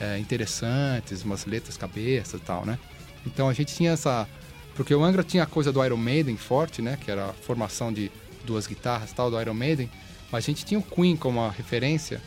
é, 0.00 0.18
interessantes, 0.18 1.22
umas 1.22 1.46
letras 1.46 1.76
cabeças 1.76 2.40
e 2.40 2.42
tal, 2.44 2.64
né? 2.66 2.76
Então 3.24 3.48
a 3.48 3.52
gente 3.52 3.72
tinha 3.74 3.92
essa... 3.92 4.26
Porque 4.74 4.94
o 4.94 5.04
Angra 5.04 5.22
tinha 5.22 5.42
a 5.44 5.46
coisa 5.46 5.72
do 5.72 5.84
Iron 5.84 5.96
Maiden 5.96 6.36
forte, 6.36 6.82
né? 6.82 6.98
Que 7.00 7.10
era 7.10 7.26
a 7.26 7.32
formação 7.32 7.92
de 7.92 8.10
duas 8.44 8.66
guitarras 8.66 9.12
tal, 9.12 9.30
do 9.30 9.40
Iron 9.40 9.54
Maiden. 9.54 9.90
Mas 10.30 10.44
a 10.44 10.46
gente 10.46 10.64
tinha 10.64 10.78
o 10.80 10.82
Queen 10.82 11.16
como 11.16 11.46
referência 11.48 12.20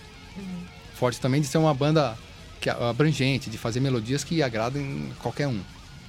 forte 0.95 1.19
também 1.19 1.41
de 1.41 1.47
ser 1.47 1.57
uma 1.57 1.73
banda 1.73 2.17
que, 2.59 2.69
abrangente, 2.69 3.49
de 3.49 3.57
fazer 3.57 3.79
melodias 3.79 4.23
que 4.23 4.41
agradem 4.41 5.11
qualquer 5.21 5.47
um. 5.47 5.59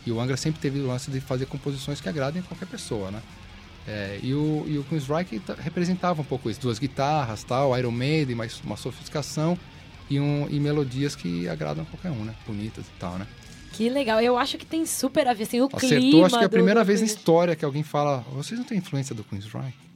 E 0.06 0.12
o 0.12 0.20
Angra 0.20 0.36
sempre 0.36 0.60
teve 0.60 0.80
o 0.80 0.86
lance 0.86 1.10
de 1.10 1.20
fazer 1.20 1.46
composições 1.46 2.00
que 2.00 2.08
agradem 2.08 2.40
qualquer 2.42 2.66
pessoa, 2.66 3.10
né? 3.10 3.22
É, 3.86 4.20
e 4.22 4.34
o, 4.34 4.64
e 4.66 4.78
o 4.78 4.84
representava 5.58 6.20
um 6.20 6.24
pouco 6.24 6.50
isso, 6.50 6.60
duas 6.60 6.78
guitarras, 6.78 7.42
tal, 7.42 7.76
Iron 7.78 7.90
Maiden, 7.90 8.36
mas 8.36 8.60
uma 8.62 8.76
sofisticação 8.76 9.58
e, 10.10 10.20
um, 10.20 10.46
e 10.50 10.60
melodias 10.60 11.16
que 11.16 11.48
agradam 11.48 11.84
qualquer 11.86 12.10
um, 12.10 12.24
né? 12.24 12.34
Bonitas 12.46 12.84
e 12.84 12.98
tal, 12.98 13.18
né? 13.18 13.26
Que 13.72 13.88
legal. 13.88 14.20
Eu 14.20 14.36
acho 14.38 14.58
que 14.58 14.66
tem 14.66 14.84
super 14.86 15.26
a 15.28 15.32
ver, 15.34 15.44
assim, 15.44 15.60
o 15.60 15.66
Acertou, 15.72 15.88
clima 15.88 16.26
acho 16.26 16.36
que 16.38 16.42
é 16.42 16.46
a 16.46 16.50
primeira 16.50 16.80
do 16.80 16.86
vez 16.86 17.00
na 17.00 17.06
história 17.06 17.54
que 17.54 17.64
alguém 17.64 17.82
fala, 17.82 18.24
vocês 18.32 18.58
não 18.58 18.66
têm 18.66 18.78
influência 18.78 19.14
do 19.14 19.22
Queen's? 19.22 19.46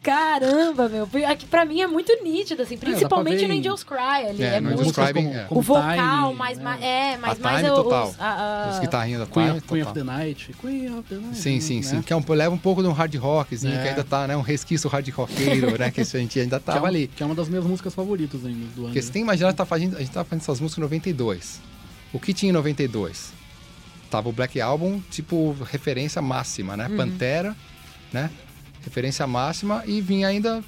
Caramba, 0.02 0.88
meu. 0.88 1.08
Aqui 1.28 1.46
pra 1.46 1.64
mim 1.64 1.80
é 1.80 1.86
muito 1.86 2.12
nítido, 2.24 2.62
assim. 2.62 2.76
pra 2.76 2.90
Principalmente 2.90 3.38
ver 3.38 3.48
no 3.48 3.54
Angels 3.54 3.84
Cry 3.84 4.26
ali. 4.28 4.42
É, 4.42 4.56
É, 4.56 4.60
no 4.60 4.70
muito... 4.70 4.80
Angels 4.80 4.96
Cry, 4.96 5.12
como, 5.14 5.28
é. 5.32 5.46
O 5.48 5.60
vocal, 5.62 6.26
Time, 6.28 6.38
mais, 6.38 6.58
né? 6.58 6.64
mais... 6.64 6.82
É, 6.82 7.16
mais, 7.18 7.38
A 7.38 7.42
mais 7.42 7.56
Time 7.58 7.70
o- 7.70 7.82
total. 7.84 8.08
os- 8.08 8.20
a- 8.20 8.66
a- 8.66 8.70
Os 8.72 8.78
guitarrinhas 8.80 9.20
da 9.20 9.26
Queen, 9.26 9.46
Time, 9.46 9.58
of, 9.58 9.68
Queen 9.68 9.82
of 9.82 9.92
total. 9.94 10.04
the 10.06 10.12
Night. 10.24 10.52
Queen 10.60 10.98
of 10.98 11.08
the 11.08 11.14
Night. 11.14 11.36
Sim, 11.36 11.60
sim, 11.60 11.76
né? 11.76 11.82
sim. 11.82 12.02
Que 12.02 12.12
é 12.12 12.16
um, 12.16 12.24
leva 12.30 12.52
um 12.52 12.58
pouco 12.58 12.82
de 12.82 12.88
um 12.88 12.92
hard 12.92 13.14
rockzinho, 13.14 13.74
É. 13.74 13.82
que 13.82 13.88
ainda 13.90 14.02
tá, 14.02 14.26
né? 14.26 14.36
Um 14.36 14.40
resquício 14.40 14.90
hard 14.90 15.08
rockeiro, 15.10 15.78
né? 15.78 15.90
Que 15.92 16.00
a 16.00 16.04
gente 16.04 16.40
ainda 16.40 16.58
Que 16.60 16.68
é, 16.70 16.72
tava 16.74 16.84
um- 16.84 16.88
ali. 16.88 17.06
que 17.06 17.22
é 17.22 17.26
uma 17.26 17.34
das 17.36 17.48
minhas 17.48 17.64
músicas 17.64 17.94
favoritas 17.94 18.44
ainda 18.44 18.66
do 18.74 18.80
ano. 18.80 18.86
Porque 18.88 19.00
você 19.02 19.12
tem 19.12 19.22
que 19.22 19.26
imaginar, 19.26 19.52
tá 19.52 19.64
fazendo, 19.64 19.96
a 19.96 20.00
gente 20.00 20.10
tava 20.10 20.24
fazendo 20.28 20.42
essas 20.42 20.58
músicas 20.60 20.78
em 20.78 20.82
92. 20.82 21.60
O 22.12 22.18
que 22.18 22.34
tinha 22.34 22.50
em 22.50 22.52
92? 22.52 23.32
Tava 24.12 24.28
o 24.28 24.32
Black 24.32 24.60
Album, 24.60 25.00
tipo, 25.10 25.56
referência 25.70 26.20
máxima, 26.20 26.76
né? 26.76 26.86
Pantera, 26.94 27.56
né? 28.12 28.30
Referência 28.84 29.26
máxima 29.26 29.82
e 29.86 30.02
vinha 30.02 30.28
ainda 30.28 30.62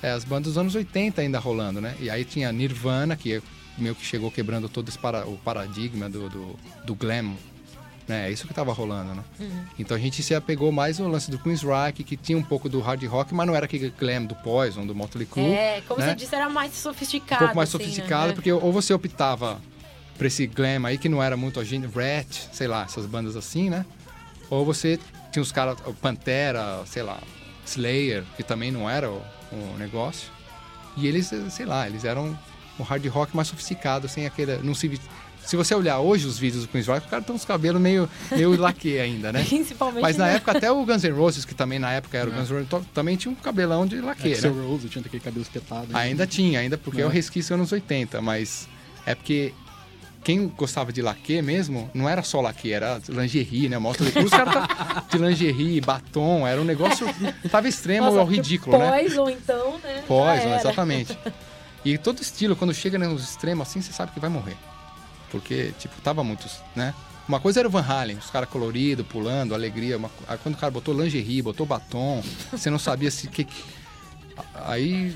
é, 0.00 0.12
as 0.12 0.22
bandas 0.22 0.52
dos 0.52 0.56
anos 0.58 0.76
80 0.76 1.20
ainda 1.20 1.40
rolando, 1.40 1.80
né? 1.80 1.96
E 1.98 2.08
aí 2.08 2.24
tinha 2.24 2.52
Nirvana, 2.52 3.16
que 3.16 3.42
meio 3.76 3.96
que 3.96 4.06
chegou 4.06 4.30
quebrando 4.30 4.68
todo 4.68 4.88
esse 4.88 4.96
para, 4.96 5.26
o 5.26 5.36
paradigma 5.38 6.08
do, 6.08 6.28
do, 6.28 6.56
do 6.84 6.94
glam, 6.94 7.34
né? 8.06 8.28
É 8.28 8.30
isso 8.30 8.46
que 8.46 8.54
tava 8.54 8.72
rolando, 8.72 9.16
né? 9.16 9.24
Então 9.76 9.96
a 9.96 10.00
gente 10.00 10.22
se 10.22 10.32
apegou 10.32 10.70
mais 10.70 11.00
no 11.00 11.08
lance 11.08 11.28
do 11.28 11.40
Queen's 11.40 11.64
Rock, 11.64 12.04
que 12.04 12.16
tinha 12.16 12.38
um 12.38 12.42
pouco 12.44 12.68
do 12.68 12.78
hard 12.78 13.02
rock, 13.06 13.34
mas 13.34 13.48
não 13.48 13.56
era 13.56 13.64
aquele 13.64 13.92
glam 13.98 14.26
do 14.26 14.36
Poison, 14.36 14.86
do 14.86 14.94
Motley 14.94 15.26
Crue. 15.26 15.54
É, 15.54 15.82
como 15.88 15.98
né? 15.98 16.10
você 16.10 16.14
disse, 16.14 16.36
era 16.36 16.48
mais 16.48 16.72
sofisticado. 16.74 17.42
um 17.42 17.46
pouco 17.48 17.56
mais 17.56 17.68
assim, 17.68 17.78
sofisticado, 17.78 18.28
né? 18.28 18.34
porque 18.34 18.52
ou 18.52 18.72
você 18.72 18.94
optava 18.94 19.60
pra 20.20 20.26
esse 20.26 20.46
glam 20.46 20.84
aí, 20.84 20.98
que 20.98 21.08
não 21.08 21.22
era 21.22 21.34
muito 21.34 21.58
a 21.58 21.64
gente, 21.64 21.86
Rat, 21.86 22.28
sei 22.52 22.66
lá, 22.68 22.82
essas 22.84 23.06
bandas 23.06 23.36
assim, 23.36 23.70
né? 23.70 23.86
Ou 24.50 24.66
você 24.66 24.98
tinha 25.32 25.42
os 25.42 25.50
caras, 25.50 25.78
o 25.86 25.94
Pantera, 25.94 26.82
sei 26.84 27.02
lá, 27.02 27.18
Slayer, 27.64 28.22
que 28.36 28.42
também 28.42 28.70
não 28.70 28.88
era 28.88 29.08
o, 29.10 29.22
o 29.50 29.76
negócio. 29.78 30.28
E 30.94 31.06
eles, 31.06 31.32
sei 31.48 31.64
lá, 31.64 31.86
eles 31.88 32.04
eram 32.04 32.38
um 32.78 32.82
hard 32.82 33.06
rock 33.06 33.34
mais 33.34 33.48
sofisticado, 33.48 34.08
sem 34.08 34.26
aquele. 34.26 34.58
Não 34.58 34.74
se, 34.74 35.00
se 35.42 35.56
você 35.56 35.74
olhar 35.74 36.00
hoje 36.00 36.26
os 36.26 36.38
vídeos 36.38 36.64
do 36.64 36.68
Queen's 36.68 36.86
Rock, 36.86 37.06
o 37.06 37.08
cara 37.08 37.22
tem 37.22 37.34
uns 37.34 37.46
cabelos 37.46 37.80
meio, 37.80 38.06
meio 38.30 38.54
laque 38.60 38.98
ainda, 38.98 39.32
né? 39.32 39.42
Principalmente 39.48 40.02
Mas 40.02 40.18
na 40.18 40.26
né? 40.26 40.34
época, 40.36 40.52
até 40.52 40.70
o 40.70 40.84
Guns 40.84 41.02
N' 41.02 41.12
Roses, 41.12 41.46
que 41.46 41.54
também 41.54 41.78
na 41.78 41.92
época 41.92 42.18
era 42.18 42.28
o 42.28 42.32
Guns 42.32 42.50
N' 42.50 42.66
Roses, 42.70 42.88
também 42.92 43.16
tinha 43.16 43.32
um 43.32 43.34
cabelão 43.34 43.86
de 43.86 43.98
laque, 44.02 44.32
Axel 44.34 44.54
né? 44.54 44.66
Rose 44.68 44.86
tinha 44.90 45.02
aquele 45.02 45.22
cabelo 45.22 45.40
espetado. 45.42 45.86
né? 45.92 45.98
Ainda 45.98 46.26
tinha, 46.26 46.60
ainda 46.60 46.76
porque 46.76 47.00
é, 47.00 47.04
É. 47.04 47.06
o 47.06 47.08
resquício 47.08 47.54
anos 47.54 47.72
80, 47.72 48.20
mas 48.20 48.68
é 49.06 49.14
porque 49.14 49.54
quem 50.22 50.48
gostava 50.48 50.92
de 50.92 51.00
laque 51.00 51.40
mesmo, 51.40 51.90
não 51.94 52.08
era 52.08 52.22
só 52.22 52.40
laque, 52.40 52.72
era 52.72 53.00
lingerie, 53.08 53.68
né? 53.68 53.78
Mostra 53.78 54.06
os 54.06 54.30
caras 54.30 54.54
tá 54.54 55.04
de 55.10 55.18
lingerie, 55.18 55.80
batom, 55.80 56.46
era 56.46 56.60
um 56.60 56.64
negócio. 56.64 57.06
Tava 57.50 57.68
extremo 57.68 58.06
Nossa, 58.06 58.20
ao 58.20 58.26
ridículo, 58.26 58.78
né? 58.78 58.90
Poison, 58.90 59.30
então, 59.30 59.78
né? 59.78 60.04
Poison, 60.06 60.54
exatamente. 60.54 61.18
E 61.84 61.96
todo 61.96 62.20
estilo, 62.20 62.54
quando 62.54 62.74
chega 62.74 62.98
nos 62.98 63.22
extremos 63.22 63.68
assim, 63.68 63.80
você 63.80 63.92
sabe 63.92 64.12
que 64.12 64.20
vai 64.20 64.28
morrer. 64.28 64.56
Porque, 65.30 65.72
tipo, 65.78 65.98
tava 66.02 66.22
muitos, 66.22 66.58
né? 66.76 66.94
Uma 67.26 67.38
coisa 67.38 67.60
era 67.60 67.68
o 67.68 67.70
Van 67.70 67.84
Halen, 67.86 68.16
os 68.16 68.28
caras 68.28 68.48
coloridos, 68.48 69.06
pulando, 69.06 69.54
alegria. 69.54 69.96
Uma... 69.96 70.10
Quando 70.42 70.56
o 70.56 70.58
cara 70.58 70.70
botou 70.70 70.92
lingerie, 70.92 71.40
botou 71.40 71.64
batom, 71.64 72.22
você 72.50 72.68
não 72.68 72.78
sabia 72.78 73.10
se 73.10 73.28
que. 73.28 73.46
Aí, 74.66 75.14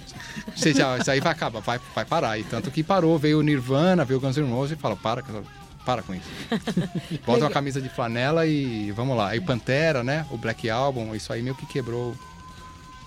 você 0.54 0.72
já, 0.72 0.96
isso 0.98 1.10
aí 1.10 1.20
vai 1.20 1.32
acabar, 1.32 1.60
vai, 1.60 1.80
vai 1.94 2.04
parar. 2.04 2.38
E 2.38 2.44
tanto 2.44 2.70
que 2.70 2.82
parou, 2.82 3.18
veio 3.18 3.38
o 3.38 3.42
Nirvana, 3.42 4.04
veio 4.04 4.18
o 4.18 4.20
Guns 4.20 4.36
N' 4.36 4.50
Roses 4.50 4.76
e 4.78 4.80
fala, 4.80 4.96
para, 4.96 5.22
com 5.22 5.42
para 5.84 6.02
com 6.02 6.14
isso. 6.14 6.28
Bota 7.26 7.44
uma 7.44 7.50
camisa 7.50 7.80
de 7.80 7.88
flanela 7.90 8.46
e 8.46 8.90
vamos 8.92 9.16
lá. 9.16 9.28
Aí 9.28 9.40
Pantera, 9.40 10.02
né? 10.02 10.26
O 10.30 10.38
Black 10.38 10.68
Album, 10.70 11.14
isso 11.14 11.32
aí 11.32 11.42
meio 11.42 11.54
que 11.54 11.66
quebrou. 11.66 12.14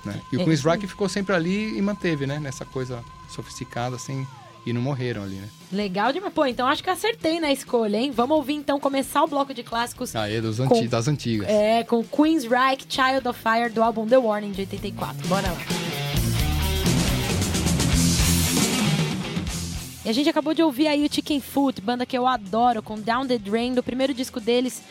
Né? 0.06 0.22
E 0.32 0.38
o 0.38 0.42
É, 0.42 0.44
Queen's 0.44 0.60
isso 0.60 0.70
Rock 0.70 0.86
ficou 0.88 1.10
sempre 1.10 1.34
ali 1.36 1.76
e 1.78 1.82
manteve, 1.82 2.28
né? 2.28 2.40
Nessa 2.40 2.66
coisa 2.66 3.04
sofisticada, 3.30 3.96
assim, 3.96 4.26
e 4.66 4.72
não 4.72 4.82
morreram 4.82 5.24
ali, 5.24 5.36
né? 5.36 5.48
Legal 5.72 6.14
demais. 6.14 6.34
Pô, 6.34 6.46
então 6.46 6.68
acho 6.68 6.84
que 6.84 6.90
acertei 6.90 7.40
na 7.40 7.52
escolha, 7.52 7.98
hein? 7.98 8.12
Vamos 8.12 8.38
ouvir 8.38 8.54
então 8.54 8.80
começar 8.80 9.24
o 9.24 9.28
bloco 9.28 9.54
de 9.54 9.64
clássicos. 9.64 10.16
Aí, 10.16 10.40
dos 10.40 10.58
Com- 10.58 10.76
anti... 10.76 10.88
das 10.88 11.08
antigas. 11.08 11.48
É, 11.50 11.84
com 11.84 12.04
Queen's 12.04 12.44
Reich, 12.46 12.86
Child 12.88 13.28
of 13.28 13.40
Fire, 13.42 13.70
do 13.70 13.82
álbum 13.82 14.06
The 14.08 14.18
Warning, 14.18 14.52
de 14.52 14.62
84. 14.62 15.28
Bora 15.28 15.48
lá. 15.48 15.87
E 20.08 20.10
a 20.10 20.13
gente 20.13 20.30
acabou 20.30 20.54
de 20.54 20.63
ouvir 20.63 20.88
aí 20.88 21.06
o 21.06 21.13
Chicken 21.13 21.41
Foot, 21.41 21.82
banda 21.82 22.06
que 22.06 22.17
eu 22.17 22.26
adoro, 22.26 22.82
com 22.82 22.98
Down 22.98 23.28
the 23.28 23.38
Drain, 23.38 23.74
do 23.74 23.84
primeiro 23.84 24.13
disco 24.13 24.39
deles, 24.39 24.82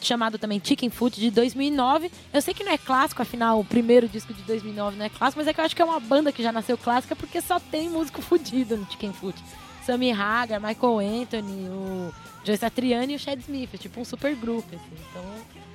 chamado 0.00 0.38
também 0.38 0.62
Chicken 0.62 0.90
Foot, 0.90 1.18
de 1.18 1.28
2009. 1.28 2.08
Eu 2.32 2.40
sei 2.40 2.54
que 2.54 2.62
não 2.62 2.70
é 2.70 2.78
clássico, 2.78 3.20
afinal, 3.20 3.58
o 3.58 3.64
primeiro 3.64 4.08
disco 4.08 4.32
de 4.32 4.40
2009 4.42 4.96
não 4.96 5.06
é 5.06 5.08
clássico, 5.08 5.40
mas 5.40 5.48
é 5.48 5.52
que 5.52 5.60
eu 5.60 5.64
acho 5.64 5.74
que 5.74 5.82
é 5.82 5.84
uma 5.84 5.98
banda 5.98 6.30
que 6.30 6.40
já 6.40 6.52
nasceu 6.52 6.78
clássica 6.78 7.16
porque 7.16 7.40
só 7.40 7.58
tem 7.58 7.90
músico 7.90 8.22
fudido 8.22 8.76
no 8.76 8.88
Chicken 8.88 9.12
Foot. 9.12 9.42
Sammy 9.84 10.12
Hagar, 10.12 10.60
Michael 10.60 11.00
Anthony, 11.00 11.68
o 11.68 12.14
Joe 12.44 12.56
Satriani 12.56 13.14
e 13.14 13.16
o 13.16 13.18
Chad 13.18 13.40
Smith. 13.40 13.70
É 13.74 13.76
tipo 13.76 14.00
um 14.00 14.04
super 14.04 14.36
grupo, 14.36 14.68
assim. 14.72 15.02
Então, 15.10 15.24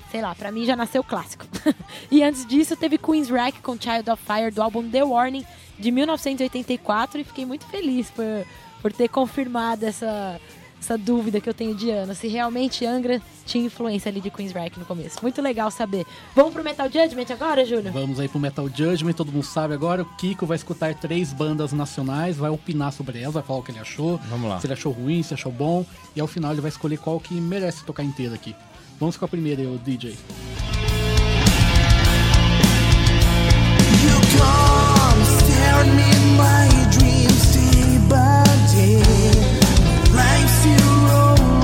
sei 0.09 0.21
lá, 0.21 0.33
pra 0.33 0.53
mim 0.53 0.63
já 0.63 0.77
nasceu 0.77 1.03
clássico. 1.03 1.45
e 2.09 2.23
antes 2.23 2.45
disso, 2.45 2.77
teve 2.77 2.97
Queen's 2.97 3.29
Rack 3.29 3.59
com 3.59 3.73
Child 3.77 4.09
of 4.09 4.23
Fire, 4.23 4.51
do 4.51 4.61
álbum 4.61 4.89
The 4.89 5.03
Warning, 5.03 5.45
de 5.77 5.91
1984. 5.91 7.19
E 7.19 7.23
fiquei 7.25 7.45
muito 7.45 7.65
feliz 7.65 8.09
por, 8.09 8.23
por 8.85 8.93
ter 8.93 9.07
confirmado 9.07 9.83
essa, 9.83 10.39
essa 10.79 10.95
dúvida 10.95 11.41
que 11.41 11.49
eu 11.49 11.55
tenho 11.55 11.73
de 11.73 11.89
Ana. 11.89 12.13
Se 12.13 12.27
realmente 12.27 12.85
Angra 12.85 13.19
tinha 13.43 13.65
influência 13.65 14.09
ali 14.09 14.21
de 14.21 14.29
Queen's 14.29 14.51
Rack 14.51 14.77
no 14.77 14.85
começo. 14.85 15.17
Muito 15.23 15.41
legal 15.41 15.71
saber. 15.71 16.05
Vamos 16.35 16.53
pro 16.53 16.63
Metal 16.63 16.85
Judgment 16.85 17.25
agora, 17.31 17.65
Júlio? 17.65 17.91
Vamos 17.91 18.19
aí 18.19 18.27
pro 18.29 18.39
Metal 18.39 18.69
Judgment, 18.69 19.13
todo 19.13 19.31
mundo 19.31 19.43
sabe 19.43 19.73
agora. 19.73 20.03
O 20.03 20.05
Kiko 20.17 20.45
vai 20.45 20.55
escutar 20.55 20.93
três 20.93 21.33
bandas 21.33 21.73
nacionais, 21.73 22.37
vai 22.37 22.51
opinar 22.51 22.93
sobre 22.93 23.19
elas, 23.19 23.33
vai 23.33 23.41
falar 23.41 23.57
o 23.57 23.63
que 23.63 23.71
ele 23.71 23.79
achou. 23.79 24.19
Vamos 24.29 24.47
lá. 24.47 24.59
Se 24.59 24.67
ele 24.67 24.73
achou 24.73 24.91
ruim, 24.91 25.23
se 25.23 25.33
achou 25.33 25.51
bom. 25.51 25.83
E 26.15 26.21
ao 26.21 26.27
final 26.27 26.51
ele 26.51 26.61
vai 26.61 26.69
escolher 26.69 26.99
qual 26.99 27.19
que 27.19 27.33
merece 27.33 27.83
tocar 27.85 28.03
inteiro 28.03 28.35
aqui. 28.35 28.55
Vamos 28.99 29.17
com 29.17 29.25
a 29.25 29.27
primeira 29.27 29.63
o 29.63 29.79
DJ. 29.79 30.11
You 30.11 30.15
come 34.37 35.23
staring 35.39 35.95
me 35.95 36.03
in 36.03 36.37
my 36.37 36.74
day. 38.75 38.95
Life's 40.11 40.65
your 40.65 41.11
own 41.11 41.54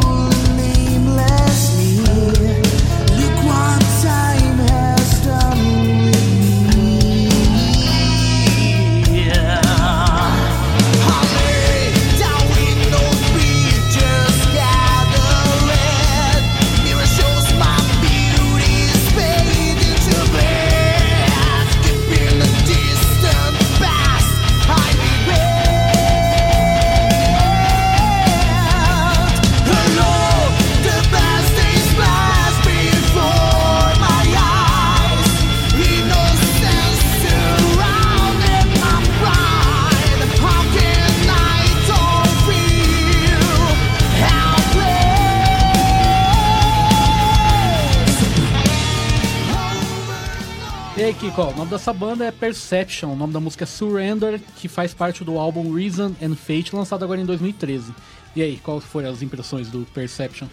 dessa 51.72 51.94
banda 51.94 52.26
é 52.26 52.32
Perception, 52.32 53.14
o 53.14 53.16
nome 53.16 53.32
da 53.32 53.40
música 53.40 53.64
é 53.64 53.66
Surrender, 53.66 54.42
que 54.58 54.68
faz 54.68 54.94
parte 54.94 55.24
do 55.24 55.40
álbum 55.40 55.74
Reason 55.74 56.14
and 56.22 56.36
Fate, 56.36 56.76
lançado 56.76 57.04
agora 57.04 57.22
em 57.22 57.26
2013. 57.26 57.96
E 58.36 58.42
aí, 58.42 58.58
quais 58.58 58.84
foram 58.84 59.10
as 59.10 59.22
impressões 59.22 59.70
do 59.70 59.88
Perception? 59.94 60.48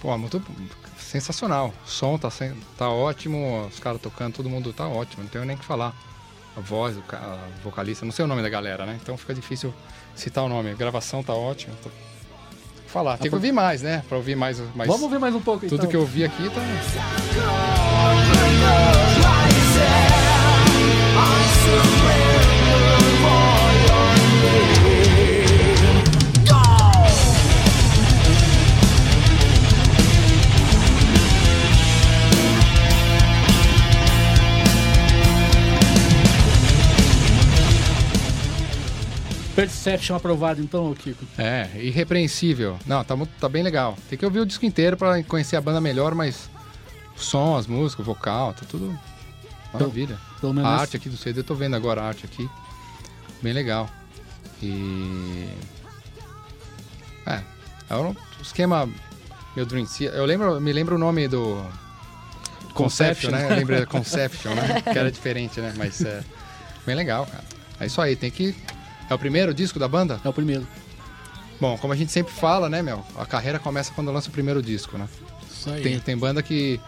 Pô, 0.00 0.16
muito 0.18 0.42
sensacional. 0.98 1.72
O 1.86 1.88
som 1.88 2.18
tá, 2.18 2.28
tá 2.76 2.90
ótimo, 2.90 3.66
os 3.66 3.78
caras 3.80 4.00
tocando, 4.00 4.34
todo 4.34 4.50
mundo 4.50 4.72
tá 4.74 4.86
ótimo, 4.86 5.22
não 5.22 5.30
tenho 5.30 5.44
nem 5.44 5.56
o 5.56 5.58
que 5.58 5.64
falar. 5.64 5.94
A 6.54 6.60
voz, 6.60 6.98
o 6.98 7.02
a 7.12 7.38
vocalista, 7.64 8.04
não 8.04 8.12
sei 8.12 8.26
o 8.26 8.28
nome 8.28 8.42
da 8.42 8.50
galera, 8.50 8.84
né? 8.84 8.98
Então 9.02 9.16
fica 9.16 9.32
difícil 9.32 9.72
citar 10.14 10.44
o 10.44 10.50
nome. 10.50 10.70
A 10.70 10.74
gravação 10.74 11.22
tá 11.22 11.32
ótima. 11.32 11.74
Tô... 11.82 11.88
Falar, 12.88 13.16
tem 13.16 13.30
que 13.30 13.34
ouvir 13.34 13.52
mais, 13.52 13.80
né? 13.80 14.04
Pra 14.06 14.18
ouvir 14.18 14.36
mais. 14.36 14.60
mais... 14.74 14.86
Vamos 14.86 15.10
ver 15.10 15.18
mais 15.18 15.34
um 15.34 15.40
pouco 15.40 15.60
Tudo 15.60 15.76
então. 15.76 15.88
que 15.88 15.96
eu 15.96 16.02
ouvi 16.02 16.24
aqui 16.24 16.50
tá. 16.50 16.60
Perception 39.54 40.16
aprovado, 40.16 40.60
então, 40.60 40.92
Kiko. 40.94 41.24
É, 41.38 41.68
irrepreensível. 41.76 42.78
Não, 42.84 43.04
tá, 43.04 43.14
tá 43.38 43.48
bem 43.48 43.62
legal. 43.62 43.96
Tem 44.08 44.18
que 44.18 44.24
ouvir 44.24 44.40
o 44.40 44.46
disco 44.46 44.66
inteiro 44.66 44.96
para 44.96 45.22
conhecer 45.22 45.56
a 45.56 45.60
banda 45.60 45.80
melhor, 45.80 46.14
mas 46.14 46.50
o 47.16 47.20
som, 47.20 47.56
as 47.56 47.66
músicas, 47.66 48.04
o 48.04 48.06
vocal, 48.06 48.52
tá 48.54 48.66
tudo 48.68 48.98
maravilha. 49.72 50.18
Pelo 50.40 50.52
A 50.52 50.54
menos 50.54 50.70
arte 50.70 50.96
aqui 50.96 51.08
do 51.08 51.16
CD, 51.16 51.40
eu 51.40 51.44
tô 51.44 51.54
vendo 51.54 51.76
agora 51.76 52.02
a 52.02 52.06
arte 52.06 52.24
aqui. 52.24 52.48
Bem 53.42 53.52
legal. 53.52 53.88
E. 54.62 55.48
É, 57.26 57.40
é 57.90 57.96
um 57.96 58.14
esquema 58.40 58.88
meu 59.54 59.66
Dream 59.66 59.86
Theater. 59.86 60.18
Eu 60.18 60.24
lembro, 60.24 60.60
me 60.60 60.72
lembro 60.72 60.96
o 60.96 60.98
nome 60.98 61.28
do. 61.28 61.62
Conception, 62.74 63.30
né? 63.30 63.46
Eu 63.50 63.56
lembrei 63.56 63.80
da 63.80 63.86
Conception, 63.86 64.54
né? 64.54 64.80
Que 64.80 64.98
era 64.98 65.10
diferente, 65.10 65.60
né? 65.60 65.74
Mas 65.76 66.00
é 66.02 66.24
bem 66.86 66.94
legal, 66.94 67.26
cara. 67.26 67.44
É 67.78 67.86
isso 67.86 68.00
aí, 68.00 68.16
tem 68.16 68.30
que. 68.30 68.54
É 69.10 69.14
o 69.14 69.18
primeiro 69.18 69.52
disco 69.52 69.78
da 69.78 69.86
banda? 69.86 70.20
é 70.24 70.28
o 70.28 70.32
primeiro. 70.32 70.66
Bom, 71.60 71.76
como 71.78 71.92
a 71.92 71.96
gente 71.96 72.10
sempre 72.10 72.32
fala, 72.32 72.68
né, 72.68 72.82
meu? 72.82 73.04
A 73.16 73.26
carreira 73.26 73.58
começa 73.58 73.92
quando 73.92 74.10
lança 74.10 74.28
o 74.28 74.32
primeiro 74.32 74.62
disco, 74.62 74.96
né? 74.96 75.06
Isso 75.50 75.70
aí. 75.70 75.82
Tem, 75.82 76.00
tem 76.00 76.16
banda 76.16 76.42
que 76.42 76.80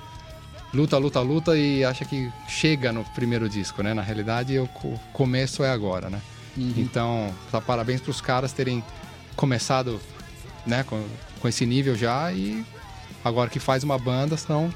luta, 0.74 0.98
luta, 0.98 1.20
luta 1.20 1.56
e 1.56 1.84
acha 1.84 2.04
que 2.04 2.30
chega 2.48 2.92
no 2.92 3.04
primeiro 3.14 3.48
disco, 3.48 3.82
né? 3.82 3.94
Na 3.94 4.02
realidade, 4.02 4.58
o 4.58 4.66
co- 4.68 4.98
começo 5.12 5.62
é 5.64 5.70
agora, 5.70 6.10
né? 6.10 6.20
Então, 6.56 7.32
tá, 7.50 7.60
parabéns 7.60 8.00
pros 8.00 8.20
caras 8.20 8.52
terem 8.52 8.82
começado, 9.34 10.00
né, 10.64 10.84
com, 10.84 11.04
com 11.40 11.48
esse 11.48 11.66
nível 11.66 11.96
já 11.96 12.30
e 12.32 12.64
agora 13.24 13.50
que 13.50 13.58
faz 13.58 13.82
uma 13.82 13.98
banda 13.98 14.36
são 14.36 14.72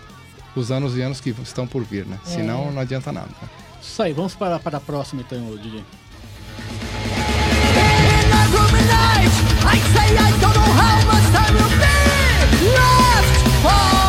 os 0.57 0.73
anos 0.73 0.97
e 0.97 1.03
anos 1.03 1.21
que 1.21 1.31
estão 1.43 1.67
por 1.69 1.85
vir, 1.85 2.05
né? 2.05 2.19
Senão 2.25 2.73
não 2.73 2.81
adianta 2.83 3.13
nada. 3.13 3.29
né? 3.41 3.49
Isso 3.81 4.03
aí, 4.03 4.13
vamos 4.13 4.35
para, 4.35 4.59
para 4.59 4.79
a 4.79 4.81
próxima 4.81 5.23
então, 5.23 5.55
DJ. 5.57 5.85
I 9.71 9.79
say 9.93 10.17
I 10.17 10.31
don't 10.41 10.55
know 10.55 10.73
how 10.81 10.97
much 11.07 11.27
time 11.33 11.55
will 11.55 11.71
be 11.79 12.69
left 12.75 13.63
for 13.63 14.08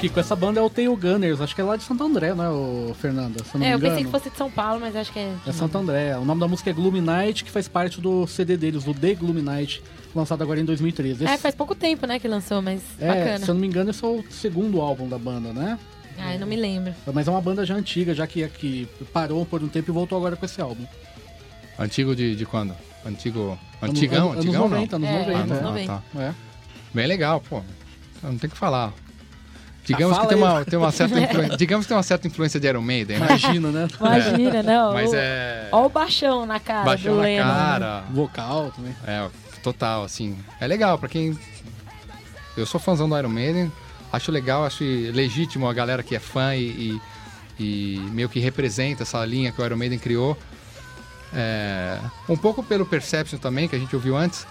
Kiko, 0.00 0.20
essa 0.20 0.36
banda 0.36 0.60
é 0.60 0.62
o 0.62 0.68
Tail 0.68 0.94
Gunners, 0.94 1.40
acho 1.40 1.54
que 1.54 1.60
é 1.60 1.64
lá 1.64 1.74
de 1.74 1.82
Santo 1.82 2.04
André, 2.04 2.34
né, 2.34 2.48
ô 2.50 2.94
Fernanda? 3.00 3.42
Se 3.42 3.54
eu 3.54 3.60
não 3.60 3.66
É, 3.66 3.70
me 3.70 3.74
eu 3.74 3.78
engano. 3.78 3.90
pensei 3.92 4.04
que 4.04 4.10
fosse 4.10 4.30
de 4.30 4.36
São 4.36 4.50
Paulo, 4.50 4.78
mas 4.80 4.94
acho 4.94 5.10
que 5.10 5.18
é. 5.18 5.34
É 5.46 5.52
Santo 5.52 5.78
André. 5.78 6.14
O 6.18 6.24
nome 6.24 6.38
da 6.38 6.46
música 6.46 6.68
é 6.68 6.72
Gloomy 6.72 7.00
Night, 7.00 7.42
que 7.42 7.50
faz 7.50 7.66
parte 7.66 7.98
do 7.98 8.26
CD 8.26 8.58
deles, 8.58 8.84
do 8.84 8.92
The 8.92 9.14
Gloomy 9.14 9.40
Night, 9.40 9.82
lançado 10.14 10.42
agora 10.42 10.60
em 10.60 10.66
2013. 10.66 11.24
É, 11.26 11.32
Esse- 11.32 11.42
faz 11.42 11.54
pouco 11.54 11.74
tempo, 11.74 12.06
né, 12.06 12.18
que 12.18 12.28
lançou, 12.28 12.60
mas 12.60 12.82
é, 13.00 13.06
bacana. 13.08 13.38
se 13.38 13.48
eu 13.50 13.54
não 13.54 13.60
me 13.60 13.66
engano, 13.66 13.88
esse 13.90 14.04
é 14.04 14.06
o 14.08 14.22
segundo 14.30 14.82
álbum 14.82 15.08
da 15.08 15.16
banda, 15.18 15.50
né? 15.54 15.78
Ai, 16.18 16.36
não 16.38 16.46
me 16.46 16.56
lembro. 16.56 16.94
Mas 17.14 17.26
é 17.26 17.30
uma 17.30 17.40
banda 17.40 17.64
já 17.64 17.74
antiga, 17.74 18.14
já 18.14 18.26
que, 18.26 18.46
que 18.48 18.86
parou 19.14 19.46
por 19.46 19.62
um 19.62 19.68
tempo 19.68 19.90
e 19.90 19.94
voltou 19.94 20.18
agora 20.18 20.36
com 20.36 20.44
esse 20.44 20.60
álbum. 20.60 20.84
Antigo 21.78 22.14
de, 22.14 22.36
de 22.36 22.44
quando? 22.44 22.74
Antigo. 23.04 23.58
Antigão? 23.82 24.32
Anos, 24.32 24.44
Antigão 24.44 24.64
anos 24.66 24.70
90, 24.72 24.98
não? 24.98 25.08
anos 25.08 25.20
É, 25.28 25.32
90. 25.32 25.38
anos 25.54 25.58
é. 25.58 25.62
90. 25.62 25.92
tá. 26.14 26.20
É. 26.22 26.34
Bem 26.94 27.06
legal, 27.06 27.40
pô. 27.40 27.62
Não 28.22 28.36
tem 28.38 28.48
o 28.48 28.50
que 28.50 28.56
falar. 28.58 28.92
Digamos 29.86 30.18
Ah, 30.18 30.20
que 30.22 30.26
tem 30.28 30.36
uma, 30.38 30.64
tem 30.64 30.78
uma 30.78 30.90
certa 30.92 31.18
influência. 31.20 31.56
digamos 31.58 31.86
que 31.86 31.88
tem 31.88 31.96
uma 31.96 32.02
certa 32.02 32.26
influência 32.26 32.58
de 32.60 32.66
Iron 32.66 32.82
Maiden, 32.82 33.18
né? 33.18 33.26
Imagina, 33.26 33.70
né? 33.70 33.88
Imagina, 34.00 34.62
não. 34.64 34.92
Mas 34.92 35.10
o- 35.12 35.16
é. 35.16 35.68
Ó 35.72 35.86
o 35.86 35.88
baixão 35.88 36.44
na 36.44 36.58
cara 36.58 36.84
Baixão 36.84 37.12
do 37.14 37.18
na 37.18 37.24
Lennon. 37.24 37.44
né? 37.46 37.52
cara. 37.54 38.04
Vocal 38.10 38.72
também. 38.74 38.94
É, 39.06 39.28
total, 39.62 40.04
assim. 40.04 40.36
É 40.60 40.66
legal 40.66 40.98
pra 40.98 41.08
quem. 41.08 41.38
Eu 42.56 42.66
sou 42.66 42.80
fãzão 42.80 43.08
do 43.08 43.16
Iron 43.18 43.28
Maiden. 43.28 43.70
Acho 44.12 44.32
legal, 44.32 44.64
acho 44.64 44.82
legítimo 44.84 45.68
a 45.68 45.72
galera 45.74 46.02
que 46.02 46.14
é 46.16 46.18
fã 46.20 46.54
e, 46.54 47.00
e, 47.58 47.96
e 47.96 47.98
meio 48.12 48.28
que 48.28 48.40
representa 48.40 49.02
essa 49.02 49.24
linha 49.24 49.52
que 49.52 49.60
o 49.60 49.64
Iron 49.64 49.76
Maiden 49.76 49.98
criou. 49.98 50.36
É, 51.34 51.98
um 52.28 52.36
pouco 52.36 52.62
pelo 52.62 52.86
Perception 52.86 53.38
também, 53.38 53.68
que 53.68 53.76
a 53.76 53.78
gente 53.78 53.94
ouviu 53.94 54.16
antes. 54.16 54.46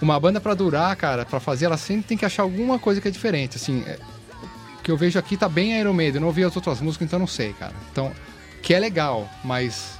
Uma 0.00 0.18
banda 0.18 0.40
pra 0.40 0.54
durar, 0.54 0.94
cara, 0.96 1.24
pra 1.26 1.38
fazer, 1.40 1.66
ela 1.66 1.76
sempre 1.76 2.04
tem 2.04 2.16
que 2.16 2.24
achar 2.24 2.42
alguma 2.42 2.78
coisa 2.78 3.00
que 3.00 3.08
é 3.08 3.10
diferente. 3.10 3.56
Assim, 3.56 3.82
é, 3.86 3.98
o 4.78 4.82
que 4.82 4.90
eu 4.90 4.96
vejo 4.96 5.18
aqui 5.18 5.36
tá 5.36 5.48
bem 5.48 5.78
Iron 5.78 5.92
Maiden. 5.92 6.16
Eu 6.16 6.20
não 6.22 6.28
ouvi 6.28 6.42
as 6.42 6.56
outras 6.56 6.80
músicas, 6.80 7.06
então 7.06 7.18
não 7.18 7.26
sei, 7.26 7.52
cara. 7.52 7.74
Então, 7.92 8.12
que 8.62 8.72
é 8.72 8.78
legal, 8.78 9.28
mas 9.44 9.98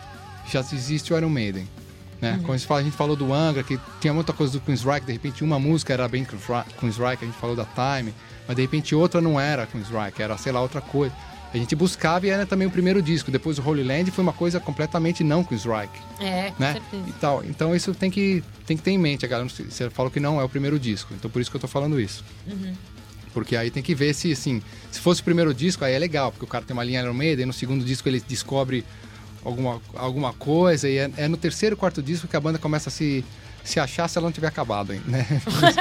já 0.50 0.60
existe 0.60 1.12
o 1.12 1.16
Iron 1.16 1.28
Maiden. 1.28 1.68
Né? 2.20 2.38
Quando 2.42 2.54
a 2.54 2.56
gente, 2.58 2.66
fala, 2.66 2.80
a 2.80 2.82
gente 2.82 2.96
falou 2.96 3.16
do 3.16 3.32
Angra, 3.32 3.62
que 3.62 3.80
tinha 3.98 4.12
muita 4.12 4.32
coisa 4.32 4.52
do 4.52 4.60
Queensryche, 4.60 5.06
de 5.06 5.12
repente 5.12 5.42
uma 5.42 5.58
música 5.58 5.92
era 5.92 6.06
bem 6.06 6.24
Queensryche, 6.24 6.74
Queensryche, 6.78 7.18
a 7.22 7.26
gente 7.26 7.38
falou 7.38 7.56
da 7.56 7.64
Time, 7.64 8.14
mas 8.46 8.56
de 8.56 8.62
repente 8.62 8.94
outra 8.94 9.22
não 9.22 9.40
era 9.40 9.66
Queensryche, 9.66 10.22
era, 10.22 10.36
sei 10.36 10.52
lá, 10.52 10.60
outra 10.60 10.82
coisa. 10.82 11.14
A 11.52 11.56
gente 11.56 11.74
buscava 11.74 12.26
e 12.26 12.30
era 12.30 12.46
também 12.46 12.68
o 12.68 12.70
primeiro 12.70 13.02
disco. 13.02 13.30
Depois 13.30 13.58
o 13.58 13.62
Holy 13.68 13.82
Land 13.82 14.10
foi 14.12 14.22
uma 14.22 14.32
coisa 14.32 14.60
completamente 14.60 15.24
não 15.24 15.42
Queensryche, 15.42 15.90
É, 16.20 16.50
com 16.50 16.62
né? 16.62 16.74
certeza. 16.74 17.04
E 17.08 17.12
tal. 17.14 17.44
Então 17.44 17.74
isso 17.74 17.92
tem 17.92 18.10
que, 18.10 18.42
tem 18.66 18.76
que 18.76 18.82
ter 18.82 18.92
em 18.92 18.98
mente, 18.98 19.24
a 19.24 19.28
galera. 19.28 19.48
Você 19.48 19.90
falou 19.90 20.10
que 20.10 20.20
não 20.20 20.40
é 20.40 20.44
o 20.44 20.48
primeiro 20.48 20.78
disco, 20.78 21.12
então 21.12 21.28
por 21.30 21.40
isso 21.42 21.50
que 21.50 21.56
eu 21.56 21.60
tô 21.60 21.66
falando 21.68 22.00
isso. 22.00 22.24
Porque 23.32 23.56
aí 23.56 23.70
tem 23.70 23.82
que 23.82 23.94
ver 23.94 24.12
se, 24.14 24.32
assim, 24.32 24.62
se 24.90 25.00
fosse 25.00 25.20
o 25.20 25.24
primeiro 25.24 25.52
disco, 25.54 25.84
aí 25.84 25.92
é 25.94 25.98
legal, 25.98 26.30
porque 26.32 26.44
o 26.44 26.48
cara 26.48 26.64
tem 26.64 26.74
uma 26.74 26.82
linha 26.84 27.00
Iron 27.00 27.14
Maiden, 27.14 27.46
no 27.46 27.52
segundo 27.52 27.84
disco 27.84 28.08
ele 28.08 28.20
descobre 28.26 28.84
alguma, 29.44 29.80
alguma 29.94 30.32
coisa, 30.32 30.88
e 30.88 30.98
é, 30.98 31.10
é 31.16 31.28
no 31.28 31.36
terceiro, 31.36 31.76
quarto 31.76 32.02
disco 32.02 32.26
que 32.26 32.36
a 32.36 32.40
banda 32.40 32.58
começa 32.58 32.88
a 32.88 32.92
se, 32.92 33.24
se 33.62 33.78
achar 33.78 34.08
se 34.08 34.18
ela 34.18 34.26
não 34.26 34.32
tiver 34.32 34.48
acabado 34.48 34.92
ainda, 34.92 35.04
né? 35.08 35.26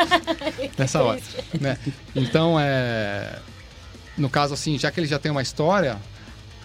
Nessa 0.77 1.01
hora, 1.01 1.19
né? 1.59 1.77
Então, 2.15 2.59
é... 2.59 3.39
No 4.19 4.29
caso, 4.29 4.53
assim, 4.53 4.77
já 4.77 4.91
que 4.91 4.99
ele 4.99 5.07
já 5.07 5.17
tem 5.17 5.31
uma 5.31 5.41
história, 5.41 5.97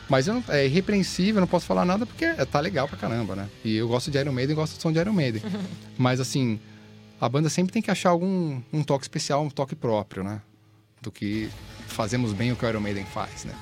mas 0.09 0.27
eu 0.27 0.35
não- 0.35 0.45
é 0.49 0.67
irrepreensível, 0.67 1.37
eu 1.37 1.41
não 1.41 1.47
posso 1.49 1.65
falar 1.67 1.85
nada 1.87 2.05
porque 2.05 2.25
é- 2.25 2.45
tá 2.45 2.61
legal 2.61 2.87
pra 2.89 2.99
caramba, 2.99 3.35
né? 3.37 3.49
E 3.65 3.77
eu 3.77 3.89
gosto 3.89 4.11
de 4.11 4.19
Iron 4.19 4.33
Maiden 4.33 4.53
e 4.53 4.57
gosto 4.57 4.77
do 4.77 4.83
som 4.83 4.93
de 4.93 4.99
Iron 4.99 5.13
Maiden. 5.13 5.41
mas, 5.97 6.21
assim, 6.21 6.61
a 7.21 7.29
banda 7.29 7.49
sempre 7.49 7.73
tem 7.73 7.81
que 7.81 7.91
achar 7.91 8.11
algum 8.11 8.61
um 8.73 8.83
toque 8.83 9.05
especial, 9.05 9.43
um 9.43 9.49
toque 9.51 9.75
próprio, 9.75 10.23
né? 10.25 10.43
Do 11.01 11.11
que 11.13 11.49
fazemos 11.87 12.33
bem 12.33 12.51
o 12.53 12.57
que 12.57 12.67
o 12.67 12.69
Iron 12.69 12.81
Maiden 12.81 13.05
faz, 13.07 13.45
né? 13.45 13.55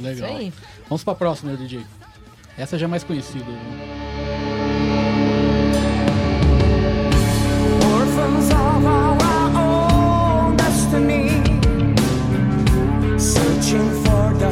Legal. 0.00 0.12
Isso 0.12 0.24
aí. 0.24 0.52
Vamos 0.88 1.02
pra 1.02 1.14
próxima, 1.14 1.56
DJ. 1.56 1.84
Essa 2.58 2.78
já 2.78 2.84
é 2.84 2.88
mais 2.88 3.02
conhecida. 3.02 3.46
Orphans 3.46 4.09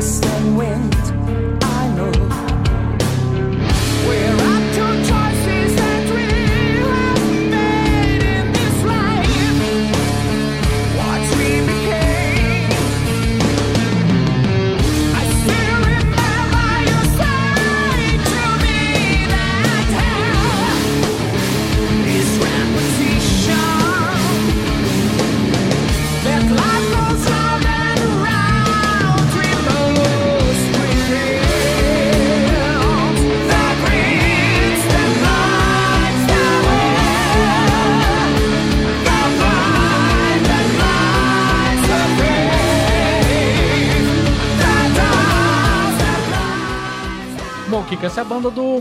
for 0.01 0.28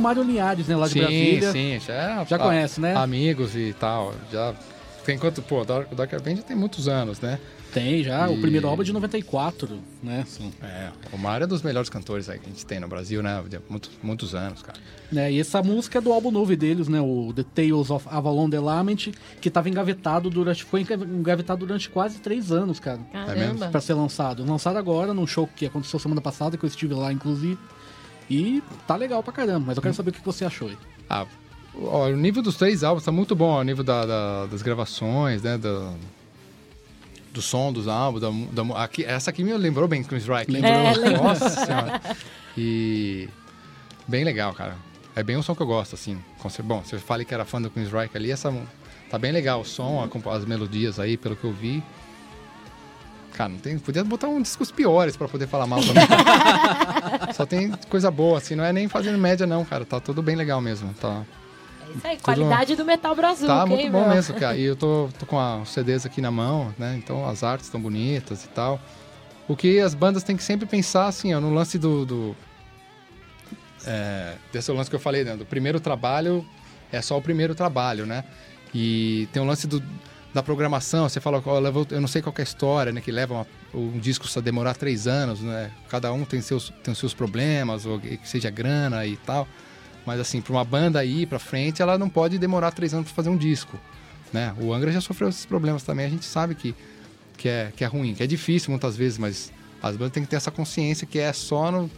Mário 0.07 0.23
Linhares, 0.23 0.67
né? 0.67 0.75
Lá 0.75 0.87
de 0.87 0.93
sim, 0.93 0.99
Brasília. 0.99 1.51
sim, 1.51 1.79
já, 1.85 2.23
Já 2.23 2.39
conhece, 2.39 2.79
né? 2.79 2.95
Amigos 2.95 3.55
e 3.55 3.75
tal, 3.77 4.13
já 4.31 4.53
tem 5.05 5.17
quanto, 5.17 5.41
pô, 5.41 5.61
o 5.61 5.65
Dark, 5.65 5.91
o 5.91 5.95
Dark 5.95 6.13
Avenger 6.13 6.43
tem 6.43 6.55
muitos 6.55 6.87
anos, 6.87 7.19
né? 7.19 7.39
Tem 7.73 8.01
já, 8.01 8.29
o 8.29 8.35
E- 8.35 8.41
primeiro 8.41 8.65
álbum 8.67 8.81
é 8.81 8.85
de 8.85 8.93
94, 8.93 9.79
né? 10.01 10.21
Assim, 10.23 10.51
É, 10.63 10.89
o 11.11 11.17
Mário 11.17 11.43
é 11.43 11.47
dos 11.47 11.61
melhores 11.61 11.89
cantores 11.89 12.29
aí 12.29 12.39
que 12.39 12.45
a 12.45 12.49
gente 12.49 12.65
tem 12.65 12.79
no 12.79 12.87
Brasil, 12.87 13.21
né? 13.21 13.43
De 13.47 13.59
muitos, 13.69 13.91
muitos 14.01 14.33
anos, 14.33 14.61
cara. 14.63 14.79
né? 15.11 15.29
E 15.31 15.39
essa 15.39 15.61
música 15.61 15.97
é 15.97 16.01
do 16.01 16.13
álbum 16.13 16.31
novo 16.31 16.55
deles, 16.55 16.87
né? 16.87 17.01
O 17.01 17.33
The 17.35 17.43
Tales 17.53 17.89
of 17.89 18.07
Avalon 18.09 18.49
The 18.49 18.59
Lament, 18.61 19.09
que 19.41 19.49
tava 19.49 19.67
engavetado 19.69 20.29
durante. 20.29 20.63
Foi 20.63 20.81
engavetado 20.81 21.65
durante 21.65 21.89
quase 21.89 22.19
três 22.19 22.51
anos, 22.53 22.79
cara. 22.79 22.99
Caramba. 23.11 23.67
Pra 23.67 23.81
ser 23.81 23.93
lançado. 23.95 24.45
Lançado 24.45 24.77
agora, 24.77 25.13
num 25.13 25.27
show 25.27 25.47
que 25.53 25.65
aconteceu 25.65 25.99
semana 25.99 26.21
passada, 26.21 26.55
que 26.57 26.63
eu 26.63 26.67
estive 26.69 26.93
lá, 26.93 27.11
inclusive. 27.11 27.57
E 28.29 28.61
tá 28.85 28.95
legal 28.95 29.23
pra 29.23 29.31
caramba, 29.33 29.67
mas 29.67 29.77
eu 29.77 29.81
quero 29.83 29.93
saber 29.95 30.09
o 30.09 30.13
que 30.13 30.23
você 30.25 30.43
achou 30.45 30.67
aí. 30.67 30.77
Ah, 31.09 31.25
ó, 31.75 32.07
o 32.07 32.15
nível 32.17 32.41
dos 32.43 32.55
três 32.57 32.83
álbuns 32.83 33.03
tá 33.05 33.11
muito 33.11 33.35
bom, 33.35 33.49
ó, 33.51 33.59
o 33.59 33.63
nível 33.63 33.83
da- 33.83 34.05
da- 34.05 34.45
das 34.47 34.61
gravações, 34.61 35.41
né? 35.41 35.57
Da, 35.57 35.93
do 37.33 37.41
som 37.41 37.71
dos 37.71 37.87
álbuns. 37.87 38.21
Da, 38.21 38.29
da 38.63 38.83
aqui, 38.83 39.05
essa 39.05 39.29
aqui 39.29 39.43
me 39.43 39.53
lembrou 39.55 39.87
bem 39.87 40.03
Chris 40.03 40.25
Reich. 40.27 40.51
Lembrou. 40.51 40.71
É. 40.73 41.09
Nossa 41.17 41.49
senhora. 41.49 42.01
E 42.57 43.29
bem 44.07 44.23
legal, 44.23 44.53
cara. 44.53 44.75
É 45.15 45.23
bem 45.23 45.37
um 45.37 45.41
som 45.41 45.55
que 45.55 45.61
eu 45.61 45.67
gosto, 45.67 45.95
assim. 45.95 46.19
Bom, 46.63 46.81
você 46.83 46.99
fala 46.99 47.23
que 47.23 47.33
era 47.33 47.45
fã 47.45 47.61
do 47.61 47.69
Queen's 47.69 47.91
Reich 47.91 48.15
ali, 48.15 48.29
essa 48.31 48.53
tá 49.09 49.17
bem 49.17 49.31
legal 49.31 49.61
o 49.61 49.65
som, 49.65 50.03
a 50.03 50.07
compo- 50.07 50.29
as 50.29 50.43
melodias 50.45 50.99
aí, 50.99 51.15
pelo 51.17 51.35
que 51.35 51.43
eu 51.45 51.53
vi. 51.53 51.81
Cara, 53.33 53.49
não 53.49 53.59
tem, 53.59 53.77
podia 53.77 54.03
botar 54.03 54.27
uns 54.27 54.43
discos 54.43 54.71
piores 54.71 55.15
pra 55.15 55.27
poder 55.27 55.47
falar 55.47 55.67
mal 55.67 55.79
também. 55.79 56.03
Tem 57.49 57.71
coisa 57.89 58.09
boa, 58.11 58.37
assim, 58.37 58.55
não 58.55 58.63
é 58.63 58.71
nem 58.73 58.87
fazendo 58.87 59.17
média 59.17 59.45
não, 59.47 59.63
cara. 59.65 59.85
Tá 59.85 59.99
tudo 59.99 60.21
bem 60.21 60.35
legal 60.35 60.59
mesmo, 60.61 60.93
tá. 60.93 61.23
É 61.89 61.97
isso 61.97 62.07
aí, 62.07 62.17
qualidade 62.19 62.75
do 62.75 62.83
Metal 62.85 63.15
Brasil. 63.15 63.47
Tá 63.47 63.65
muito 63.65 63.89
bom 63.91 64.09
mesmo, 64.09 64.35
cara. 64.35 64.57
E 64.57 64.63
eu 64.63 64.75
tô, 64.75 65.09
tô 65.17 65.25
com 65.25 65.39
a- 65.39 65.57
os 65.57 65.69
CDs 65.69 66.05
aqui 66.05 66.19
na 66.21 66.29
mão, 66.31 66.73
né? 66.77 66.95
Então 66.97 67.27
as 67.27 67.43
artes 67.43 67.67
estão 67.67 67.79
bonitas 67.81 68.43
e 68.43 68.47
tal. 68.49 68.79
O 69.47 69.55
que 69.55 69.79
as 69.79 69.93
bandas 69.93 70.23
têm 70.23 70.35
que 70.35 70.43
sempre 70.43 70.65
pensar, 70.65 71.07
assim, 71.07 71.33
ó, 71.33 71.39
no 71.39 71.53
lance 71.53 71.77
do. 71.79 72.05
do 72.05 72.35
é, 73.85 74.33
desse 74.51 74.71
lance 74.71 74.89
que 74.89 74.95
eu 74.95 74.99
falei, 74.99 75.23
né? 75.23 75.35
Do 75.37 75.45
primeiro 75.45 75.79
trabalho 75.79 76.45
é 76.91 77.01
só 77.01 77.17
o 77.17 77.21
primeiro 77.21 77.55
trabalho, 77.55 78.05
né? 78.05 78.23
E 78.73 79.27
tem 79.31 79.41
o 79.41 79.45
lance 79.45 79.65
do, 79.67 79.81
da 80.33 80.43
programação. 80.43 81.07
Você 81.09 81.19
fala, 81.19 81.41
eu 81.91 82.01
não 82.01 82.07
sei 82.07 82.21
qual 82.21 82.33
que 82.33 82.41
é 82.41 82.43
a 82.43 82.47
história, 82.47 82.91
né? 82.91 83.01
Que 83.01 83.11
leva 83.11 83.33
uma- 83.33 83.47
um 83.73 83.99
disco 83.99 84.25
a 84.35 84.41
demorar 84.41 84.75
três 84.75 85.07
anos, 85.07 85.41
né? 85.41 85.71
Cada 85.89 86.11
um 86.13 86.23
tem 86.25 86.41
seus, 86.41 86.71
tem 86.83 86.93
seus 86.93 87.13
problemas, 87.13 87.85
ou 87.85 87.99
que 87.99 88.19
seja 88.23 88.49
grana 88.49 89.05
e 89.05 89.17
tal. 89.17 89.47
Mas 90.05 90.19
assim, 90.19 90.39
para 90.41 90.53
uma 90.53 90.63
banda 90.63 91.03
ir 91.03 91.25
para 91.27 91.39
frente, 91.39 91.81
ela 91.81 91.97
não 91.97 92.07
pode 92.09 92.37
demorar 92.37 92.71
três 92.71 92.93
anos 92.93 93.07
para 93.07 93.15
fazer 93.15 93.29
um 93.29 93.37
disco, 93.37 93.77
né? 94.31 94.53
O 94.59 94.73
Angra 94.73 94.91
já 94.91 95.01
sofreu 95.01 95.29
esses 95.29 95.45
problemas 95.45 95.83
também. 95.83 96.05
A 96.05 96.09
gente 96.09 96.25
sabe 96.25 96.55
que, 96.55 96.73
que, 97.37 97.49
é, 97.49 97.71
que 97.75 97.83
é 97.83 97.87
ruim, 97.87 98.13
que 98.13 98.23
é 98.23 98.27
difícil 98.27 98.69
muitas 98.71 98.95
vezes, 98.95 99.17
mas 99.17 99.51
as 99.81 99.95
bandas 99.97 100.13
têm 100.13 100.23
que 100.23 100.29
ter 100.29 100.35
essa 100.37 100.51
consciência 100.51 101.05
que 101.05 101.19
é 101.19 101.31
só 101.33 101.71
no... 101.71 101.89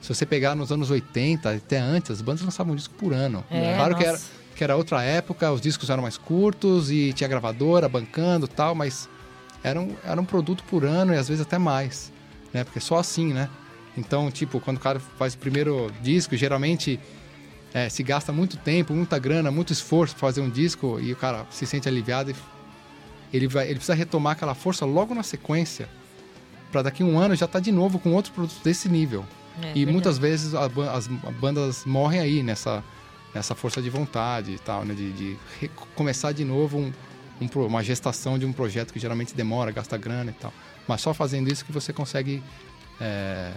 Se 0.00 0.14
você 0.14 0.24
pegar 0.24 0.54
nos 0.54 0.70
anos 0.70 0.90
80, 0.90 1.50
até 1.50 1.78
antes, 1.78 2.10
as 2.12 2.20
bandas 2.22 2.42
lançavam 2.42 2.74
um 2.74 2.76
disco 2.76 2.94
por 2.94 3.12
ano. 3.12 3.42
É, 3.50 3.74
claro 3.76 3.96
que 3.96 4.04
era, 4.04 4.12
nossa. 4.12 4.26
Que 4.56 4.64
era 4.64 4.74
outra 4.74 5.02
época, 5.02 5.52
os 5.52 5.60
discos 5.60 5.90
eram 5.90 6.02
mais 6.02 6.16
curtos 6.16 6.90
e 6.90 7.12
tinha 7.12 7.28
gravadora 7.28 7.88
bancando 7.88 8.48
tal, 8.48 8.74
mas 8.74 9.08
era 9.62 9.78
um, 9.78 9.94
era 10.02 10.20
um 10.20 10.24
produto 10.24 10.64
por 10.64 10.84
ano 10.84 11.12
e 11.12 11.16
às 11.16 11.28
vezes 11.28 11.42
até 11.42 11.58
mais, 11.58 12.10
né? 12.52 12.64
Porque 12.64 12.80
só 12.80 12.98
assim, 12.98 13.32
né? 13.34 13.50
Então, 13.96 14.30
tipo, 14.30 14.58
quando 14.58 14.78
o 14.78 14.80
cara 14.80 14.98
faz 14.98 15.34
o 15.34 15.38
primeiro 15.38 15.92
disco, 16.02 16.34
geralmente 16.36 16.98
é, 17.74 17.88
se 17.88 18.02
gasta 18.02 18.32
muito 18.32 18.56
tempo, 18.56 18.94
muita 18.94 19.18
grana, 19.18 19.50
muito 19.50 19.72
esforço 19.72 20.14
pra 20.14 20.20
fazer 20.20 20.40
um 20.40 20.48
disco 20.48 20.98
e 21.00 21.12
o 21.12 21.16
cara 21.16 21.46
se 21.50 21.66
sente 21.66 21.86
aliviado 21.86 22.30
e 22.30 22.34
ele, 23.32 23.46
vai, 23.46 23.66
ele 23.66 23.74
precisa 23.74 23.94
retomar 23.94 24.32
aquela 24.32 24.54
força 24.54 24.86
logo 24.86 25.14
na 25.14 25.22
sequência 25.22 25.88
para 26.72 26.82
daqui 26.82 27.02
a 27.02 27.06
um 27.06 27.18
ano 27.18 27.34
já 27.34 27.44
estar 27.44 27.60
de 27.60 27.70
novo 27.70 27.98
com 27.98 28.12
outro 28.12 28.32
produto 28.32 28.62
desse 28.64 28.88
nível. 28.88 29.24
É, 29.56 29.70
e 29.70 29.74
verdade. 29.74 29.92
muitas 29.92 30.18
vezes 30.18 30.54
a 30.54 30.66
as 30.92 31.06
bandas 31.40 31.84
morrem 31.84 32.20
aí 32.20 32.42
nessa, 32.42 32.82
nessa 33.36 33.54
força 33.54 33.82
de 33.82 33.90
vontade 33.90 34.52
e 34.52 34.58
tal, 34.58 34.84
né? 34.84 34.94
De, 34.94 35.12
de 35.12 35.36
começar 35.94 36.32
de 36.32 36.44
novo 36.44 36.78
um- 36.78 36.92
um 37.40 37.66
uma 37.66 37.82
gestação 37.84 38.38
de 38.38 38.46
um 38.46 38.52
projeto 38.52 38.92
que 38.92 38.98
geralmente 38.98 39.34
demora, 39.34 39.70
gasta 39.70 39.96
grana 39.98 40.30
e 40.30 40.34
tal. 40.34 40.52
Mas 40.88 41.00
só 41.02 41.12
fazendo 41.12 41.52
isso 41.52 41.64
que 41.64 41.70
você 41.72 41.92
consegue 41.92 42.42
é, 43.00 43.52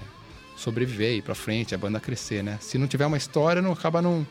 sobreviver, 0.58 1.16
ir 1.16 1.22
pra 1.22 1.34
frente, 1.34 1.74
a 1.74 1.78
banda 1.78 2.00
crescer, 2.00 2.44
né? 2.44 2.58
Se 2.62 2.78
não 2.78 2.88
tiver 2.88 3.06
uma 3.06 3.16
história, 3.18 3.62
não 3.62 3.72
acaba 3.72 4.02
não, 4.02 4.28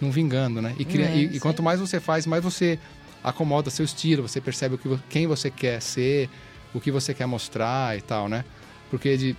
não 0.00 0.12
vingando, 0.12 0.62
né? 0.62 0.74
E, 0.78 0.84
cria- 0.84 1.06
É, 1.06 1.16
e- 1.16 1.36
e 1.36 1.40
quanto 1.40 1.60
mais 1.62 1.80
você 1.80 1.98
faz, 1.98 2.24
mais 2.26 2.42
você 2.44 2.78
acomoda 3.22 3.70
seu 3.70 3.84
estilo, 3.84 4.22
você 4.28 4.40
percebe 4.40 4.76
o 4.76 4.78
que, 4.78 4.98
quem 5.10 5.26
você 5.26 5.50
quer 5.50 5.80
ser, 5.82 6.28
o 6.72 6.80
que 6.80 6.90
você 6.92 7.12
quer 7.12 7.26
mostrar 7.26 7.96
e 7.98 8.00
tal, 8.00 8.28
né? 8.28 8.44
Porque 8.90 9.16
de, 9.16 9.36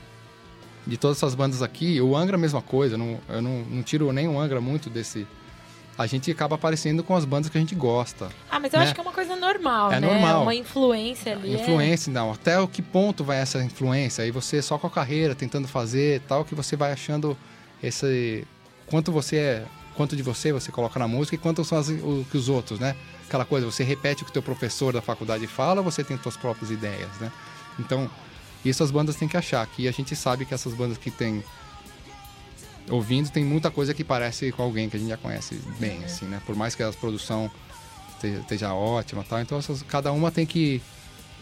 de 0.86 0.98
todas 0.98 1.16
essas 1.18 1.34
bandas 1.36 1.62
aqui, 1.62 2.02
o 2.02 2.14
Angra 2.18 2.36
é 2.36 2.40
a 2.40 2.42
mesma 2.42 2.62
coisa, 2.62 2.98
não, 2.98 3.20
eu 3.30 3.42
não, 3.42 3.62
não 3.64 3.84
tiro 3.84 4.12
nem 4.12 4.28
o 4.28 4.38
Angra 4.38 4.60
muito 4.60 4.90
desse... 4.90 5.26
A 5.98 6.06
gente 6.08 6.30
acaba 6.30 6.56
aparecendo 6.56 7.04
com 7.04 7.16
as 7.16 7.24
bandas 7.24 7.50
que 7.50 7.58
a 7.58 7.62
gente 7.62 7.74
gosta. 7.74 8.30
Ah, 8.52 8.60
mas 8.60 8.74
eu 8.74 8.80
né? 8.80 8.86
acho 8.86 8.94
que 8.94 9.00
é 9.00 9.04
uma 9.04 9.14
coisa 9.14 9.36
normal, 9.36 9.94
É 9.94 10.00
né? 10.00 10.08
normal. 10.08 10.42
Uma 10.44 10.54
influência 10.56 11.34
ali. 11.34 11.56
é- 11.56 11.62
Influência, 11.62 12.12
não. 12.12 12.34
Até 12.34 12.60
o 12.60 12.68
que 12.68 12.82
ponto 12.82 13.24
vai 13.24 13.38
essa 13.38 13.64
influência? 13.64 14.24
Aí 14.24 14.30
você 14.32 14.62
só 14.62 14.78
com 14.78 14.88
a 14.88 14.90
carreira, 14.90 15.34
tentando 15.34 15.68
fazer 15.68 16.22
tal, 16.28 16.44
que 16.44 16.54
você 16.54 16.76
vai 16.76 16.92
achando 16.92 17.38
esse... 17.82 18.46
Quanto 18.88 19.12
você 19.12 19.38
é... 19.38 19.66
Quanto 19.96 20.14
de 20.18 20.22
você 20.22 20.52
você 20.52 20.70
coloca 20.74 21.00
na 21.00 21.08
música 21.08 21.36
e 21.36 21.38
quanto 21.38 21.64
são 21.64 21.78
as, 21.78 21.88
o 21.88 22.26
que 22.30 22.38
os 22.38 22.50
outros, 22.50 22.78
né? 22.78 22.94
Aquela 23.28 23.46
coisa, 23.46 23.66
você 23.66 23.82
repete 23.82 24.24
o 24.24 24.26
que 24.26 24.32
o 24.32 24.34
teu 24.34 24.44
professor 24.44 24.92
da 24.92 25.02
faculdade 25.02 25.48
fala 25.48 25.80
ou 25.80 25.84
você 25.90 26.04
tem 26.04 26.18
suas 26.22 26.36
próprias 26.36 26.70
ideias, 26.70 27.10
né? 27.22 27.32
Então, 27.80 28.10
isso 28.66 28.84
as 28.84 28.92
bandas 28.92 29.16
têm 29.16 29.30
que 29.30 29.38
achar. 29.38 29.66
Que 29.68 29.88
a 29.88 29.92
gente 29.92 30.14
sabe 30.14 30.44
que 30.46 30.54
essas 30.54 30.74
bandas 30.74 30.98
que 30.98 31.10
tem... 31.10 31.42
Ouvindo, 32.90 33.30
tem 33.32 33.44
muita 33.44 33.72
coisa 33.72 33.94
que 33.94 34.04
parece 34.04 34.52
com 34.52 34.62
alguém 34.64 34.90
que 34.90 34.96
a 34.98 35.00
gente 35.00 35.10
já 35.10 35.18
conhece 35.18 35.56
bem, 35.80 36.04
assim, 36.04 36.26
né? 36.26 36.42
Por 36.46 36.56
mais 36.56 36.76
que 36.76 36.84
a 36.84 36.92
produção 36.94 37.50
esteja, 38.14 38.40
esteja 38.40 38.74
ótima 38.74 39.22
e 39.22 39.26
tal. 39.26 39.40
Então, 39.42 39.58
essas- 39.58 39.82
cada 39.84 40.12
uma 40.12 40.32
tem 40.32 40.46
que 40.46 40.82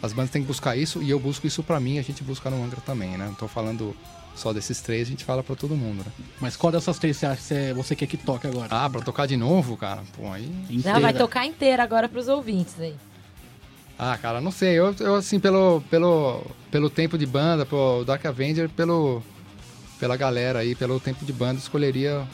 as 0.01 0.11
bandas 0.11 0.31
têm 0.31 0.41
que 0.41 0.47
buscar 0.49 0.75
isso 0.75 1.01
e 1.01 1.09
eu 1.09 1.17
busco 1.19 1.47
isso 1.47 1.63
pra 1.63 1.79
mim, 1.79 1.97
a 1.97 2.01
gente 2.01 2.23
busca 2.23 2.49
no 2.49 2.61
Angra 2.61 2.81
também, 2.81 3.17
né? 3.17 3.25
Não 3.25 3.33
tô 3.35 3.47
falando 3.47 3.95
só 4.35 4.51
desses 4.51 4.81
três, 4.81 5.07
a 5.07 5.11
gente 5.11 5.23
fala 5.23 5.41
pra 5.41 5.55
todo 5.55 5.75
mundo, 5.77 5.99
né? 6.05 6.11
Mas 6.41 6.57
qual 6.57 6.71
dessas 6.73 6.97
três 6.99 7.15
você 7.15 7.25
acha 7.25 7.37
que 7.37 7.43
você, 7.43 7.73
você 7.73 7.95
quer 7.95 8.07
que 8.07 8.17
toque 8.17 8.45
agora? 8.47 8.67
Ah, 8.69 8.89
pra 8.89 8.99
tocar 9.01 9.25
de 9.27 9.37
novo, 9.37 9.77
cara? 9.77 10.01
Pô, 10.17 10.29
aí. 10.31 10.45
Não, 10.69 10.81
vai 10.83 10.99
Inteira. 10.99 11.13
tocar 11.13 11.45
inteira 11.45 11.83
agora 11.83 12.09
pros 12.09 12.27
ouvintes 12.27 12.75
aí. 12.79 12.95
Ah, 13.97 14.17
cara, 14.21 14.41
não 14.41 14.51
sei. 14.51 14.73
Eu, 14.73 14.93
eu 14.99 15.15
assim, 15.15 15.39
pelo, 15.39 15.81
pelo, 15.89 16.43
pelo 16.71 16.89
tempo 16.89 17.17
de 17.17 17.25
banda, 17.25 17.65
pelo 17.65 18.03
Dark 18.03 18.25
Avenger, 18.25 18.67
pelo, 18.69 19.23
pela 20.03 20.17
galera 20.17 20.59
aí, 20.59 20.75
pelo 20.75 20.99
tempo 20.99 21.23
de 21.25 21.31
banda, 21.31 21.59
escolheria. 21.59 22.27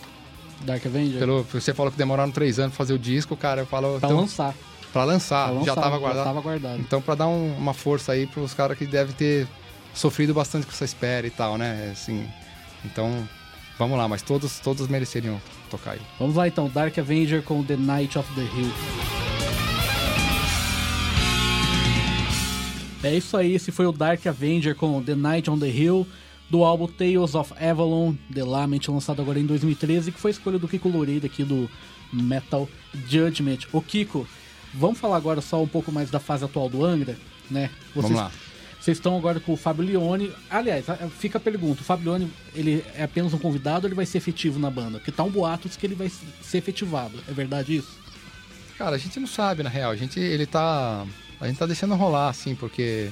Dark 0.62 0.86
Avenger? 0.86 1.20
Pelo, 1.20 1.44
você 1.44 1.74
falou 1.74 1.92
que 1.92 1.98
demoraram 1.98 2.32
três 2.32 2.58
anos 2.60 2.72
pra 2.72 2.78
fazer 2.78 2.94
o 2.94 3.00
disco, 3.00 3.38
cara, 3.38 3.62
eu 3.62 3.66
falo. 3.68 4.00
Pra 4.00 4.10
então, 4.10 4.20
lançar. 4.22 4.54
pra 4.92 5.04
lançar, 5.04 5.46
Pra 5.50 5.54
lançar, 5.60 5.66
já 5.68 5.76
tava 5.76 5.98
guardado. 6.00 6.24
tava 6.26 6.42
guardado. 6.42 6.80
Então, 6.80 7.02
pra 7.02 7.16
dar 7.16 7.28
um- 7.28 7.56
uma 7.58 7.74
força 7.74 8.12
aí 8.14 8.26
pros 8.28 8.54
caras 8.54 8.78
que 8.78 8.86
devem 8.86 9.14
ter 9.16 9.48
sofrido 9.94 10.34
bastante 10.34 10.66
com 10.66 10.72
essa 10.72 10.84
espera 10.84 11.26
e 11.28 11.30
tal, 11.30 11.58
né? 11.58 11.90
Assim, 11.94 12.28
então, 12.84 13.28
vamos 13.78 13.98
lá, 13.98 14.08
mas 14.08 14.22
todos, 14.24 14.60
todos 14.60 14.88
mereceriam 14.88 15.40
tocar 15.70 15.92
aí. 15.92 16.02
Vamos 16.20 16.36
lá 16.36 16.48
então, 16.48 16.68
Dark 16.68 16.98
Avenger 16.98 17.42
com 17.44 17.64
The 17.64 17.76
Night 17.78 18.18
of 18.18 18.28
the 18.34 18.42
Hill. 18.42 18.72
É 23.02 23.16
isso 23.16 23.38
aí, 23.38 23.54
esse 23.56 23.72
foi 23.72 23.86
o 23.86 23.94
Dark 23.94 24.26
Avenger 24.28 24.76
com 24.76 25.02
The 25.02 25.16
Night 25.16 25.50
on 25.50 25.58
the 25.58 25.70
Hill, 25.70 26.06
do 26.50 26.64
álbum 26.64 26.88
Tales 26.88 27.36
of 27.36 27.54
Avalon, 27.64 28.14
The 28.34 28.44
Lament, 28.44 28.88
lançado 28.88 29.22
agora 29.22 29.40
em 29.40 29.46
2013, 29.46 30.12
que 30.12 30.20
foi 30.20 30.32
a 30.32 30.34
escolha 30.34 30.58
do 30.58 30.68
Kiko 30.68 30.90
Loureiro 30.90 31.26
aqui 31.26 31.44
do 31.44 31.70
Metal 32.12 32.68
Judgment. 33.08 33.60
Ô 33.72 33.82
Kiko, 33.82 34.28
vamos 34.74 34.98
falar 34.98 35.18
agora 35.18 35.42
só 35.42 35.62
um 35.62 35.68
pouco 35.68 35.92
mais 35.92 36.10
da 36.10 36.20
fase 36.20 36.44
atual 36.44 36.70
do 36.70 36.84
Angra, 36.84 37.18
né? 37.50 37.70
Vamos 37.96 38.12
lá. 38.12 38.32
Vocês 38.80 38.98
estão 38.98 39.16
agora 39.18 39.40
com 39.40 39.54
o 39.54 39.58
Fábio 39.58 39.86
Leone. 39.86 40.32
Aliás, 40.50 40.86
fica 41.18 41.38
a 41.38 41.42
pergunta: 41.42 41.82
o 41.82 41.84
Fábio 41.84 42.12
Leone 42.12 42.32
ele 42.56 42.84
é 42.96 43.04
apenas 43.04 43.34
um 43.34 43.38
convidado 43.38 43.86
ou 43.86 43.90
ele 43.90 43.96
vai 43.96 44.06
ser 44.06 44.20
efetivo 44.20 44.58
na 44.58 44.72
banda? 44.72 45.00
Porque 45.00 45.12
tá 45.12 45.24
um 45.24 45.30
boatos 45.30 45.76
que 45.76 45.86
ele 45.86 45.96
vai 45.96 46.10
ser 46.42 46.58
efetivado. 46.58 47.20
É 47.28 47.32
verdade 47.34 47.76
isso? 47.76 48.00
Cara, 48.78 48.96
a 48.96 49.00
gente 49.00 49.20
não 49.20 49.28
sabe, 49.28 49.62
na 49.62 49.70
real. 49.70 49.92
A 49.92 49.96
gente, 49.96 50.20
ele 50.20 50.46
tá. 50.46 51.06
A 51.40 51.48
gente 51.48 51.58
tá 51.58 51.66
deixando 51.66 51.94
rolar, 51.96 52.30
assim, 52.30 52.56
porque 52.56 53.12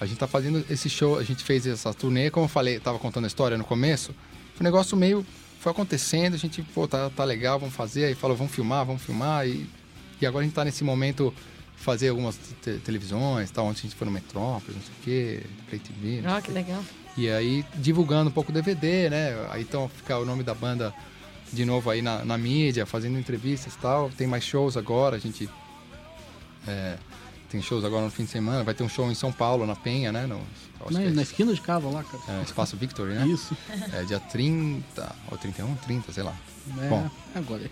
a 0.00 0.06
gente 0.06 0.18
tá 0.18 0.26
fazendo 0.26 0.64
esse 0.70 0.88
show, 0.88 1.18
a 1.18 1.24
gente 1.24 1.42
fez 1.44 1.66
essa 1.66 1.92
turnê, 1.92 2.30
como 2.30 2.44
eu 2.44 2.48
falei, 2.48 2.78
tava 2.78 2.98
contando 2.98 3.24
a 3.24 3.26
história 3.26 3.56
no 3.58 3.64
começo. 3.64 4.14
O 4.60 4.62
negócio 4.62 4.96
meio 4.96 5.24
foi 5.60 5.72
acontecendo, 5.72 6.34
a 6.34 6.38
gente, 6.38 6.62
pô, 6.62 6.86
tá, 6.86 7.10
tá 7.10 7.24
legal, 7.24 7.58
vamos 7.58 7.74
fazer. 7.74 8.04
Aí 8.06 8.14
falou, 8.14 8.36
vamos 8.36 8.52
filmar, 8.52 8.84
vamos 8.84 9.02
filmar. 9.02 9.46
E, 9.46 9.66
e 10.20 10.26
agora 10.26 10.42
a 10.42 10.46
gente 10.46 10.54
tá 10.54 10.64
nesse 10.64 10.84
momento 10.84 11.34
fazer 11.76 12.08
algumas 12.08 12.38
te- 12.62 12.78
televisões, 12.78 13.50
tal, 13.50 13.66
onde 13.66 13.78
a 13.78 13.82
gente 13.82 13.94
foi 13.94 14.04
no 14.06 14.12
Metrópolis, 14.12 14.74
não 14.76 14.82
sei 14.82 14.92
o 14.92 15.04
quê, 15.04 15.42
Play 15.68 15.80
TV. 15.80 16.16
não 16.22 16.30
sei 16.30 16.32
Ó, 16.32 16.38
o 16.38 16.42
que 16.42 16.50
legal. 16.52 16.84
E 17.16 17.28
aí 17.30 17.64
divulgando 17.74 18.30
um 18.30 18.32
pouco 18.32 18.50
o 18.50 18.54
DVD, 18.54 19.10
né? 19.10 19.46
Aí 19.50 19.62
então 19.62 19.88
fica 19.88 20.16
o 20.18 20.24
nome 20.24 20.42
da 20.44 20.54
banda 20.54 20.94
de 21.52 21.64
novo 21.64 21.88
aí 21.90 22.02
na, 22.02 22.24
na 22.24 22.36
mídia, 22.38 22.84
fazendo 22.86 23.18
entrevistas 23.18 23.74
e 23.74 23.78
tal. 23.78 24.10
Tem 24.10 24.26
mais 24.26 24.44
shows 24.44 24.76
agora, 24.76 25.16
a 25.16 25.18
gente 25.18 25.48
é, 26.66 26.96
tem 27.50 27.62
shows 27.62 27.84
agora 27.84 28.04
no 28.04 28.10
fim 28.10 28.24
de 28.24 28.30
semana. 28.30 28.62
Vai 28.64 28.74
ter 28.74 28.82
um 28.84 28.88
show 28.88 29.10
em 29.10 29.14
São 29.14 29.32
Paulo, 29.32 29.66
na 29.66 29.74
Penha, 29.76 30.12
né? 30.12 30.26
No, 30.26 30.40
Na, 30.90 31.02
é 31.02 31.10
na 31.10 31.22
esquina 31.22 31.52
de 31.54 31.60
casa 31.60 31.86
lá, 31.88 32.04
cara. 32.04 32.40
é, 32.40 32.42
Espaço 32.42 32.76
Victory, 32.76 33.14
né? 33.14 33.26
Isso. 33.26 33.56
É 33.92 34.02
dia 34.04 34.20
30, 34.20 35.16
ou 35.30 35.38
31, 35.38 35.74
30, 35.76 36.12
sei 36.12 36.22
lá. 36.22 36.34
É, 36.82 36.88
Bom. 36.88 37.10
agora. 37.34 37.70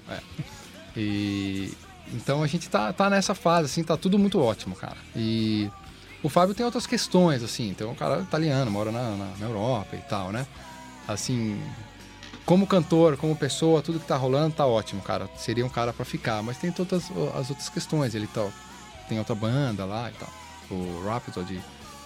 E 0.96 1.72
então 2.12 2.42
a 2.42 2.46
gente 2.46 2.68
tá, 2.68 2.92
tá 2.92 3.10
nessa 3.10 3.34
fase, 3.34 3.66
assim, 3.66 3.82
tá 3.82 3.96
tudo 3.96 4.18
muito 4.18 4.40
ótimo, 4.40 4.74
cara. 4.74 4.96
E 5.14 5.70
o 6.22 6.28
Fábio 6.28 6.54
tem 6.54 6.64
outras 6.64 6.86
questões, 6.86 7.42
assim, 7.42 7.68
então 7.68 7.90
o 7.90 7.94
cara 7.94 8.18
é 8.18 8.22
italiano, 8.22 8.70
mora 8.70 8.90
na, 8.92 9.10
na, 9.16 9.26
na 9.38 9.46
Europa 9.46 9.96
e 9.96 10.00
tal, 10.08 10.30
né? 10.32 10.46
Assim, 11.06 11.60
como 12.44 12.66
cantor, 12.66 13.16
como 13.16 13.34
pessoa, 13.36 13.82
tudo 13.82 13.98
que 14.00 14.06
tá 14.06 14.16
rolando 14.16 14.54
tá 14.54 14.64
ótimo, 14.66 15.02
cara. 15.02 15.28
Seria 15.36 15.66
um 15.66 15.68
cara 15.68 15.92
pra 15.92 16.04
ficar, 16.04 16.42
mas 16.42 16.56
tem 16.58 16.70
todas 16.72 17.10
as 17.34 17.50
outras 17.50 17.68
questões. 17.68 18.14
Ele 18.14 18.28
tá, 18.28 18.46
tem 19.08 19.18
outra 19.18 19.34
banda 19.34 19.84
lá 19.84 20.10
e 20.10 20.14
tal, 20.14 20.28
o 20.70 21.04
Rhapsody. 21.04 21.60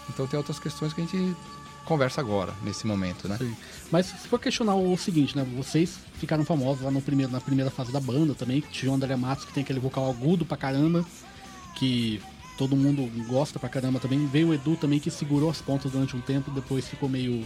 Então 0.08 0.26
tem 0.26 0.36
outras 0.38 0.58
questões 0.58 0.92
que 0.92 1.00
a 1.00 1.04
gente 1.04 1.36
conversa 1.84 2.20
agora, 2.20 2.52
nesse 2.62 2.86
momento, 2.86 3.26
né? 3.28 3.36
Sim. 3.38 3.56
Mas 3.90 4.06
se 4.06 4.28
for 4.28 4.38
questionar 4.38 4.74
o 4.74 4.96
seguinte, 4.96 5.36
né? 5.36 5.44
Vocês 5.56 5.98
ficaram 6.14 6.44
famosos 6.44 6.82
lá 6.84 6.90
no 6.90 7.00
primeiro, 7.00 7.32
na 7.32 7.40
primeira 7.40 7.70
fase 7.70 7.90
da 7.92 8.00
banda 8.00 8.34
também. 8.34 8.60
que 8.60 8.68
Tinha 8.68 8.92
o 8.92 8.94
André 8.94 9.14
Matos, 9.16 9.44
que 9.44 9.52
tem 9.52 9.62
aquele 9.62 9.80
vocal 9.80 10.08
agudo 10.10 10.44
pra 10.44 10.56
caramba, 10.56 11.04
que 11.76 12.20
todo 12.58 12.76
mundo 12.76 13.08
gosta 13.26 13.58
pra 13.58 13.68
caramba 13.68 13.98
também. 13.98 14.26
Veio 14.26 14.48
o 14.48 14.54
Edu 14.54 14.76
também, 14.76 14.98
que 15.00 15.10
segurou 15.10 15.50
as 15.50 15.60
pontas 15.60 15.90
durante 15.92 16.14
um 16.16 16.20
tempo, 16.20 16.50
depois 16.50 16.86
ficou 16.88 17.08
meio. 17.08 17.44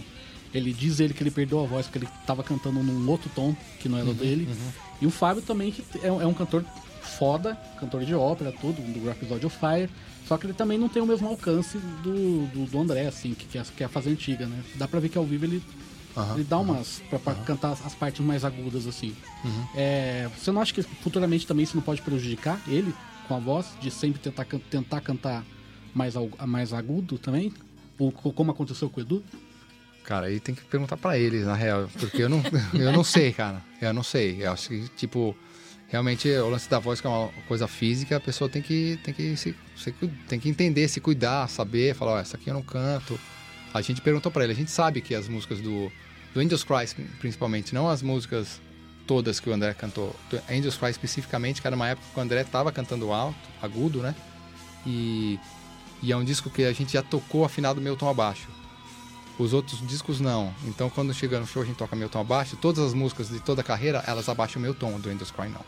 Ele 0.53 0.71
diz 0.71 0.99
ele 0.99 1.13
que 1.13 1.21
ele 1.23 1.31
perdeu 1.31 1.61
a 1.63 1.67
voz, 1.67 1.85
porque 1.85 1.99
ele 1.99 2.07
tava 2.25 2.43
cantando 2.43 2.81
num 2.81 3.09
outro 3.09 3.29
tom, 3.35 3.55
que 3.79 3.89
não 3.89 3.97
era 3.97 4.09
o 4.09 4.13
dele. 4.13 4.47
E 5.01 5.05
o 5.05 5.09
Fábio 5.11 5.41
também, 5.41 5.71
que 5.71 5.83
é, 6.03 6.11
um- 6.11 6.21
é 6.21 6.25
um 6.25 6.33
cantor 6.33 6.63
foda, 7.05 7.57
cantor 7.79 8.03
de 8.05 8.13
ópera, 8.15 8.51
tudo, 8.51 8.81
do 8.81 9.09
episódio 9.09 9.47
of 9.47 9.57
Fire. 9.57 9.89
Só 10.27 10.37
que 10.37 10.45
ele 10.47 10.53
também 10.53 10.77
não 10.77 10.89
tem 10.89 11.01
o 11.01 11.05
mesmo 11.05 11.27
alcance 11.27 11.77
do, 11.77 12.47
do, 12.47 12.65
do 12.65 12.79
André, 12.79 13.05
assim, 13.05 13.33
que, 13.33 13.45
que, 13.45 13.57
é, 13.57 13.63
que 13.63 13.83
é 13.83 13.85
a 13.85 13.89
fase 13.89 14.09
antiga, 14.09 14.47
né? 14.47 14.63
Dá 14.75 14.87
pra 14.87 14.99
ver 14.99 15.09
que 15.09 15.17
ao 15.17 15.23
vivo 15.25 15.45
ele 15.45 15.61
Aham. 16.17 16.33
ele 16.35 16.43
dá 16.45 16.57
umas. 16.57 17.01
pra, 17.09 17.19
pra 17.19 17.35
cantar 17.35 17.71
as, 17.73 17.85
as 17.85 17.93
partes 17.93 18.25
mais 18.25 18.43
agudas, 18.43 18.87
assim. 18.87 19.13
Uhum. 19.43 19.67
É, 19.75 20.27
você 20.35 20.51
não 20.51 20.61
acha 20.61 20.73
que 20.73 20.81
futuramente 20.81 21.45
também 21.45 21.63
isso 21.63 21.75
não 21.75 21.83
pode 21.83 22.01
prejudicar 22.01 22.59
ele 22.67 22.93
com 23.27 23.35
a 23.35 23.39
voz? 23.39 23.67
De 23.79 23.91
sempre 23.91 24.19
tentar, 24.19 24.45
tentar 24.69 25.01
cantar 25.01 25.43
mais, 25.93 26.15
mais 26.47 26.73
agudo 26.73 27.17
também? 27.19 27.53
Ou, 27.99 28.11
co- 28.11 28.31
como 28.33 28.49
aconteceu 28.51 28.89
com 28.89 28.99
o 28.99 29.03
Edu? 29.03 29.23
Cara, 30.05 30.27
aí 30.27 30.39
tem 30.39 30.53
que 30.55 30.63
perguntar 30.63 30.97
pra 30.97 31.17
eles, 31.19 31.45
na 31.45 31.53
real, 31.55 31.87
porque 31.99 32.21
eu 32.23 32.29
não, 32.29 32.41
eu 32.73 32.91
não 32.91 33.03
sei, 33.03 33.31
cara. 33.33 33.61
Eu 33.81 33.93
não 33.93 34.03
sei. 34.03 34.37
Eu 34.43 34.51
acho 34.51 34.69
que, 34.69 34.87
tipo, 34.95 35.35
realmente 35.87 36.29
o 36.29 36.49
lance 36.49 36.69
da 36.69 36.79
voz 36.79 36.99
que 36.99 37.07
é 37.07 37.09
uma 37.09 37.29
coisa 37.47 37.67
física, 37.67 38.17
a 38.17 38.19
pessoa 38.19 38.49
tem 38.49 38.61
que, 38.61 38.99
tem 39.03 39.13
que, 39.13 39.35
se, 39.37 39.55
se 39.75 39.93
tem 40.27 40.39
que 40.39 40.49
entender, 40.49 40.87
se 40.87 40.99
cuidar, 40.99 41.47
saber, 41.47 41.95
falar, 41.95 42.13
ó, 42.13 42.19
essa 42.19 42.37
aqui 42.37 42.49
eu 42.49 42.53
não 42.53 42.63
canto. 42.63 43.19
A 43.73 43.81
gente 43.81 44.01
perguntou 44.01 44.31
pra 44.31 44.43
ele, 44.43 44.53
a 44.53 44.55
gente 44.55 44.71
sabe 44.71 45.01
que 45.01 45.13
as 45.13 45.27
músicas 45.27 45.59
do, 45.59 45.91
do 46.33 46.39
Angels 46.39 46.63
Cry, 46.63 46.87
principalmente, 47.19 47.73
não 47.73 47.89
as 47.89 48.01
músicas 48.01 48.61
todas 49.05 49.39
que 49.39 49.49
o 49.49 49.53
André 49.53 49.73
cantou, 49.73 50.15
do 50.29 50.41
Angels 50.49 50.77
Cry 50.77 50.89
especificamente, 50.89 51.61
que 51.61 51.67
era 51.67 51.75
uma 51.75 51.89
época 51.89 52.07
que 52.13 52.19
o 52.19 52.23
André 52.23 52.43
tava 52.43 52.71
cantando 52.71 53.11
alto, 53.11 53.37
agudo, 53.61 53.99
né? 53.99 54.15
E, 54.85 55.39
e 56.01 56.11
é 56.11 56.17
um 56.17 56.23
disco 56.23 56.49
que 56.49 56.63
a 56.63 56.73
gente 56.73 56.93
já 56.93 57.03
tocou 57.03 57.45
afinado 57.45 57.79
meu 57.81 57.95
tom 57.95 58.09
abaixo. 58.09 58.47
Os 59.37 59.51
outros 59.53 59.85
discos 59.85 60.19
não. 60.21 60.53
Então 60.65 60.89
quando 60.89 61.13
chega 61.13 61.39
no 61.39 61.45
show 61.47 61.61
a 61.61 61.65
gente 61.65 61.75
toca 61.77 61.95
meu 61.95 62.07
tom 62.09 62.19
abaixo. 62.21 62.55
Todas 62.55 62.83
as 62.85 62.93
músicas 62.93 63.29
de 63.29 63.39
toda 63.39 63.61
a 63.61 63.63
carreira, 63.63 64.03
elas 64.07 64.29
abaixam 64.29 64.59
o 64.59 64.63
meu 64.63 64.73
tom, 64.73 64.99
do 64.99 65.09
Angels 65.09 65.31
Cry 65.31 65.49
não. 65.49 65.61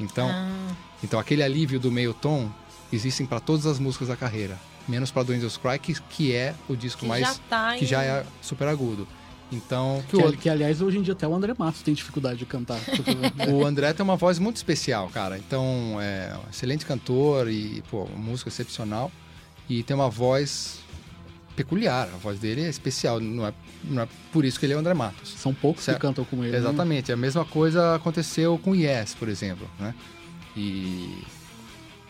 Então, 0.00 0.28
Ah, 0.30 0.74
então 1.02 1.18
aquele 1.18 1.42
alívio 1.42 1.78
do 1.80 1.90
meio 1.90 2.14
tom 2.14 2.50
existem 2.92 3.26
para 3.26 3.40
todas 3.40 3.66
as 3.66 3.78
músicas 3.78 4.08
da 4.08 4.16
carreira. 4.16 4.58
Menos 4.86 5.10
para 5.10 5.22
do 5.24 5.32
Angels 5.32 5.56
Cry, 5.58 5.78
que, 5.78 5.94
que 6.08 6.32
é 6.34 6.54
o 6.68 6.74
disco 6.74 7.00
Que 7.00 7.06
mais... 7.06 7.26
já 7.26 7.34
tá 7.48 7.76
que 7.76 7.84
em- 7.84 7.88
já 7.88 8.02
é 8.02 8.24
super 8.40 8.68
agudo. 8.68 9.06
Então, 9.50 10.02
que 10.08 10.16
Que, 10.16 10.22
o, 10.24 10.32
que, 10.36 10.48
aliás, 10.48 10.80
hoje 10.82 10.98
em 10.98 11.02
dia 11.02 11.12
até 11.14 11.26
o 11.26 11.34
André 11.34 11.54
Matos 11.58 11.80
tem 11.82 11.92
dificuldade 11.94 12.38
de 12.38 12.46
cantar. 12.46 12.78
o 13.52 13.64
André 13.66 13.92
tem 13.94 14.04
uma 14.04 14.16
voz 14.16 14.38
muito 14.38 14.56
especial, 14.56 15.08
cara. 15.08 15.38
Então, 15.38 15.96
é 16.00 16.34
um 16.46 16.50
excelente 16.50 16.84
cantor 16.86 17.50
e, 17.50 17.82
pô, 17.90 18.06
música 18.14 18.48
excepcional. 18.48 19.10
E 19.68 19.82
tem 19.82 19.94
uma 19.96 20.08
voz 20.10 20.80
peculiar. 21.58 22.08
A 22.14 22.16
voz 22.16 22.38
dele 22.38 22.62
é 22.62 22.68
especial. 22.68 23.18
Não 23.20 23.46
é, 23.46 23.52
não 23.84 24.02
é 24.02 24.08
por 24.32 24.44
isso 24.44 24.58
que 24.58 24.66
ele 24.66 24.72
é 24.72 24.76
o 24.76 24.78
André 24.78 24.94
Matos. 24.94 25.30
São 25.36 25.52
poucos 25.52 25.84
Certo. 25.84 25.98
que 25.98 26.06
cantam 26.06 26.24
com 26.24 26.42
ele. 26.42 26.52
né? 26.52 26.58
Exatamente. 26.58 27.10
A 27.12 27.16
mesma 27.16 27.44
coisa 27.44 27.94
aconteceu 27.96 28.58
com 28.58 28.74
Yes, 28.74 29.14
por 29.14 29.28
exemplo, 29.28 29.68
né? 29.78 29.94
E 30.56 31.22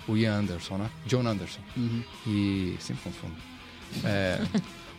o 0.07 0.17
Ian 0.17 0.41
Anderson, 0.41 0.77
né? 0.77 0.91
John 1.07 1.27
Anderson. 1.27 1.61
Uhum. 1.77 2.03
E 2.27 2.77
sempre 2.81 3.03
confundo. 3.05 3.35
É, 4.05 4.39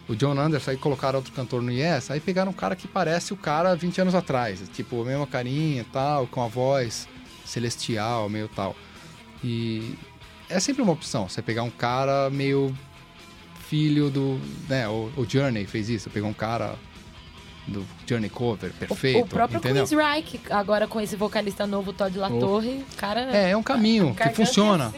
o 0.08 0.16
John 0.16 0.40
Anderson, 0.40 0.72
aí 0.72 0.78
colocaram 0.78 1.20
outro 1.20 1.32
cantor 1.34 1.62
no 1.62 1.72
Yes, 1.72 2.10
aí 2.10 2.20
pegaram 2.20 2.52
um 2.52 2.56
cara 2.56 2.76
que 2.76 2.88
parece 2.88 3.34
o 3.34 3.38
cara 3.38 3.76
20 3.76 4.02
anos 4.02 4.16
atrás. 4.16 4.62
Tipo, 4.74 5.02
a 5.02 5.06
mesma 5.06 5.28
carinha 5.28 5.82
e 5.82 5.86
tal, 5.86 6.26
com 6.28 6.44
a 6.44 6.48
voz 6.48 7.08
celestial, 7.46 8.30
meio 8.30 8.48
tal. 8.50 8.76
E 9.44 9.96
é 10.50 10.60
sempre 10.60 10.82
uma 10.82 10.92
opção, 10.92 11.30
você 11.30 11.42
pegar 11.42 11.64
um 11.64 11.70
cara 11.70 12.30
meio 12.30 12.76
filho 13.70 14.10
do. 14.10 14.40
Né, 14.68 14.88
o, 14.88 15.12
o 15.16 15.26
Journey 15.30 15.66
fez 15.66 15.90
isso, 15.90 16.10
pegou 16.10 16.30
um 16.30 16.34
cara 16.34 16.76
do 17.68 17.86
Journey 18.08 18.30
Cover, 18.30 18.72
o- 18.72 18.74
perfeito. 18.74 19.20
o 19.20 19.28
próprio 19.28 19.58
entendeu? 19.60 19.86
Queensryche, 19.86 20.40
agora 20.50 20.88
com 20.88 21.00
esse 21.00 21.16
vocalista 21.16 21.68
novo, 21.68 21.94
Todd 21.94 22.18
Latorre, 22.18 22.84
o 22.92 22.96
cara... 22.98 23.30
É, 23.36 23.52
é 23.52 23.58
um 23.58 23.62
caminho 23.62 24.16
que 24.16 24.30
funciona. 24.30 24.88
assim. 24.88 24.98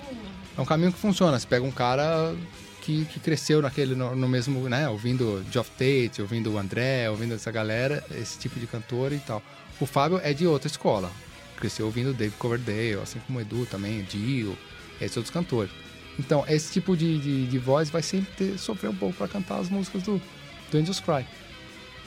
É 0.57 0.61
um 0.61 0.65
caminho 0.65 0.91
que 0.91 0.97
funciona. 0.99 1.37
Você 1.37 1.45
pega 1.47 1.65
um 1.65 1.71
cara 1.71 2.33
que, 2.81 3.03
que 3.05 3.19
cresceu 3.19 3.61
naquele, 3.61 3.93
no, 3.93 4.15
no 4.15 4.27
mesmo, 4.27 4.69
né? 4.69 4.87
Ouvindo 4.87 5.43
Geoff 5.51 5.69
Tate, 5.71 6.21
ouvindo 6.21 6.51
o 6.53 6.57
André, 6.57 7.09
ouvindo 7.09 7.33
essa 7.33 7.51
galera, 7.51 8.03
esse 8.11 8.37
tipo 8.39 8.57
de 8.59 8.67
cantor 8.67 9.11
e 9.11 9.19
tal. 9.19 9.41
O 9.79 9.85
Fábio 9.85 10.19
é 10.23 10.33
de 10.33 10.47
outra 10.47 10.67
escola. 10.67 11.11
Cresceu 11.57 11.85
ouvindo 11.85 12.13
Dave 12.13 12.33
Coverdale, 12.37 12.99
assim 13.03 13.19
como 13.27 13.37
o 13.39 13.41
Edu 13.41 13.65
também, 13.65 14.01
Dio, 14.03 14.57
esses 14.99 15.15
outros 15.17 15.33
cantores. 15.33 15.71
Então, 16.19 16.43
esse 16.47 16.71
tipo 16.73 16.95
de, 16.95 17.19
de, 17.19 17.47
de 17.47 17.57
voz 17.57 17.89
vai 17.89 18.01
sempre 18.01 18.31
ter, 18.35 18.57
sofrer 18.57 18.89
um 18.89 18.95
pouco 18.95 19.15
para 19.15 19.27
cantar 19.27 19.59
as 19.59 19.69
músicas 19.69 20.03
do, 20.03 20.21
do 20.69 20.77
Angels 20.77 20.99
Cry. 20.99 21.25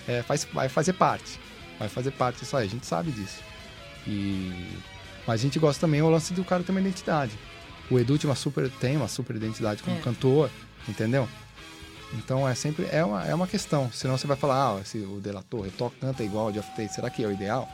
É, 0.06 0.22
faz, 0.22 0.46
vai 0.52 0.68
fazer 0.68 0.92
parte. 0.92 1.40
Vai 1.78 1.88
fazer 1.88 2.12
parte 2.12 2.40
disso 2.40 2.56
aí, 2.56 2.66
a 2.66 2.70
gente 2.70 2.86
sabe 2.86 3.10
disso. 3.10 3.40
E... 4.06 4.76
Mas 5.26 5.40
a 5.40 5.42
gente 5.42 5.58
gosta 5.58 5.80
também 5.80 6.02
o 6.02 6.10
lance 6.10 6.34
do 6.34 6.44
cara 6.44 6.62
ter 6.62 6.70
uma 6.70 6.80
identidade. 6.80 7.32
O 7.90 7.98
Edu 7.98 8.18
tinha 8.18 8.28
uma 8.30 8.36
super, 8.36 8.70
tem 8.70 8.96
uma 8.96 9.08
super 9.08 9.34
identidade 9.36 9.82
como 9.82 9.96
É. 9.96 10.00
cantor, 10.00 10.50
entendeu? 10.88 11.28
Então 12.12 12.48
é 12.48 12.54
sempre 12.54 12.86
é 12.92 13.04
uma, 13.04 13.26
é 13.26 13.34
uma 13.34 13.46
questão. 13.46 13.90
Senão 13.92 14.16
você 14.16 14.26
vai 14.26 14.36
falar, 14.36 14.76
ah, 14.76 14.80
esse, 14.80 14.98
o 14.98 15.20
Delator, 15.20 15.66
toca 15.76 15.96
canta 16.00 16.22
igual 16.22 16.46
o 16.46 16.52
Geoff 16.52 16.68
Tate, 16.76 16.94
será 16.94 17.10
que 17.10 17.24
é 17.24 17.26
o 17.26 17.32
ideal? 17.32 17.68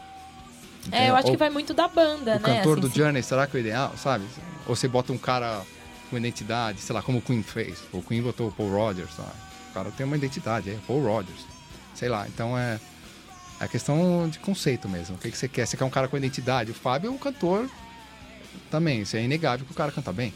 É, 0.90 1.10
eu 1.10 1.16
acho 1.16 1.26
Ou 1.26 1.32
que 1.32 1.36
vai 1.36 1.50
muito 1.50 1.74
da 1.74 1.88
banda, 1.88 2.36
o 2.36 2.40
né? 2.40 2.58
cantor 2.58 2.78
assim, 2.78 2.88
do 2.88 2.94
Journey, 2.96 3.22
será 3.22 3.46
que 3.46 3.56
é 3.56 3.60
o 3.60 3.60
ideal, 3.60 3.92
sabe? 3.98 4.24
Ou 4.66 4.74
você 4.74 4.88
bota 4.88 5.12
um 5.12 5.18
cara 5.18 5.60
com 6.10 6.18
identidade, 6.18 6.80
sei 6.80 6.94
lá, 6.94 7.00
como 7.00 7.18
o 7.18 7.22
Queen 7.22 7.42
fez. 7.42 7.78
O 7.92 8.02
Queen 8.02 8.20
botou 8.20 8.48
o 8.48 8.52
Paul 8.52 8.70
Rogers, 8.70 9.14
sabe? 9.14 9.30
O 9.70 9.72
cara 9.72 9.90
tem 9.92 10.04
uma 10.04 10.16
identidade, 10.16 10.70
é 10.70 10.78
Paul 10.86 11.02
Rogers. 11.02 11.46
Sei 11.94 12.08
lá, 12.08 12.26
então 12.26 12.58
é 12.58 12.78
é 13.60 13.68
questão 13.68 14.26
de 14.28 14.38
conceito 14.38 14.88
mesmo. 14.88 15.16
O 15.16 15.18
que, 15.18 15.30
que 15.30 15.36
você 15.36 15.46
quer? 15.46 15.66
Você 15.66 15.76
quer 15.76 15.84
um 15.84 15.90
cara 15.90 16.08
com 16.08 16.16
identidade? 16.16 16.70
O 16.70 16.74
Fábio 16.74 17.08
é 17.08 17.10
um 17.10 17.18
cantor 17.18 17.68
também, 18.70 19.02
isso 19.02 19.16
é 19.16 19.22
inegável 19.22 19.66
que 19.66 19.72
o 19.72 19.74
cara 19.74 19.92
canta 19.92 20.12
bem. 20.12 20.32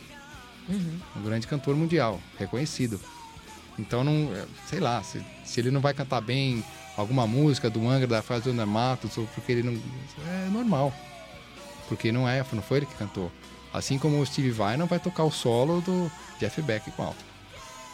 Uhum. 0.68 1.00
Um 1.16 1.22
grande 1.22 1.46
cantor 1.46 1.74
mundial, 1.74 2.20
reconhecido. 2.38 3.00
Então, 3.78 4.04
não, 4.04 4.30
é, 4.34 4.44
sei 4.66 4.78
lá, 4.78 5.02
se, 5.02 5.24
se 5.42 5.58
ele 5.58 5.70
não 5.70 5.80
vai 5.80 5.94
cantar 5.94 6.20
bem 6.20 6.62
alguma 6.96 7.26
música 7.26 7.70
do 7.70 7.88
Angra, 7.88 8.06
da 8.06 8.22
André 8.50 8.64
Matos, 8.66 9.16
ou 9.16 9.26
porque 9.28 9.52
ele 9.52 9.62
não. 9.62 9.72
É 9.72 10.48
normal. 10.50 10.92
Porque 11.88 12.12
não 12.12 12.28
é, 12.28 12.44
não 12.52 12.62
foi 12.62 12.78
ele 12.78 12.86
que 12.86 12.94
cantou. 12.94 13.32
Assim 13.74 13.98
como 13.98 14.20
o 14.20 14.24
Steve 14.24 14.50
Vai 14.52 14.76
não 14.78 14.86
vai 14.86 14.98
tocar 15.00 15.24
o 15.24 15.30
solo 15.30 15.80
do 15.82 16.10
Jeff 16.40 16.62
Beck 16.62 16.90
com 16.92 17.02
alto. 17.02 17.24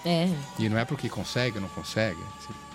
É, 0.04 0.28
E 0.58 0.68
não 0.68 0.78
é 0.78 0.84
porque 0.84 1.08
consegue 1.08 1.56
ou 1.56 1.62
não 1.62 1.68
consegue. 1.70 2.20
Se- 2.46 2.70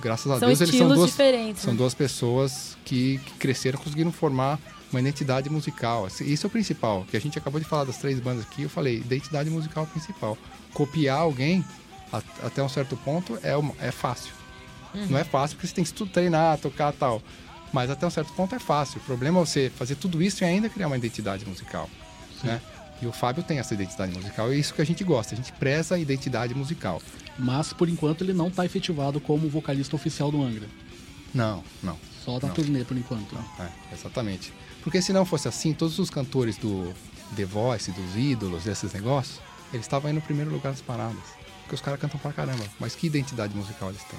Graças 0.00 0.30
a 0.30 0.38
são 0.38 0.46
Deus 0.48 0.60
eles 0.60 0.76
são 0.76 0.86
duas, 0.88 1.10
diferentes. 1.10 1.62
são 1.62 1.72
né? 1.72 1.78
duas 1.78 1.94
pessoas 1.94 2.76
que, 2.84 3.18
que 3.18 3.32
cresceram, 3.32 3.76
conseguiram 3.78 4.12
formar 4.12 4.56
uma 4.92 5.00
identidade 5.00 5.50
musical. 5.50 6.06
Esse- 6.06 6.22
Isso 6.24 6.46
é 6.46 6.48
o 6.48 6.50
principal. 6.50 7.04
Que 7.10 7.16
a 7.16 7.20
gente 7.20 7.36
acabou 7.38 7.58
de 7.60 7.66
falar 7.66 7.84
das 7.84 7.96
três 7.96 8.20
bandas 8.20 8.44
aqui, 8.44 8.62
eu 8.62 8.70
falei, 8.70 8.98
identidade 8.98 9.50
musical 9.50 9.84
principal. 9.86 10.38
Copiar 10.72 11.18
alguém 11.18 11.64
até 12.42 12.62
um 12.62 12.68
certo 12.68 12.96
ponto 12.98 13.38
é, 13.42 13.56
uma- 13.56 13.74
é 13.80 13.90
fácil. 13.90 14.32
Uhum. 14.94 15.06
Não 15.10 15.18
é 15.18 15.24
fácil 15.24 15.56
porque 15.56 15.66
você 15.68 15.74
tem 15.74 15.84
que 15.84 15.90
estu- 15.90 16.06
treinar, 16.06 16.58
tocar 16.58 16.92
tal. 16.92 17.20
Mas 17.72 17.90
até 17.90 18.06
um 18.06 18.10
certo 18.10 18.32
ponto 18.32 18.54
é 18.54 18.58
fácil. 18.58 19.00
O 19.00 19.04
problema 19.04 19.40
é 19.40 19.44
você 19.44 19.70
fazer 19.76 19.94
tudo 19.96 20.22
isso 20.22 20.42
e 20.42 20.46
ainda 20.46 20.68
criar 20.68 20.86
uma 20.88 20.96
identidade 20.96 21.44
musical. 21.46 21.88
Né? 22.46 22.60
E 23.02 23.06
o 23.06 23.12
Fábio 23.12 23.42
tem 23.42 23.58
essa 23.58 23.72
identidade 23.72 24.12
musical 24.12 24.52
e 24.52 24.56
é 24.56 24.58
isso 24.58 24.74
que 24.74 24.82
a 24.82 24.84
gente 24.84 25.02
gosta. 25.02 25.34
A 25.34 25.36
gente 25.36 25.52
preza 25.52 25.94
a 25.94 25.98
identidade 25.98 26.54
musical. 26.54 27.00
Mas, 27.38 27.72
por 27.72 27.88
enquanto, 27.88 28.22
ele 28.22 28.34
não 28.34 28.50
tá 28.50 28.64
efetivado 28.66 29.20
como 29.20 29.48
vocalista 29.48 29.96
oficial 29.96 30.30
do 30.30 30.42
Angra. 30.42 30.66
Não, 31.34 31.64
não. 31.82 31.96
Só 32.24 32.38
da 32.38 32.48
Não. 32.48 32.54
turnê, 32.54 32.84
por 32.84 32.96
enquanto. 32.96 33.34
É, 33.58 33.94
exatamente. 33.94 34.52
Porque 34.82 35.00
se 35.00 35.12
não 35.12 35.24
fosse 35.24 35.48
assim, 35.48 35.72
todos 35.72 35.98
os 35.98 36.10
cantores 36.10 36.58
do 36.58 36.92
The 37.36 37.44
Voice, 37.46 37.90
dos 37.92 38.16
ídolos, 38.16 38.64
desses 38.64 38.92
negócios, 38.92 39.40
Eles 39.72 39.86
estavam 39.86 40.08
aí 40.08 40.14
no 40.14 40.20
primeiro 40.20 40.50
lugar 40.50 40.72
das 40.72 40.82
paradas. 40.82 41.22
Porque 41.62 41.76
os 41.76 41.80
caras 41.80 42.00
cantam 42.00 42.18
pra 42.18 42.32
caramba. 42.32 42.64
Mas 42.80 42.96
que 42.96 43.06
identidade 43.06 43.54
musical 43.56 43.90
eles 43.90 44.02
têm? 44.04 44.18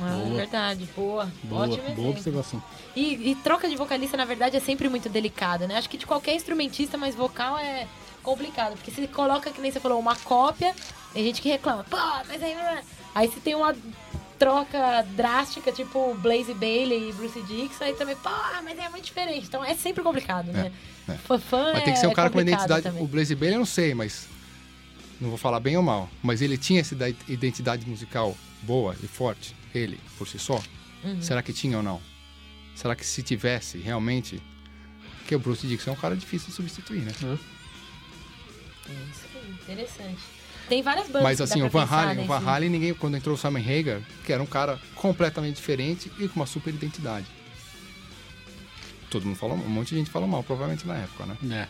Ah, 0.00 0.22
Boa. 0.24 0.36
verdade. 0.36 0.88
Boa. 0.96 1.30
Boa, 1.44 1.62
Ótimo 1.68 1.94
boa 1.94 2.10
observação. 2.10 2.62
E, 2.96 3.30
e 3.30 3.34
troca 3.36 3.68
de 3.68 3.76
vocalista, 3.76 4.16
na 4.16 4.24
verdade, 4.24 4.56
é 4.56 4.60
sempre 4.60 4.88
muito 4.88 5.08
delicada, 5.08 5.66
né? 5.66 5.76
Acho 5.76 5.88
que 5.88 5.98
de 5.98 6.06
qualquer 6.06 6.34
instrumentista, 6.34 6.96
mas 6.96 7.14
vocal 7.14 7.58
é 7.58 7.86
complicado. 8.22 8.72
Porque 8.74 8.90
se 8.90 9.06
coloca, 9.08 9.50
que 9.50 9.60
nem 9.60 9.70
você 9.70 9.80
falou, 9.80 9.98
uma 9.98 10.16
cópia, 10.16 10.74
tem 11.12 11.24
gente 11.24 11.42
que 11.42 11.48
reclama, 11.48 11.84
pô, 11.84 11.96
mas 12.28 12.42
aí. 12.42 12.56
Aí 13.14 13.28
se 13.30 13.40
tem 13.40 13.54
uma 13.54 13.76
troca 14.38 15.02
drástica, 15.14 15.70
tipo 15.70 16.14
Blaze 16.14 16.54
Bailey 16.54 17.10
e 17.10 17.12
Bruce 17.12 17.40
Dixon, 17.42 17.84
aí 17.84 17.92
também, 17.94 18.16
pô, 18.16 18.30
mas 18.64 18.78
é 18.78 18.88
muito 18.88 19.04
diferente. 19.04 19.46
Então 19.46 19.62
é 19.64 19.74
sempre 19.74 20.02
complicado, 20.02 20.46
né? 20.50 20.72
é. 21.08 21.12
Fã, 21.14 21.38
fã 21.38 21.70
Mas 21.72 21.82
é, 21.82 21.84
tem 21.84 21.92
que 21.94 22.00
ser 22.00 22.06
um 22.06 22.12
é 22.12 22.14
cara 22.14 22.30
com 22.30 22.38
uma 22.38 22.42
identidade. 22.42 22.82
também. 22.82 23.02
O 23.02 23.06
Blaze 23.06 23.34
Bailey 23.34 23.56
eu 23.56 23.60
não 23.60 23.66
sei, 23.66 23.94
mas. 23.94 24.26
Não 25.20 25.28
vou 25.28 25.38
falar 25.38 25.60
bem 25.60 25.76
ou 25.76 25.82
mal. 25.82 26.08
Mas 26.22 26.42
ele 26.42 26.58
tinha 26.58 26.80
essa 26.80 26.94
ida- 26.94 27.14
identidade 27.28 27.88
musical 27.88 28.34
boa 28.62 28.96
e 29.02 29.06
forte, 29.06 29.54
ele, 29.74 29.98
por 30.18 30.26
si 30.28 30.38
só? 30.38 30.60
Uhum. 31.04 31.20
Será 31.20 31.42
que 31.42 31.52
tinha 31.52 31.76
ou 31.76 31.82
não? 31.82 32.00
Será 32.74 32.94
que 32.94 33.04
se 33.04 33.22
tivesse, 33.22 33.78
realmente. 33.78 34.40
Porque 35.18 35.34
o 35.34 35.38
Bruce 35.38 35.66
Dixon 35.66 35.90
é 35.90 35.92
um 35.94 35.96
cara 35.96 36.16
difícil 36.16 36.48
de 36.48 36.54
substituir, 36.54 37.02
né? 37.02 37.12
É 38.88 38.92
isso 39.10 39.26
aí, 39.34 39.50
interessante. 39.50 40.20
Tem 40.68 40.82
várias 40.82 41.06
bandas 41.06 41.22
Mas 41.22 41.36
que 41.38 41.42
assim, 41.42 41.60
dá 41.60 41.66
o 41.66 41.68
Van 41.68 41.84
Halen, 41.84 42.24
o 42.24 42.26
Van 42.26 42.38
Halen, 42.38 42.70
ninguém, 42.70 42.94
quando 42.94 43.16
entrou 43.16 43.34
o 43.34 43.38
Simon 43.38 43.58
Hagar, 43.58 44.00
que 44.24 44.32
era 44.32 44.42
um 44.42 44.46
cara 44.46 44.80
completamente 44.94 45.56
diferente 45.56 46.10
e 46.18 46.28
com 46.28 46.36
uma 46.36 46.46
super 46.46 46.72
identidade. 46.72 47.26
Todo 49.10 49.26
mundo 49.26 49.36
falou, 49.36 49.56
um 49.56 49.68
monte 49.68 49.90
de 49.90 49.96
gente 49.96 50.10
falou 50.10 50.26
mal, 50.26 50.42
provavelmente 50.42 50.86
na 50.86 50.96
época, 50.96 51.26
né? 51.26 51.36
É. 51.50 51.68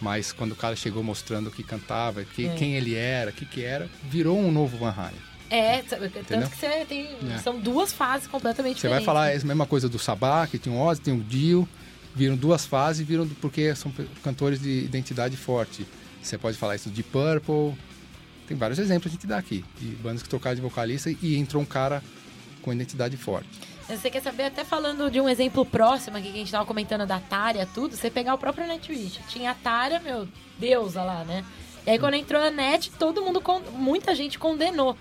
Mas 0.00 0.32
quando 0.32 0.52
o 0.52 0.56
cara 0.56 0.76
chegou 0.76 1.02
mostrando 1.02 1.46
o 1.46 1.50
que 1.50 1.62
cantava, 1.62 2.24
que, 2.24 2.46
É. 2.46 2.54
quem 2.54 2.74
ele 2.74 2.94
era, 2.94 3.30
o 3.30 3.32
que 3.32 3.46
que 3.46 3.64
era, 3.64 3.88
virou 4.04 4.38
um 4.38 4.52
novo 4.52 4.76
Van 4.76 4.90
Halen. 4.90 5.20
É, 5.50 5.82
sabe, 5.82 6.08
tanto 6.08 6.18
Entendeu? 6.20 6.48
que 6.48 6.56
você 6.56 6.84
tem. 6.88 7.08
É. 7.34 7.38
São 7.38 7.58
duas 7.58 7.92
fases 7.92 8.26
completamente 8.26 8.80
Você 8.80 8.88
vai 8.88 9.02
falar 9.02 9.30
é 9.30 9.36
a 9.36 9.44
mesma 9.44 9.66
coisa 9.66 9.88
do 9.88 9.98
Sabá, 9.98 10.46
que 10.46 10.58
tinha 10.58 10.74
o 10.74 10.78
Ozzy, 10.80 11.00
tem 11.00 11.14
o 11.14 11.22
Dio, 11.22 11.68
viram 12.14 12.36
duas 12.36 12.66
fases, 12.66 13.06
viram 13.06 13.28
porque 13.40 13.74
são 13.74 13.92
cantores 14.22 14.60
de 14.60 14.84
identidade 14.84 15.36
forte. 15.36 15.86
Você 16.20 16.36
pode 16.36 16.56
falar 16.56 16.74
isso 16.74 16.90
de 16.90 17.02
Purple, 17.02 17.76
tem 18.46 18.56
vários 18.56 18.78
exemplos 18.78 19.04
que 19.04 19.08
a 19.08 19.12
gente 19.12 19.26
dá 19.26 19.38
aqui, 19.38 19.64
de 19.80 19.86
bandas 19.96 20.22
que 20.22 20.28
trocaram 20.28 20.56
de 20.56 20.62
vocalista 20.62 21.10
e 21.10 21.36
entrou 21.36 21.62
um 21.62 21.66
cara 21.66 22.02
com 22.62 22.72
identidade 22.72 23.16
forte. 23.16 23.48
Você 23.88 24.10
quer 24.10 24.20
saber, 24.20 24.44
até 24.44 24.64
falando 24.64 25.08
de 25.08 25.20
um 25.20 25.28
exemplo 25.28 25.64
próximo 25.64 26.16
aqui, 26.16 26.28
que 26.28 26.34
a 26.34 26.38
gente 26.38 26.50
tava 26.50 26.66
comentando 26.66 27.06
da 27.06 27.20
Tária, 27.20 27.68
tudo, 27.72 27.94
você 27.94 28.10
pegar 28.10 28.34
o 28.34 28.38
próprio 28.38 28.66
Nightwish. 28.66 29.20
Tinha 29.28 29.52
a 29.52 29.54
Tária, 29.54 30.00
meu, 30.00 30.26
deusa 30.58 31.04
lá, 31.04 31.24
né? 31.24 31.44
E 31.86 31.90
aí 31.90 31.98
quando 31.98 32.14
entrou 32.14 32.42
a 32.42 32.50
Net, 32.50 32.90
todo 32.92 33.22
mundo, 33.22 33.40
muita 33.72 34.12
gente 34.12 34.40
condenou. 34.40 34.96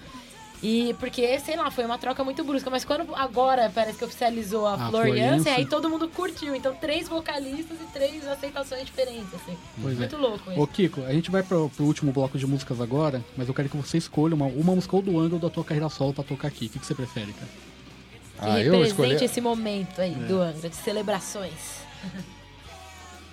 E 0.64 0.96
porque, 1.00 1.38
sei 1.40 1.56
lá, 1.56 1.70
foi 1.70 1.86
uma 1.86 1.98
troca 1.98 2.24
muito 2.24 2.44
brusca. 2.44 2.70
Mas 2.70 2.84
quando 2.84 3.14
agora 3.16 3.72
parece 3.74 3.98
que 3.98 4.06
oficializou 4.06 4.66
a, 4.66 4.74
A 4.76 4.90
Florian, 4.90 5.38
Florian, 5.38 5.56
aí 5.56 5.66
todo 5.66 5.90
mundo 5.90 6.08
curtiu. 6.10 6.56
Então, 6.56 6.74
três 6.76 7.08
vocalistas 7.08 7.78
e 7.80 7.86
três 7.94 8.26
aceitações 8.28 8.86
diferentes, 8.86 9.34
assim. 9.34 9.56
Pois 9.82 9.96
é. 9.96 10.00
muito 10.00 10.18
louco 10.18 10.52
isso. 10.52 10.60
Ô 10.62 10.66
Kiko, 10.68 11.02
a 11.04 11.12
gente 11.14 11.30
vai 11.30 11.44
pro, 11.44 11.70
pro 11.70 11.86
último 11.86 12.12
bloco 12.12 12.38
de 12.38 12.48
músicas 12.48 12.82
agora, 12.82 13.24
mas 13.38 13.48
eu 13.48 13.54
quero 13.54 13.70
que 13.70 13.78
você 13.78 13.98
escolha 13.98 14.34
uma, 14.34 14.46
uma 14.48 14.74
música 14.76 14.96
ou 14.96 15.02
do 15.02 15.20
Angle 15.20 15.34
ou 15.36 15.40
da 15.40 15.50
tua 15.50 15.64
carreira 15.64 15.90
solo 15.90 16.14
pra 16.14 16.24
tocar 16.24 16.48
aqui. 16.48 16.66
O 16.66 16.70
que, 16.70 16.80
que 16.80 16.86
você 16.86 16.96
prefere, 16.96 17.32
cara? 17.34 17.48
Que 17.48 18.40
Ah, 18.40 18.60
eu 18.60 18.72
represente 18.74 18.88
escolhi. 19.14 19.26
esse 19.26 19.42
momento 19.42 20.02
aí 20.02 20.14
É. 20.14 20.26
do 20.26 20.42
Angra, 20.42 20.70
de 20.70 20.76
celebrações. 20.76 21.54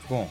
Bom, 0.09 0.31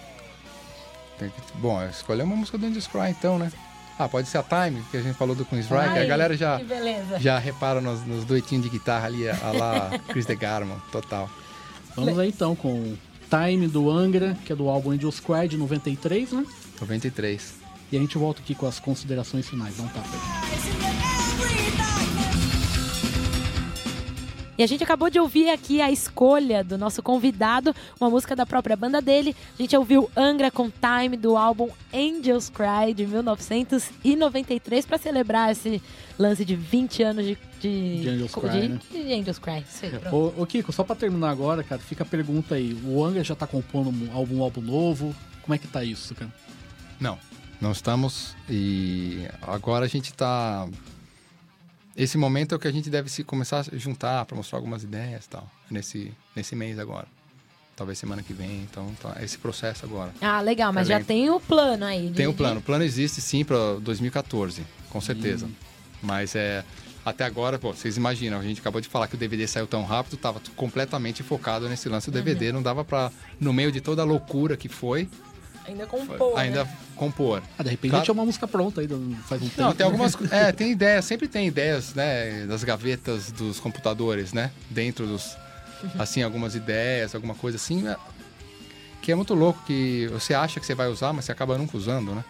tem 1.18 1.30
que... 1.30 1.36
Bom, 1.58 1.82
escolher 1.86 2.24
uma 2.24 2.36
música 2.36 2.58
do 2.58 2.66
Indus 2.68 2.88
Cry 2.88 3.10
então, 3.10 3.38
né? 3.39 3.52
Ah, 4.00 4.10
pode 4.10 4.28
ser 4.28 4.39
a 4.39 4.44
Time, 4.44 4.82
que 4.89 4.98
a 4.98 5.02
gente 5.02 5.16
falou 5.16 5.36
do 5.36 5.46
Queen's 5.46 5.66
Strike. 5.66 5.89
Ai, 5.89 6.04
A 6.04 6.08
galera 6.08 6.36
já, 6.36 6.60
já 7.20 7.38
repara 7.38 7.80
nos, 7.80 8.06
nos 8.06 8.26
duetinhos 8.26 8.64
de 8.64 8.70
guitarra 8.70 9.06
ali, 9.06 9.30
a 9.30 9.52
lá 9.52 9.92
Chris 10.10 10.26
DeGarmo, 10.26 10.82
total. 10.92 11.30
Vamos 11.96 12.18
aí 12.18 12.30
então 12.30 12.56
com 12.56 12.96
Time 13.30 13.68
do 13.68 13.89
Angra, 13.89 14.38
que 14.46 14.52
é 14.52 14.56
do 14.56 14.70
álbum 14.70 14.92
Angels 14.92 15.20
Cry 15.20 15.48
de 15.48 15.58
93, 15.58 16.32
né? 16.32 16.46
93. 16.80 17.54
E 17.92 17.98
a 17.98 18.00
gente 18.00 18.18
volta 18.18 18.42
aqui 18.42 18.56
com 18.56 18.66
as 18.66 18.80
considerações 18.80 19.48
finais. 19.48 19.76
Dá 19.78 19.84
um 19.84 19.88
tapa 19.88 21.21
E 24.62 24.64
a 24.64 24.68
gente 24.68 24.84
acabou 24.84 25.09
de 25.09 25.20
ouvir 25.20 25.49
aqui 25.49 25.82
a 25.82 25.89
escolha 25.89 26.64
do 26.64 26.78
nosso 26.78 27.01
convidado, 27.01 27.76
uma 27.99 28.12
música 28.12 28.36
da 28.36 28.45
própria 28.45 28.76
banda 28.76 29.01
dele. 29.01 29.36
A 29.57 29.62
gente 29.64 29.76
ouviu 29.76 30.07
Angra 30.16 30.51
com 30.51 30.70
Time 30.70 31.18
do 31.18 31.36
álbum 31.36 31.68
Angels 31.91 32.47
Cry 32.47 32.93
de 32.93 33.07
1993 33.07 34.86
para 34.86 34.99
celebrar 34.99 35.51
esse 35.51 35.82
lance 36.20 36.45
de 36.45 36.55
20 36.55 37.01
anos 37.01 37.26
de 37.26 37.38
de, 37.59 38.01
De 38.01 38.09
Angels 38.09 38.36
Cry, 38.36 38.49
de, 38.62 38.68
né? 38.70 38.80
de 38.91 39.14
Angels 39.14 39.39
Cry. 39.39 39.64
Isso 39.68 39.86
aí, 39.86 39.91
pronto. 39.91 40.16
Ô, 40.38 40.41
ô, 40.43 40.45
Kiko, 40.45 40.72
só 40.72 40.84
pra 40.84 40.95
terminar 40.95 41.30
agora, 41.32 41.64
cara, 41.64 41.82
fica 41.82 42.03
a 42.03 42.05
pergunta 42.07 42.53
aí. 42.55 42.76
O 42.86 43.03
Angra 43.03 43.24
já 43.24 43.34
tá 43.36 43.47
compondo 43.47 43.89
um- 43.89 44.09
algum 44.16 44.43
álbum 44.43 44.62
novo? 44.62 45.16
Como 45.41 45.55
é 45.55 45.57
que 45.57 45.68
tá 45.68 45.84
isso, 45.84 46.14
cara? 46.14 46.32
Não, 46.99 47.18
não 47.59 47.72
estamos. 47.72 48.36
E 48.47 49.26
agora 49.41 49.86
a 49.86 49.88
gente 49.88 50.14
tá. 50.14 50.68
Esse 51.96 52.18
momento 52.18 52.54
é 52.54 52.56
o 52.56 52.60
que 52.60 52.68
a 52.68 52.72
gente 52.72 52.89
deve 52.89 53.10
se 53.10 53.24
começar 53.24 53.60
a 53.60 53.78
juntar 53.78 54.26
para 54.26 54.36
mostrar 54.36 54.58
algumas 54.58 54.84
ideias 54.84 55.26
e 55.26 55.30
tal. 55.30 55.50
Nesse, 55.70 56.12
nesse 56.36 56.56
mês 56.56 56.80
agora. 56.80 57.08
Talvez 57.76 57.98
semana 57.98 58.22
que 58.22 58.34
vem. 58.34 58.62
Então, 58.70 58.94
tá 59.02 59.18
esse 59.22 59.38
processo 59.38 59.86
agora. 59.86 60.14
Ah, 60.22 60.39
legal, 60.42 60.72
mas 60.72 60.88
Tá 60.88 60.94
já 60.94 60.98
bem. 61.00 61.06
tem 61.06 61.30
o 61.30 61.39
plano 61.39 61.86
aí. 61.86 62.08
de- 62.10 62.14
Tem 62.14 62.28
o 62.28 62.34
plano. 62.34 62.60
O 62.60 62.64
plano 62.64 62.84
existe 62.84 63.20
sim 63.22 63.44
para 63.44 63.76
2014, 63.82 64.64
com 64.89 65.02
certeza. 65.02 65.46
Hum. 65.46 65.52
Mas 66.02 66.36
é. 66.36 66.64
Até 67.04 67.24
agora, 67.26 67.58
pô, 67.58 67.74
vocês 67.74 67.98
imaginam, 67.98 68.39
a 68.39 68.44
gente 68.44 68.62
acabou 68.62 68.80
de 68.80 68.88
falar 68.88 69.08
que 69.08 69.16
o 69.16 69.18
DVD 69.18 69.48
saiu 69.48 69.66
tão 69.66 69.84
rápido, 69.84 70.18
tava 70.18 70.39
t- 70.39 70.52
completamente 70.52 71.24
focado 71.24 71.68
nesse 71.68 71.89
lance 71.89 72.12
do 72.12 72.14
DVD, 72.14 72.52
não 72.52 72.62
dava 72.62 72.86
para 72.86 73.12
no 73.39 73.52
meio 73.52 73.72
de 73.72 73.82
toda 73.82 74.04
a 74.04 74.06
loucura 74.06 74.56
que 74.56 74.70
foi, 74.70 75.10
Ainda 75.68 75.86
compor, 75.86 76.38
ainda 76.38 76.64
né? 76.66 76.78
compor. 76.95 77.41
Ah, 77.57 77.64
de 77.64 77.70
repente 77.70 77.91
Claro. 77.91 78.05
tinha 78.05 78.14
uma 78.14 78.26
música 78.26 78.47
pronta 78.47 78.82
aí, 78.82 78.88
faz 79.28 79.41
um 79.41 79.47
tempo. 79.49 79.62
Não, 79.62 79.72
tem 79.74 79.86
né? 79.86 79.91
algumas. 79.91 80.16
co- 80.16 80.26
É, 80.32 80.51
tem 80.51 80.72
ideias, 80.72 81.05
sempre 81.05 81.28
tem 81.28 81.47
ideias, 81.47 81.93
né? 81.93 82.45
Das 82.47 82.64
gavetas 82.64 83.32
dos 83.32 83.59
computadores, 83.59 84.34
né? 84.34 84.51
Dentro 84.70 85.05
dos. 85.07 85.38
Assim, 85.97 86.22
algumas 86.22 86.53
ideias, 86.55 87.16
alguma 87.16 87.34
coisa 87.36 87.57
assim. 87.57 87.88
é, 87.88 87.95
Que 89.01 89.12
é 89.12 89.16
muito 89.16 89.34
louco, 89.34 89.64
que 89.66 90.07
você 90.12 90.34
acha 90.34 90.59
que 90.59 90.66
você 90.66 90.76
vai 90.76 90.88
usar, 90.88 91.12
mas 91.14 91.26
você 91.26 91.32
acaba 91.32 91.57
nunca 91.57 91.76
usando, 91.78 92.14
né? 92.14 92.24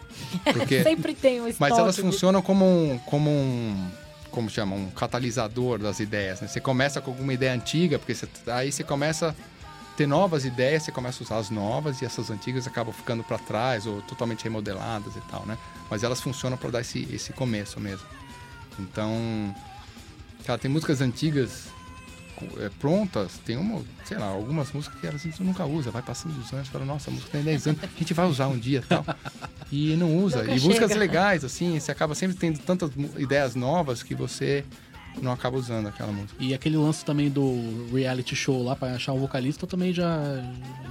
Porque. 0.54 0.82
Sempre 0.84 1.14
tem 1.14 1.42
um 1.42 1.52
mas 1.60 1.78
elas 1.78 1.96
de- 1.96 2.02
funcionam 2.02 2.42
como 2.42 2.66
um. 2.66 2.98
Como 3.00 3.30
um 3.30 3.90
como 4.30 4.50
chama? 4.50 4.76
Um 4.78 4.90
catalisador 4.92 5.78
das 5.78 6.00
ideias, 6.00 6.40
né? 6.40 6.48
Você 6.48 6.62
começa 6.62 7.02
com 7.02 7.12
alguma 7.12 7.34
ideia 7.34 7.52
antiga, 7.54 8.00
porque 8.00 8.16
você, 8.16 8.26
aí 8.48 8.72
você 8.72 8.82
começa 8.82 9.36
ter 9.96 10.08
novas 10.08 10.46
ideias, 10.46 10.84
você 10.84 10.92
começa 10.92 11.22
a 11.22 11.26
usar 11.26 11.38
as 11.38 11.50
novas 11.50 12.02
e 12.02 12.06
essas 12.06 12.30
antigas 12.30 12.68
acabam 12.68 12.94
ficando 12.94 13.24
para 13.24 13.38
trás 13.38 13.86
ou 13.86 14.02
totalmente 14.02 14.44
remodeladas 14.44 15.16
e 15.16 15.22
tal, 15.22 15.46
né? 15.46 15.58
Mas 15.90 16.04
elas 16.04 16.22
funcionam 16.22 16.58
para 16.58 16.72
dar 16.72 16.82
esse, 16.82 17.08
esse 17.12 17.34
começo 17.34 17.80
mesmo. 17.80 18.06
Então, 18.80 19.56
cara, 20.46 20.58
tem 20.58 20.72
músicas 20.72 21.02
antigas 21.02 21.68
é, 22.58 22.70
prontas, 22.80 23.38
tem 23.46 23.58
uma, 23.58 23.82
sei 24.06 24.18
lá, 24.18 24.28
algumas 24.28 24.72
músicas 24.72 25.00
que 25.00 25.08
elas 25.08 25.22
a 25.22 25.24
gente 25.30 25.44
nunca 25.44 25.66
usa, 25.66 25.92
vai 25.92 26.02
passando 26.02 26.38
os 26.40 26.52
anos, 26.52 26.68
fala, 26.70 26.86
nossa, 26.86 27.10
a 27.10 27.14
música 27.14 27.32
tem 27.32 27.44
10 27.44 27.68
anos, 27.68 27.84
a 27.84 28.00
gente 28.00 28.14
vai 28.14 28.28
usar 28.28 28.48
um 28.48 28.58
dia 28.58 28.80
e 28.80 28.88
tal. 28.88 29.06
E 29.74 29.96
não 29.96 30.18
usa. 30.18 30.40
Nunca 30.40 30.52
e 30.52 30.60
músicas 30.60 30.90
chega. 30.90 31.00
legais, 31.00 31.46
assim, 31.46 31.80
você 31.80 31.94
acaba 31.94 32.14
sempre 32.14 32.36
tendo 32.36 32.60
tantas 32.60 32.92
ideias 33.18 33.56
novas 33.56 34.04
que 34.04 34.14
você 34.14 34.66
não 35.22 35.32
acaba 35.32 35.58
usando 35.58 35.88
aquela 35.88 36.12
música. 36.12 36.36
E 36.40 36.54
aquele 36.54 36.78
lance 36.78 37.04
também 37.04 37.30
do 37.30 37.88
reality 37.94 38.36
show 38.36 38.64
lá 38.64 38.76
pra 38.76 38.94
achar 38.94 39.14
o 39.14 39.20
vocalista 39.20 39.66
também 39.66 39.92
já, 39.94 40.20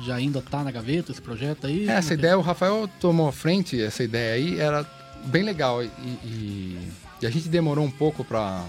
já 0.05 0.17
ainda 0.17 0.43
tá 0.43 0.65
na 0.65 0.71
gaveta, 0.71 1.13
esse 1.13 1.23
projeto 1.23 1.67
aí? 1.67 1.89
É, 1.89 1.93
essa 1.93 2.15
ideia, 2.15 2.37
o 2.37 2.41
Rafael 2.43 2.89
tomou 3.01 3.29
à 3.29 3.33
frente, 3.33 3.81
essa 3.81 4.03
ideia 4.03 4.35
aí, 4.35 4.59
era 4.59 4.85
bem 5.27 5.43
legal. 5.43 5.83
E, 5.85 5.87
e- 6.25 6.89
e 7.23 7.27
a 7.27 7.31
gente 7.31 7.49
demorou 7.49 7.85
um 7.85 7.91
pouco 7.91 8.25
pra 8.25 8.65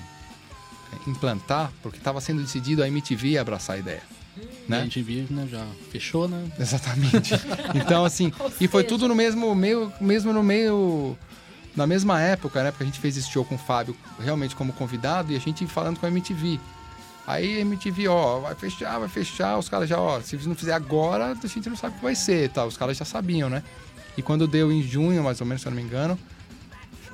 implantar, 1.07 1.71
porque 1.81 1.97
estava 1.97 2.19
sendo 2.21 2.41
decidido 2.41 2.83
a 2.83 2.87
MTV 2.87 3.37
abraçar 3.37 3.75
a 3.75 3.79
ideia. 3.79 4.01
Né? 4.67 4.79
A 4.79 4.83
gente 4.83 5.01
viu, 5.01 5.25
né? 5.29 5.47
Já 5.51 5.65
fechou, 5.91 6.27
né? 6.27 6.45
Exatamente. 6.59 7.33
Então, 7.75 8.05
assim, 8.05 8.31
e 8.61 8.67
foi 8.67 8.83
tudo 8.83 9.07
no 9.07 9.15
mesmo 9.15 9.53
meio, 9.53 9.91
mesmo 9.99 10.31
no 10.33 10.41
meio. 10.43 11.17
Na 11.75 11.87
mesma 11.87 12.21
época, 12.21 12.63
né? 12.63 12.71
Porque 12.71 12.83
a 12.83 12.85
gente 12.85 12.99
fez 12.99 13.15
esse 13.15 13.29
show 13.29 13.45
com 13.45 13.55
o 13.55 13.57
Fábio 13.57 13.95
realmente 14.19 14.55
como 14.55 14.73
convidado 14.73 15.31
e 15.31 15.35
a 15.35 15.39
gente 15.39 15.65
falando 15.67 15.99
com 15.99 16.05
a 16.05 16.09
MTV. 16.09 16.59
Aí 17.25 17.57
a 17.57 17.61
MTV, 17.61 18.07
ó, 18.07 18.39
vai 18.39 18.55
fechar, 18.55 18.99
vai 18.99 19.07
fechar, 19.07 19.57
os 19.57 19.69
caras 19.69 19.87
já, 19.87 19.99
ó, 19.99 20.19
se 20.21 20.35
não 20.47 20.55
fizer 20.55 20.73
agora, 20.73 21.31
a 21.31 21.47
gente 21.47 21.69
não 21.69 21.77
sabe 21.77 21.93
o 21.95 21.97
que 21.99 22.03
vai 22.03 22.15
ser, 22.15 22.49
tá? 22.49 22.65
Os 22.65 22.75
caras 22.75 22.97
já 22.97 23.05
sabiam, 23.05 23.49
né? 23.49 23.63
E 24.17 24.21
quando 24.21 24.47
deu 24.47 24.71
em 24.71 24.81
junho, 24.81 25.23
mais 25.23 25.39
ou 25.39 25.47
menos, 25.47 25.61
se 25.61 25.67
eu 25.67 25.71
não 25.71 25.77
me 25.77 25.83
engano, 25.83 26.19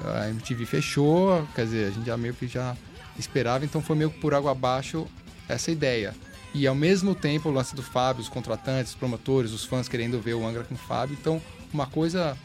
a 0.04 0.30
MTV 0.30 0.66
fechou, 0.66 1.48
quer 1.54 1.66
dizer, 1.66 1.88
a 1.88 1.92
gente 1.92 2.06
já 2.06 2.18
meio 2.18 2.34
que 2.34 2.48
já 2.48 2.76
esperava, 3.20 3.66
então 3.66 3.82
foi 3.82 3.96
meio 3.96 4.10
que 4.10 4.20
por 4.20 4.34
água 4.34 4.52
abaixo 4.52 5.06
essa 5.48 5.72
ideia. 5.72 6.16
E 6.54 6.66
ao 6.66 6.74
mesmo 6.74 7.14
tempo 7.14 7.50
o 7.50 7.52
lance 7.52 7.76
do 7.76 7.84
Fábio, 7.84 8.22
os 8.22 8.30
contratantes, 8.30 8.94
os 8.94 8.98
promotores, 8.98 9.52
os 9.52 9.66
fãs 9.66 9.88
querendo 9.88 10.20
ver 10.20 10.34
o 10.34 10.48
Angra 10.48 10.64
com 10.64 10.76
o 10.76 10.78
Fábio, 10.78 11.16
então 11.20 11.42
uma 11.72 11.86
coisa, 11.86 12.36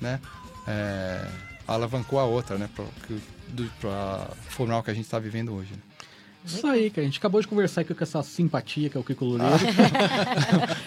né, 0.00 0.20
é, 0.66 1.24
alavancou 1.72 2.18
a 2.18 2.24
outra, 2.24 2.56
né? 2.58 2.68
Que, 3.06 3.20
pra 3.80 4.28
formar 4.48 4.78
o 4.78 4.82
que 4.82 4.90
a 4.90 4.94
gente 4.94 5.08
tá 5.08 5.18
vivendo 5.18 5.52
hoje. 5.54 5.72
né? 5.72 5.78
Isso 6.44 6.66
aí, 6.66 6.90
cara. 6.90 7.02
A 7.02 7.04
gente 7.04 7.18
acabou 7.18 7.40
de 7.40 7.46
conversar 7.46 7.82
aqui 7.82 7.94
com 7.94 8.02
essa 8.02 8.22
simpatia 8.22 8.90
que 8.90 8.96
é 8.96 9.00
o 9.00 9.04
Kiko 9.04 9.24
Loureiro. 9.24 9.54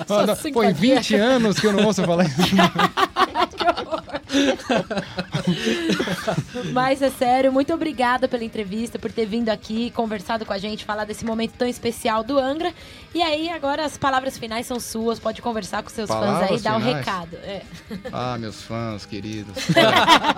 Ah, 0.10 0.36
simpatia. 0.36 0.74
20 0.74 1.16
anos 1.16 1.60
que 1.60 1.68
eu 1.68 1.72
não 1.72 1.86
ouço 1.86 2.04
falar 2.04 2.26
isso. 2.26 2.36
Mas 6.74 7.02
é 7.02 7.10
sério, 7.10 7.52
muito 7.52 7.74
obrigada 7.74 8.28
pela 8.28 8.44
entrevista, 8.44 9.00
por 9.00 9.12
ter 9.12 9.26
vindo 9.26 9.50
aqui, 9.50 9.92
conversado 9.92 10.46
com 10.46 10.54
a 10.54 10.58
gente, 10.58 10.86
falar 10.86 11.06
desse 11.06 11.26
momento 11.26 11.54
tão 11.58 11.68
especial 11.68 12.24
do 12.24 12.38
Angra. 12.38 12.74
E 13.14 13.22
aí, 13.22 13.50
agora 13.50 13.86
as 13.86 13.98
palavras 13.98 14.38
finais 14.38 14.66
são 14.66 14.80
suas, 14.80 15.20
pode 15.20 15.42
conversar 15.42 15.84
com 15.84 15.90
seus 15.90 16.10
fãs 16.10 16.22
aí 16.22 16.28
Palavras 16.28 16.62
e 16.62 16.64
dar 16.64 16.78
o 16.78 16.80
finais? 16.80 16.98
recado. 16.98 17.36
É. 17.38 17.62
Ah, 18.12 18.38
meus 18.38 18.62
fãs 18.62 19.06
queridos. 19.06 19.56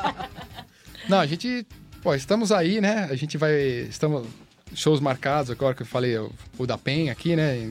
Não, 1.07 1.19
a 1.19 1.25
gente, 1.25 1.65
pô, 2.01 2.13
estamos 2.13 2.51
aí, 2.51 2.81
né? 2.81 3.07
A 3.09 3.15
gente 3.15 3.37
vai, 3.37 3.53
estamos 3.89 4.27
shows 4.73 4.99
marcados 4.99 5.51
agora 5.51 5.73
que 5.73 5.83
eu 5.83 5.85
falei, 5.85 6.17
o, 6.17 6.31
o 6.57 6.65
da 6.65 6.77
PEN 6.77 7.09
aqui, 7.09 7.35
né? 7.35 7.69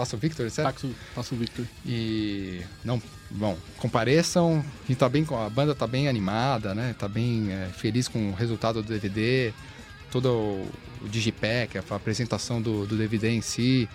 Espaço 0.00 0.16
Victor, 0.16 0.46
etc. 0.46 0.64
Passo, 0.64 0.94
passo 1.14 1.34
Victor. 1.36 1.66
E 1.84 2.62
não, 2.84 3.00
bom, 3.30 3.56
compareçam. 3.76 4.64
A 4.88 4.94
tá 4.94 5.08
bem, 5.08 5.26
a 5.30 5.50
banda 5.50 5.74
tá 5.74 5.86
bem 5.86 6.08
animada, 6.08 6.74
né? 6.74 6.94
Tá 6.98 7.08
bem 7.08 7.52
é, 7.52 7.66
feliz 7.66 8.08
com 8.08 8.30
o 8.30 8.34
resultado 8.34 8.82
do 8.82 8.88
DVD, 8.88 9.52
todo 10.10 10.30
o, 10.30 10.70
o 11.02 11.08
Digipack, 11.08 11.78
a 11.78 11.94
apresentação 11.94 12.60
do, 12.60 12.86
do 12.86 12.96
DVD 12.96 13.30
em 13.30 13.40
si, 13.40 13.88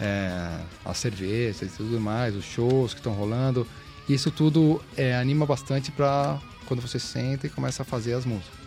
é, 0.00 0.60
as 0.84 0.98
cervejas 0.98 1.74
e 1.74 1.76
tudo 1.76 2.00
mais, 2.00 2.34
os 2.34 2.44
shows 2.44 2.94
que 2.94 3.00
estão 3.00 3.12
rolando. 3.12 3.66
Isso 4.08 4.30
tudo 4.30 4.82
é, 4.96 5.14
anima 5.14 5.46
bastante 5.46 5.90
para 5.90 6.40
quando 6.66 6.80
você 6.80 6.98
senta 6.98 7.46
e 7.46 7.50
começa 7.50 7.82
a 7.82 7.84
fazer 7.84 8.14
as 8.14 8.24
músicas, 8.24 8.58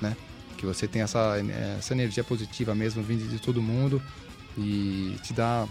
né? 0.00 0.16
Que 0.56 0.64
você 0.64 0.86
tem 0.86 1.02
essa, 1.02 1.36
essa 1.78 1.92
energia 1.92 2.24
positiva 2.24 2.74
mesmo 2.74 3.02
vindo 3.02 3.28
de 3.28 3.38
todo 3.38 3.60
mundo 3.60 4.00
e 4.56 5.16
te 5.22 5.34
dá 5.34 5.68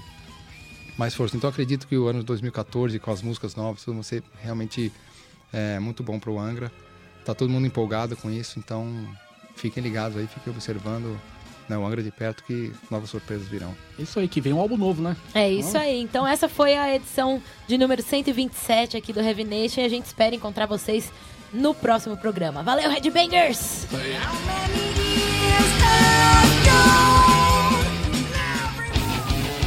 mais 0.97 1.13
força. 1.13 1.35
Então 1.35 1.47
eu 1.47 1.51
acredito 1.51 1.87
que 1.87 1.97
o 1.97 2.07
ano 2.07 2.19
de 2.19 2.25
2014, 2.25 2.97
com 2.99 3.11
as 3.11 3.21
músicas 3.21 3.55
novas, 3.55 3.83
tudo 3.83 3.95
vai 3.95 4.03
ser 4.03 4.23
realmente 4.41 4.91
é, 5.51 5.79
muito 5.79 6.03
bom 6.03 6.19
para 6.19 6.31
o 6.31 6.39
Angra. 6.39 6.71
Tá 7.23 7.33
todo 7.33 7.49
mundo 7.49 7.65
empolgado 7.65 8.15
com 8.15 8.29
isso, 8.29 8.59
então 8.59 8.87
fiquem 9.55 9.81
ligados 9.81 10.17
aí, 10.17 10.27
fiquem 10.27 10.53
observando 10.53 11.19
né, 11.67 11.77
o 11.77 11.85
Angra 11.85 12.03
de 12.03 12.11
perto 12.11 12.43
que 12.43 12.71
novas 12.89 13.09
surpresas 13.09 13.47
virão. 13.47 13.75
Isso 13.97 14.19
aí, 14.19 14.27
que 14.27 14.39
vem 14.39 14.53
um 14.53 14.59
álbum 14.59 14.77
novo, 14.77 15.01
né? 15.01 15.17
É 15.33 15.49
isso 15.49 15.77
aí. 15.77 15.99
Então 16.01 16.27
essa 16.27 16.47
foi 16.47 16.75
a 16.77 16.95
edição 16.95 17.41
de 17.67 17.77
número 17.77 18.01
127 18.01 18.97
aqui 18.97 19.11
do 19.11 19.19
Heavy 19.19 19.43
Nation 19.43 19.81
e 19.81 19.85
a 19.85 19.89
gente 19.89 20.05
espera 20.05 20.35
encontrar 20.35 20.65
vocês 20.65 21.11
no 21.51 21.73
próximo 21.73 22.17
programa. 22.17 22.61
Valeu, 22.61 22.89
Headbangers! 22.89 23.87